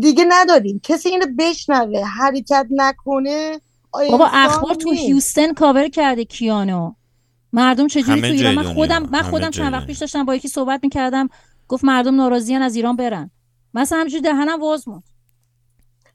[0.00, 0.80] دیگه نداریم.
[0.82, 3.60] کسی اینو بشنوه حرکت نکنه
[3.92, 4.92] بابا اخبار تو.
[4.92, 6.94] هیوستن کاور کرده کیانو.
[7.52, 9.86] مردم چجوری تو ایران؟ من خودم من خودم چند وقت.
[9.86, 11.28] پیش داشتم با یکی صحبت می‌کردم
[11.68, 13.30] گفت مردم ناراضیان از ایران برن.
[13.74, 15.02] مثلا همجوری دهنم واز موند.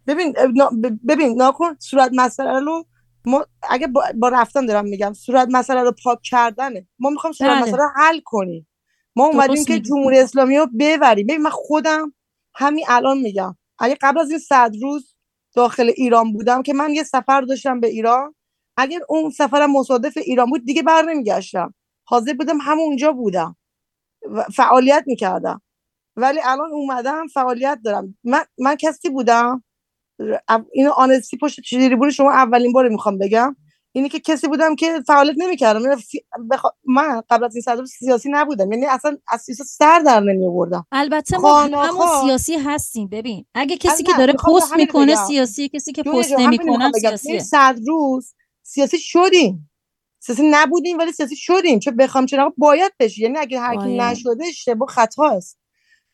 [0.07, 0.35] ببین
[1.07, 2.85] ببین ناکن صورت مسئله رو
[3.25, 6.87] ما اگه با, رفتن دارم میگم صورت مسئله رو پاک کردنه.
[6.99, 7.61] ما می‌خوام صورت بله.
[7.61, 8.67] مسئله رو حل کنیم.
[9.15, 9.79] ما اومدیم که.
[9.79, 11.27] جمهوری اسلامی رو ببریم.
[11.27, 12.13] ببین من خودم
[12.53, 13.55] همین الان میگم.
[13.81, 15.15] اگه قبل از این صد روز
[15.55, 18.35] داخل ایران بودم که من یه سفر داشتم به ایران
[18.77, 21.73] اگر اون سفرم مصادف ایران بود دیگه بر نمیگشتم.
[22.07, 23.55] حاضر بودم همونجا بودم.
[24.55, 25.61] فعالیت می‌کردم.
[26.15, 28.17] ولی الان اومدم فعالیت دارم.
[28.23, 29.63] من, من کسی بودم؟
[30.73, 33.55] اینو آنستی پشت تریبون شما اولین بار می‌خوام بگم.
[33.93, 35.81] اینی که کسی بودم که فعالیت نمی‌کردم.
[35.81, 35.95] یعنی
[36.51, 38.71] بخوا- من قبل از این صدر سیاسی نبودم.
[38.71, 43.07] یعنی اصلا از سیاست سر در نمی آوردم البته ما همون سیاسی هستیم.
[43.07, 45.15] ببین اگه کسی که داره پست می‌کنه.
[45.27, 46.31] سیاسی کسی که پست.
[46.39, 49.71] این سیاسیه صد روز سیاسی شدیم.
[50.19, 51.79] سیاسی نبودیم ولی سیاسی شدیم.
[51.79, 53.97] چون بخوام چرا باید بشی یعنی اگه هر کی.
[53.97, 55.57] نشده اشتباه خطا است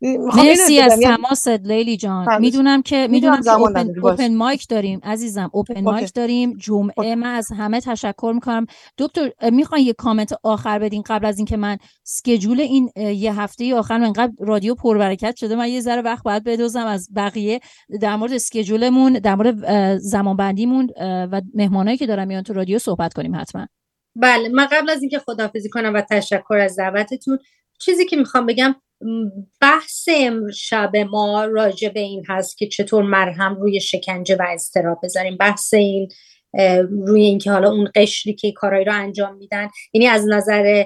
[0.01, 1.01] مرسی از.
[1.01, 2.41] یعنی تماست لیلی جان.
[2.41, 3.99] می‌دونم که می‌دونم که زمان open.
[4.03, 5.85] open mic داریم عزیزم open okay.
[5.85, 7.15] mic داریم جمعه okay.
[7.15, 8.65] من از همه تشکر می‌کنم
[8.97, 13.97] دکتر می‌خوان یه کامنت آخر بدین قبل از اینکه من schedule این یه هفته آخر
[13.97, 17.59] من انقدر رادیو پربرکت شده من یه ذره وقت باید بدوزم از بقیه
[18.01, 22.53] در مورد schedule مون در مورد اه، زمانبندیمون اه، و مهمانایی که دارم میان تو
[22.53, 23.67] رادیو صحبت کنیم حتما
[24.15, 27.39] بله من قبل از اینکه خداحافظی کنم و تشکر از دعوتتون
[27.79, 28.75] چیزی که می‌خوام بگم
[29.61, 30.09] بحث
[30.53, 35.37] شب ما راجع به این هست که چطور مرهم روی شکنجه و اضطراب بذاریم.
[35.37, 36.09] بحث این
[36.89, 40.85] روی اینکه حالا اون قشری که کارایی رو انجام میدن یعنی از نظر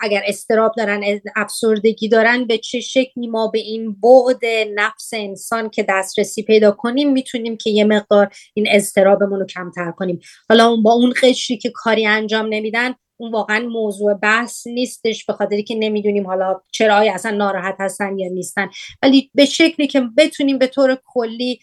[0.00, 4.40] اگر استراب دارن افسردگی دارن به چه شکلی ما به این بعد
[4.74, 10.20] نفس انسان که دسترسی پیدا کنیم می‌تونیم که یه مقدار این اضطرابمون رو کمتر کنیم؟
[10.48, 15.62] حالا با اون قشری که کاری انجام نمیدن اون واقعا موضوع بحث نیستش به خاطری
[15.62, 18.70] که نمی‌دونیم حالا چرا اصلا ناراحت هستن یا نیستن.
[19.02, 21.60] ولی به شکلی که بتونیم به طور کلی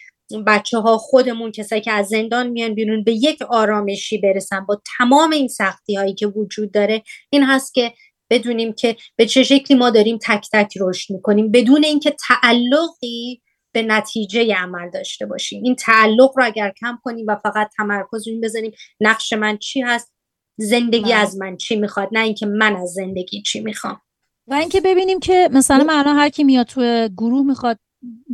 [0.47, 5.31] بچه ها خودمون کسایی که از زندان میان بیرون به یک آرامشی برسن با تمام
[5.31, 7.93] این سختی هایی که وجود داره این هست که
[8.29, 11.51] بدونیم که به چه شکلی ما داریم تک تک رشد می‌کنیم.
[11.51, 13.41] بدون اینکه تعلقی
[13.71, 15.63] به نتیجه عمل داشته باشیم.
[15.63, 19.81] این تعلق رو اگر کم کنیم و فقط تمرکز روی این بذاریم نقش من چی
[19.81, 20.18] هست؟
[20.59, 21.15] زندگی بله.
[21.15, 24.01] از من چی می‌خواد نه اینکه من از زندگی چی می‌خوام
[24.47, 27.79] و اینکه ببینیم که مثلا من الان هر کی میاد تو گروه می‌خواد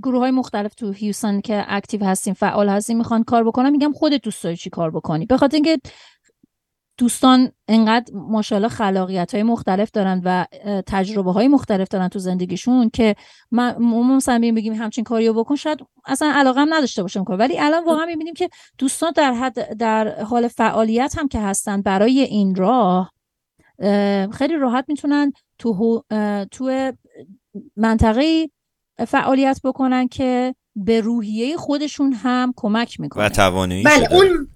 [0.04, 4.22] گروه های مختلف تو هیوستن که اکتیو هستیم فعال هستیم می‌خوان کار بکنن میگم خودت
[4.22, 5.78] دوست داری چی کار بکنی به خاطر اینکه
[6.98, 10.46] دوستان انقدر ماشاءالله خلاقیت های مختلف دارن و
[10.88, 13.16] تجربه های مختلف دارن تو زندگیشون که
[13.52, 17.38] ما مثلا بگیم همچین کاریو بکن شاید اصلا علاقه هم نداشته باشم کار.
[17.38, 22.20] ولی الان واقعا می‌بینیم که دوستان در حد در حال فعالیت هم که هستن برای
[22.20, 23.12] این راه
[24.32, 26.04] خیلی راحت می‌تونن تو
[26.52, 26.92] تو
[27.76, 28.50] منطقه
[29.08, 33.26] فعالیت بکنن که به روحیه خودشون هم کمک می‌کنه.
[33.26, 34.48] و توانایی بله اون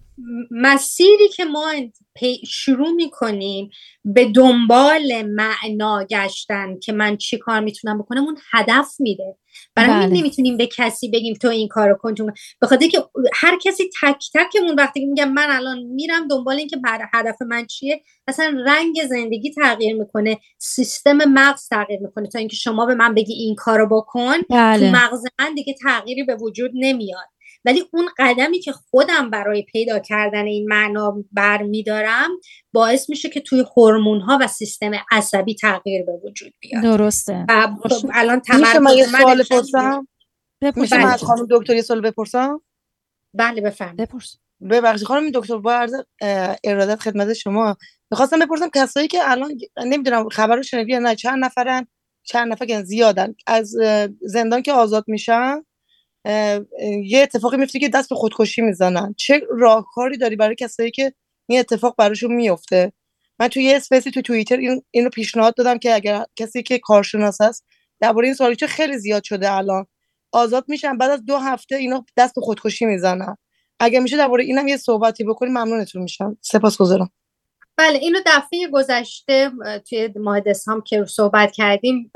[0.51, 1.73] مسیری که ما
[2.47, 3.69] شروع می‌کنیم
[4.05, 9.37] به دنبال معنا گشتن که من چی کار می‌تونم بکنم اون هدف میده
[9.75, 10.19] برای بله.
[10.19, 12.31] نمی‌تونیم به کسی بگیم تو این کارو کن تو
[12.61, 16.77] بخاطر که هر کسی تک تکمون وقتی میگم من الان میرم دنبال اینکه
[17.13, 22.85] هدف من چیه اصلا رنگ زندگی تغییر می‌کنه سیستم مغز تغییر می‌کنه تا اینکه شما
[22.85, 24.91] به من بگی این کارو بکن بله.
[24.91, 27.27] تو مغز من دیگه تغییری به وجود نمیاد
[27.65, 32.29] ولی اون قدمی که خودم برای پیدا کردن این معنا برمیدارم
[32.73, 36.83] باعث میشه که توی هورمون ها و سیستم عصبی تغییر به وجود بیاد.
[36.83, 37.45] درسته.
[37.49, 37.67] و
[38.13, 40.07] الان تمرکز یه سوال بپرسم؟
[40.75, 42.61] میشه من از خانم دکتر یه سوال بپرسم؟
[43.33, 44.37] بله بفرم بپرس.
[44.71, 45.93] ببخشید خانم دکتر با عرض
[46.63, 47.77] ارادت خدمت شما
[48.11, 51.87] می‌خواستم بپرسم کسایی که الان نمی‌دونم خبر رو شنیدی یا نه چند نفرن؟
[52.23, 53.75] چند نفر زیادن؟ از
[54.21, 55.61] زندان که آزاد میشن؟
[57.05, 59.13] یه اتفاقی میفته که دست به خودکشی می‌زنن.
[59.17, 61.13] چه راهکاری داری برای کسایی که
[61.49, 62.93] این اتفاق براشون میفته
[63.39, 67.41] من توی یه اسپیسی تو توییتر این اینو پیشنهاد دادم که اگر کسی که کارشناس
[67.41, 67.65] هست
[67.99, 69.85] درباره این سوالی چه خیلی زیاد شده الان
[70.31, 73.35] آزاد میشن بعد از دو هفته اینا دست به خودکشی می‌زنن.
[73.79, 76.37] اگه میشه درباره اینم یه صحبتی بکنیم ممنونتون میشم.
[76.41, 77.09] سپاسگزارم.
[77.79, 79.51] بله اینو دفعه گذشته
[79.89, 82.11] توی ماه دسامبر که صحبت کردیم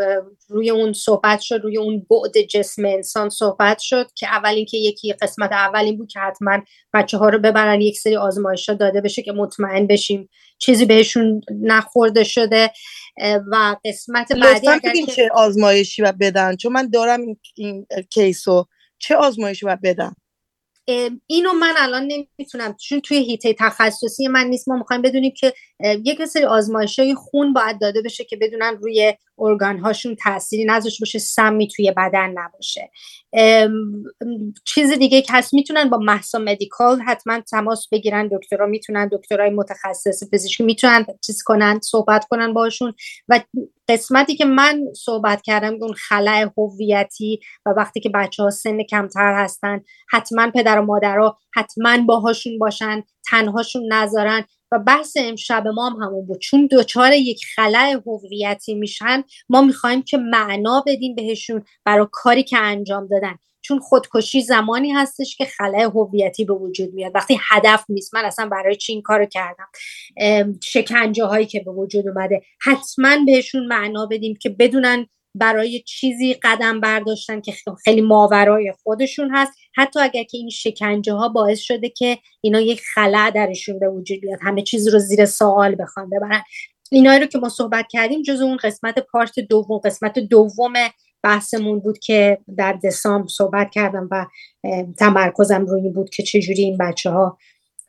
[0.50, 5.14] روی اون صحبت شد روی اون بعد جسم انسان صحبت شد که اول اینکه یکی
[5.14, 6.60] قسمت اول این بود که حتما
[6.94, 11.42] بچه ها رو ببرن یک سری آزمایش ها داده بشه که مطمئن بشیم چیزی بهشون
[11.62, 12.72] نخورده شده.
[13.52, 17.20] و قسمت بعدی اگر چه آزمایشی باید بدن؟ چون من دارم
[17.56, 18.66] این, کیسو.
[19.00, 20.14] چه آزمایشی باید بدن؟
[21.28, 22.76] اینو من الان نمی‌تونم.
[22.82, 24.70] چون توی هیته تخصصی من نیست.
[24.70, 25.54] ما می‌خوایم بدونیم که
[26.06, 31.02] یک سری آزمایش های خون باید داده بشه که بدونن روی ارگان هاشون تأثیری نذاشته
[31.02, 32.92] باشه سمی توی بدن نباشه.
[34.66, 40.24] چیز دیگه که هست می‌تونن با محسا مدیکال حتما تماس بگیرن دکترها می‌تونن دکترای متخصص
[40.34, 42.94] پزشکی می‌تونن چیز کنن صحبت کنن باشون
[43.28, 43.40] و
[43.88, 49.34] قسمتی که من صحبت کردم اون خلع هویتی و وقتی که بچه ها سن کمتر
[49.44, 54.46] هستن حتما پدر و مادرها حتما باهاشون باشن تنهاشون نذارن.
[54.74, 56.40] و بحث امشب ما هم همون بود.
[56.40, 62.58] چون دچار یک خلع هویتی میشن ما می‌خوایم که معنا بدیم بهشون برای کاری که
[62.58, 63.36] انجام دادن.
[63.62, 67.12] چون خودکشی زمانی هستش که خلع هویتی به وجود میاد.
[67.16, 69.68] وقتی هدف نیست من اصلا برای چی این کارو کردم؟
[70.64, 72.42] شکنجه هایی که به وجود اومده.
[72.62, 77.54] حتما بهشون معنا بدیم که بدونن برای چیزی قدم برداشتن که
[77.84, 79.52] خیلی ماورای خودشون هست.
[79.76, 84.22] حتی اگر که این شکنجه ها باعث شده که اینا یک خلع درشون به وجود
[84.22, 86.44] بیاد همه چیز رو زیر سوال بخوان ببرن.
[86.92, 90.74] اینا رو که ما صحبت کردیم جز اون قسمت پارت دوم قسمت دوم
[91.24, 94.26] بحثمون بود که در دسامبر صحبت کردم و
[95.00, 97.38] تمرکزم روی بود که چجوری این بچه ها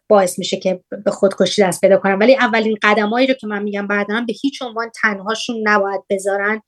[0.09, 2.19] باعث میشه که به خودکشی دست پیدا کنن.
[2.19, 6.62] ولی اولین قدمایی رو که من میگم بعدا به هیچ عنوان تنهاشون نباید بذارن.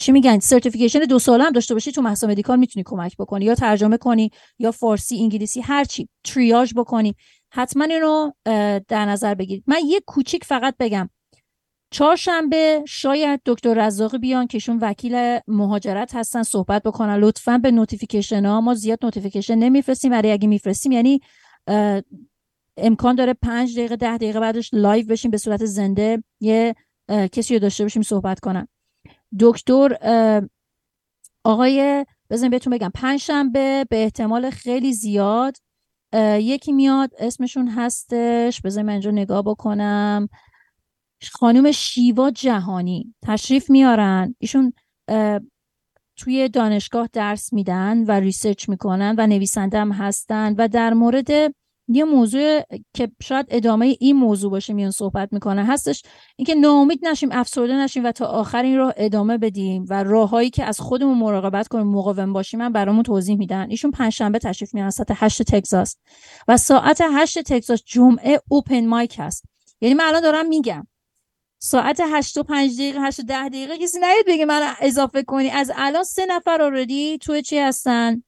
[0.01, 3.55] چی میگن certification دو ساله هم داشته باشی تو مهسا Medical می‌تونی کمک بکنی یا
[3.55, 7.15] ترجمه کنی یا فارسی انگلیسی هر چی triage بکنی.
[7.51, 8.31] حتما اینو
[8.89, 9.65] در نظر بگیرید.
[9.67, 11.11] من یه کوچیک فقط بگم.
[11.91, 17.17] چهارشنبه شاید دکتر رزاقی بیان که ایشون وکیل مهاجرت هستن صحبت بکنن.
[17.17, 20.11] لطفا به notification ها ما زیاد notification نمیفرستیم.
[20.11, 21.21] برای اگه میفرستیم یعنی
[22.79, 26.75] امکان داره پنج دقیقه ده دقیقه بعدش live بشیم به صورت زنده یه
[27.09, 28.69] کسی رو داشته باشیم صحبت کنم.
[29.41, 29.97] دکتر
[31.45, 35.57] آقای بذارین بهتون بگم پنج شنبه به احتمال خیلی زیاد
[36.39, 40.29] یکی میاد اسمشون هستش بذارین من اینجا نگاه بکنم.
[41.33, 44.35] خانم شیوا جهانی تشریف میارن.
[44.39, 44.73] ایشون
[46.17, 51.55] توی دانشگاه درس میدن و research می‌کنن و نویسنده هم هستن و در مورد
[51.89, 52.63] یه موضوع
[52.95, 56.03] که شاید ادامه این موضوع باشه میان صحبت می‌کنه هستش
[56.37, 60.65] اینکه ناامید نشیم افسرده نشیم و تا آخر این راه ادامه بدیم و راههایی که
[60.65, 63.71] از خودمون مراقبت کنیم مقاوم باشیم من برامون توضیح میدن.
[63.71, 65.97] ایشون پنجشنبه تشریف میارن ساعت 8 تگزاس.
[66.49, 69.45] و ساعت 8 تگزاس جمعه اوپن مایک هست.
[69.81, 70.87] یعنی من الان دارم میگم.
[71.59, 75.51] ساعت 8 و 5 دقیقه 8 و 10 دقیقه کسی نیاد بگه من اضافه کنی.
[75.51, 78.23] از الان سه نفر اوردی تو چی هستن؟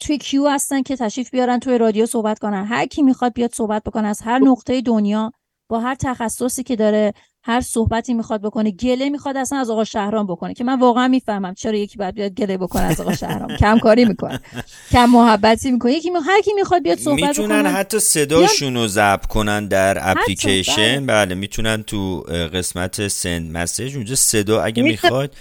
[0.00, 2.64] توی کیو هستن که تشریف بیارن توی رادیو صحبت کنن.
[2.64, 5.32] هر کی می‌خواد بیاد صحبت بکنه از هر نقطه دنیا
[5.68, 7.12] با هر تخصصی که داره
[7.44, 8.70] هر صحبتی می‌خواد بکنه.
[8.70, 12.30] گله می‌خواد اصلا از آقا شهرام بکنه که من واقعا می‌فهمم چرا یکی باید بیاد
[12.30, 13.56] گله بکنه از آقا شهرام.
[13.60, 14.40] کم کاری می‌کنه
[14.90, 15.92] کم محبتی می‌کنه.
[15.92, 16.18] یکی می...
[16.26, 21.06] هر کی می‌خواد بیاد صحبت می‌تونن بکنه حتی صداشون رو ضبط کنن در اپلیکیشن.
[21.06, 21.26] بله.
[21.26, 22.20] بله می‌تونن تو
[22.54, 23.96] قسمت سند مسیج.
[23.96, 25.34] اونجا صدا اگه می‌خواد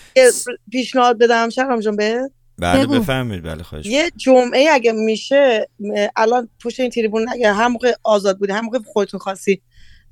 [0.72, 3.00] پیشنهاد بدم شهرام جان به بله بگو.
[3.00, 3.44] بفرمایید.
[3.44, 5.70] بله خواهش یه جمعه اگه میشه
[6.16, 9.62] الان پشت این تریبون اگه هم موقع آزاد بودی هم موقع خودتون خواستی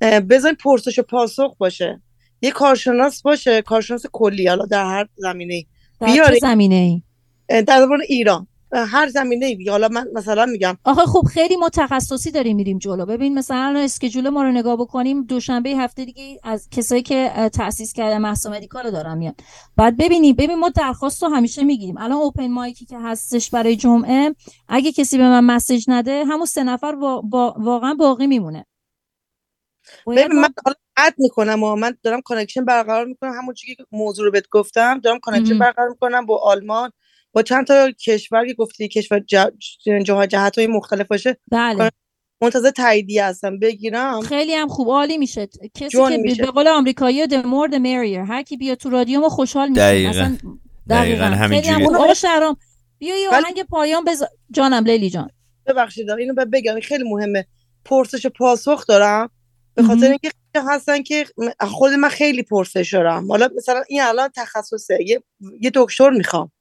[0.00, 2.02] بذارین پرسش و پاسخ باشه.
[2.42, 5.64] یه کارشناس باشه کارشناس کلی حالا در هر زمینه
[6.00, 6.38] در چه بیاری.
[6.40, 8.46] زمینه ای در زبان ایران.
[8.74, 9.68] هر زمینه ای.
[9.70, 13.06] حالا من مثلا میگم آخه خب خیلی ما تخصصی داریم میریم جلو.
[13.06, 17.48] ببین مثلا الان اسکجول ما رو نگاه بکنیم دوشنبه هفته دیگه از کسایی که اه،
[17.48, 19.34] تأسیس کردن محسا مدیکال رو دارن میان.
[19.76, 21.98] بعد ببینیم ببین ما درخواست رو همیشه می‌گیریم.
[21.98, 24.34] الان open mic ی که هستش برای جمعه
[24.68, 28.66] اگه کسی به من message نده همون سه نفر با- واقعا باقی میمونه.
[30.16, 33.32] ببین من حالا add می‌کنم و من دارم connection برقرار می‌کنم.
[33.32, 35.58] همون چیزی که موضوع رو بهت گفتم دارم connection.
[35.58, 36.90] برقرار می‌کنم با آلمان.
[37.32, 39.52] با چند تا کشور که گفتی کشور جه...
[40.04, 41.90] جهت های مختلف باشه بله.
[42.42, 43.58] منتظر تاییدیه هستم.
[43.58, 44.20] بگیرم.
[44.20, 44.88] خیلی هم خوب.
[44.88, 45.48] عالی میشه.
[45.74, 46.42] کسی که میشه.
[46.42, 48.28] به قول آمریکایی the more the merrier.
[48.28, 50.10] هر کی بیاد تو رادیو ما خوشحال میشیم دقیقاً.
[50.10, 50.36] اصلا
[50.90, 51.84] دقیقاً خیلی هم همینجوری.
[51.84, 51.96] خوب.
[51.96, 52.56] آقا شهرام
[52.98, 54.22] بیا یه آهنگ پایان بز...
[54.50, 55.30] جانم لیلی جان.
[55.66, 56.80] ببخشید اینو به بگم.
[56.80, 57.46] خیلی مهمه.
[57.84, 59.30] پرسش و پاسخ دارم.
[59.74, 60.06] به خاطر.
[60.06, 61.26] اینکه خیلی هستن که
[61.60, 63.28] خود من خیلی پرسش دارم.
[63.28, 64.98] حالا مثلا این الان تخصصه.
[65.06, 65.22] یه,
[65.60, 66.52] یه دکتر می‌خوام.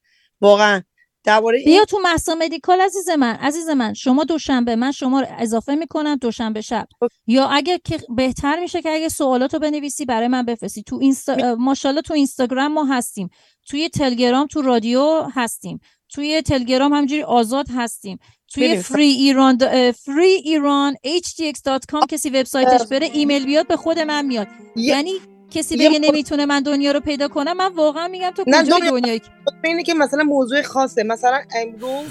[0.42, 0.82] واقعا.
[1.24, 5.28] درباره این بیا تو محسا مدیکال عزیز من عزیز من شما دوشنبه من شما رو
[5.38, 6.88] اضافه می‌کنم دوشنبه شب.
[7.02, 7.16] اوکی.
[7.28, 10.84] یا اگه که بهتر میشه که اگه سوالاتو بنویسی برای من بفرستی.
[10.84, 11.56] تو اینستا...
[11.56, 13.30] ماشاءالله تو اینستاگرام ما هستیم.
[13.68, 15.80] توی تلگرام تو رادیو هستیم.
[16.10, 18.20] توی تلگرام همجوری آزاد هستیم.
[18.54, 19.58] توی فری ایران
[19.92, 24.48] فری ایران htx.com کسی وبسایتش بره ایمیل بیاد به خود من میاد.
[24.76, 25.14] یعنی
[25.52, 28.92] کسی بگه نمی‌تونه من دنیا رو پیدا کنم من واقعا میگم تو نه، کجای دنیا-
[28.92, 29.22] دنیایی؟
[29.64, 31.04] اینه که مثلا موضوع خاصه.
[31.04, 32.10] مثلا امروز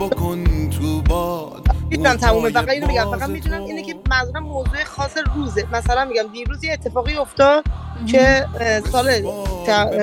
[0.00, 1.66] بکن تو باد.
[1.90, 3.10] می‌دونم تمومه فقط اینو میگم.
[3.10, 3.64] فقط می‌دونم تو.
[3.64, 5.66] اینه که منظورم موضوع خاص روزه.
[5.72, 7.64] مثلا میگم دیروز یه اتفاقی افتاد
[8.06, 8.46] که
[8.92, 9.20] سال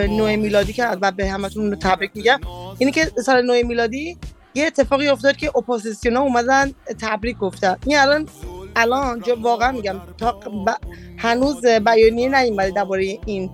[0.09, 2.39] نو میلادی که و به همتون تبریک میگم.
[2.77, 4.17] اینه که سال نو میلادی
[4.55, 7.75] یه اتفاقی افتاد که اپوزیسیون ها اومدن تبریک گفتن.
[7.85, 8.27] این الان
[8.75, 10.69] الان جا واقعا میگم تا ب...
[11.17, 13.49] هنوز بیانیه نیومده درباره این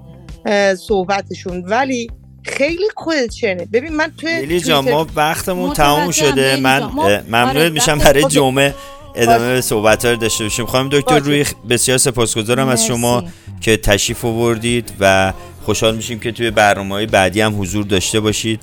[0.76, 1.64] صحبتشون.
[1.66, 2.08] ولی
[2.46, 6.56] خیلی کوشنه ببین من توی لیلی جان ما وقتمون تموم شده.
[6.56, 6.84] من
[7.28, 8.26] ممنون آره، میشم برای.
[8.30, 8.76] جمعه
[9.16, 10.66] ادامه صحبت رو داشته باشیم.
[10.66, 11.20] خانم دکتر.
[11.20, 13.24] روی بسیار سپاسگزارم از شما.
[13.62, 15.34] که تشریف آوردید و
[15.66, 18.60] خوشحال میشیم که توی برنامه های بعدی هم حضور داشته باشید.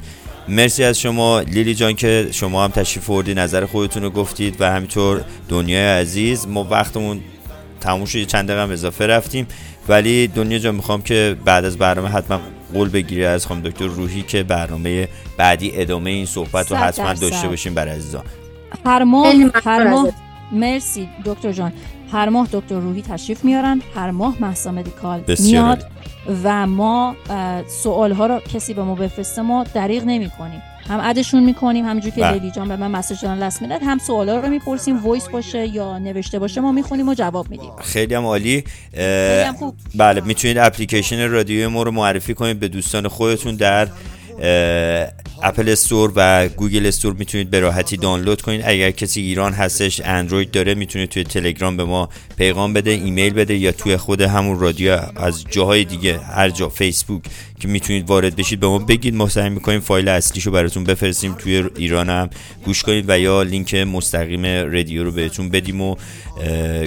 [0.48, 1.40] مرسی از شما.
[1.40, 6.46] لیلی جان که شما هم تشریف آوردید نظر خودتون رو گفتید و همینطور دنیای عزیز.
[6.48, 7.20] ما وقتمون
[7.80, 9.46] تموم شد یه چند دقیقه هم اضافه رفتیم.
[9.88, 12.40] ولی دنیا جا می‌خوام که بعد از برنامه حتما
[12.74, 17.48] قول بگیری از خانم دکتر روحی که برنامه بعدی ادامه این صحبت رو حتما داشته
[17.48, 18.24] باشیم برای عزیزان.
[18.86, 19.34] هر ماه
[19.64, 20.08] هر ماه
[20.52, 21.72] مرسی دکتر جان.
[22.12, 25.86] هر ماه دکتر روحی تشریف میارن هر ماه مهسا Medical میاد
[26.44, 27.16] و ما
[27.82, 31.84] سوال ها رو کسی به ما بفرسته ما دریغ نمی کنیم هم add شون می‌کنیم
[31.84, 32.32] همونجور که بله.
[32.32, 35.98] لیلی جان به من message دادن لست می‌داد هم سوالا رو می‌پرسیم voice باشه یا
[35.98, 37.70] نوشته باشه ما می‌خونیم و جواب میدیم.
[37.82, 38.64] خیلی هم عالی.
[39.94, 43.88] بله می‌تونید اپلیکیشن رادیو ما رو معرفی کنید به دوستان خودتون در
[45.42, 48.62] Apple Store و Google Store می‌تونید به راحتی دانلود کنید.
[48.64, 53.56] اگر کسی ایران هستش اندروید داره می‌تونه توی تلگرام به ما پیغام بده ایمیل بده
[53.56, 57.22] یا توی خود همون رادیو از جاهای دیگه هر جا فیسبوک
[57.60, 59.14] که می‌تونید وارد بشید به ما بگید.
[59.14, 61.34] ما سعی می‌کنیم فایل اصلیشو براتون بفرستیم.
[61.34, 62.30] توی ایران هم
[62.64, 65.96] گوش کنید و یا لینک مستقیم رادیو رو بهتون بدیم و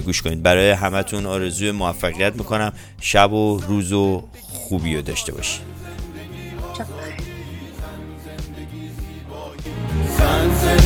[0.06, 0.44] گوش کنید.
[0.44, 2.74] برای همتون آرزوی موفقیت می‌کنم.
[3.02, 5.73] شب و روز و خوبی رو داشته باشید.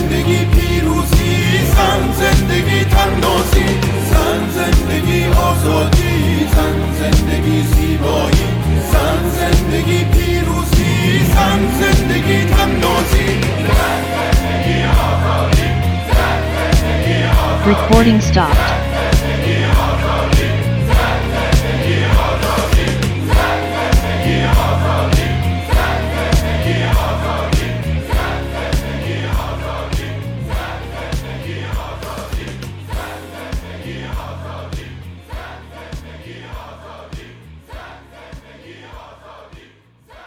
[0.09, 3.65] زندگی پیروزی زن زندگی تنازی
[4.09, 8.47] زن زندگی آزادی زن زندگی زیبایی
[8.91, 13.27] زن زندگی پیروزی زن زندگی تنازی
[13.67, 15.69] زن زندگی آزادی
[16.13, 16.41] زن
[16.81, 18.86] زندگی آزادی Recording stopped.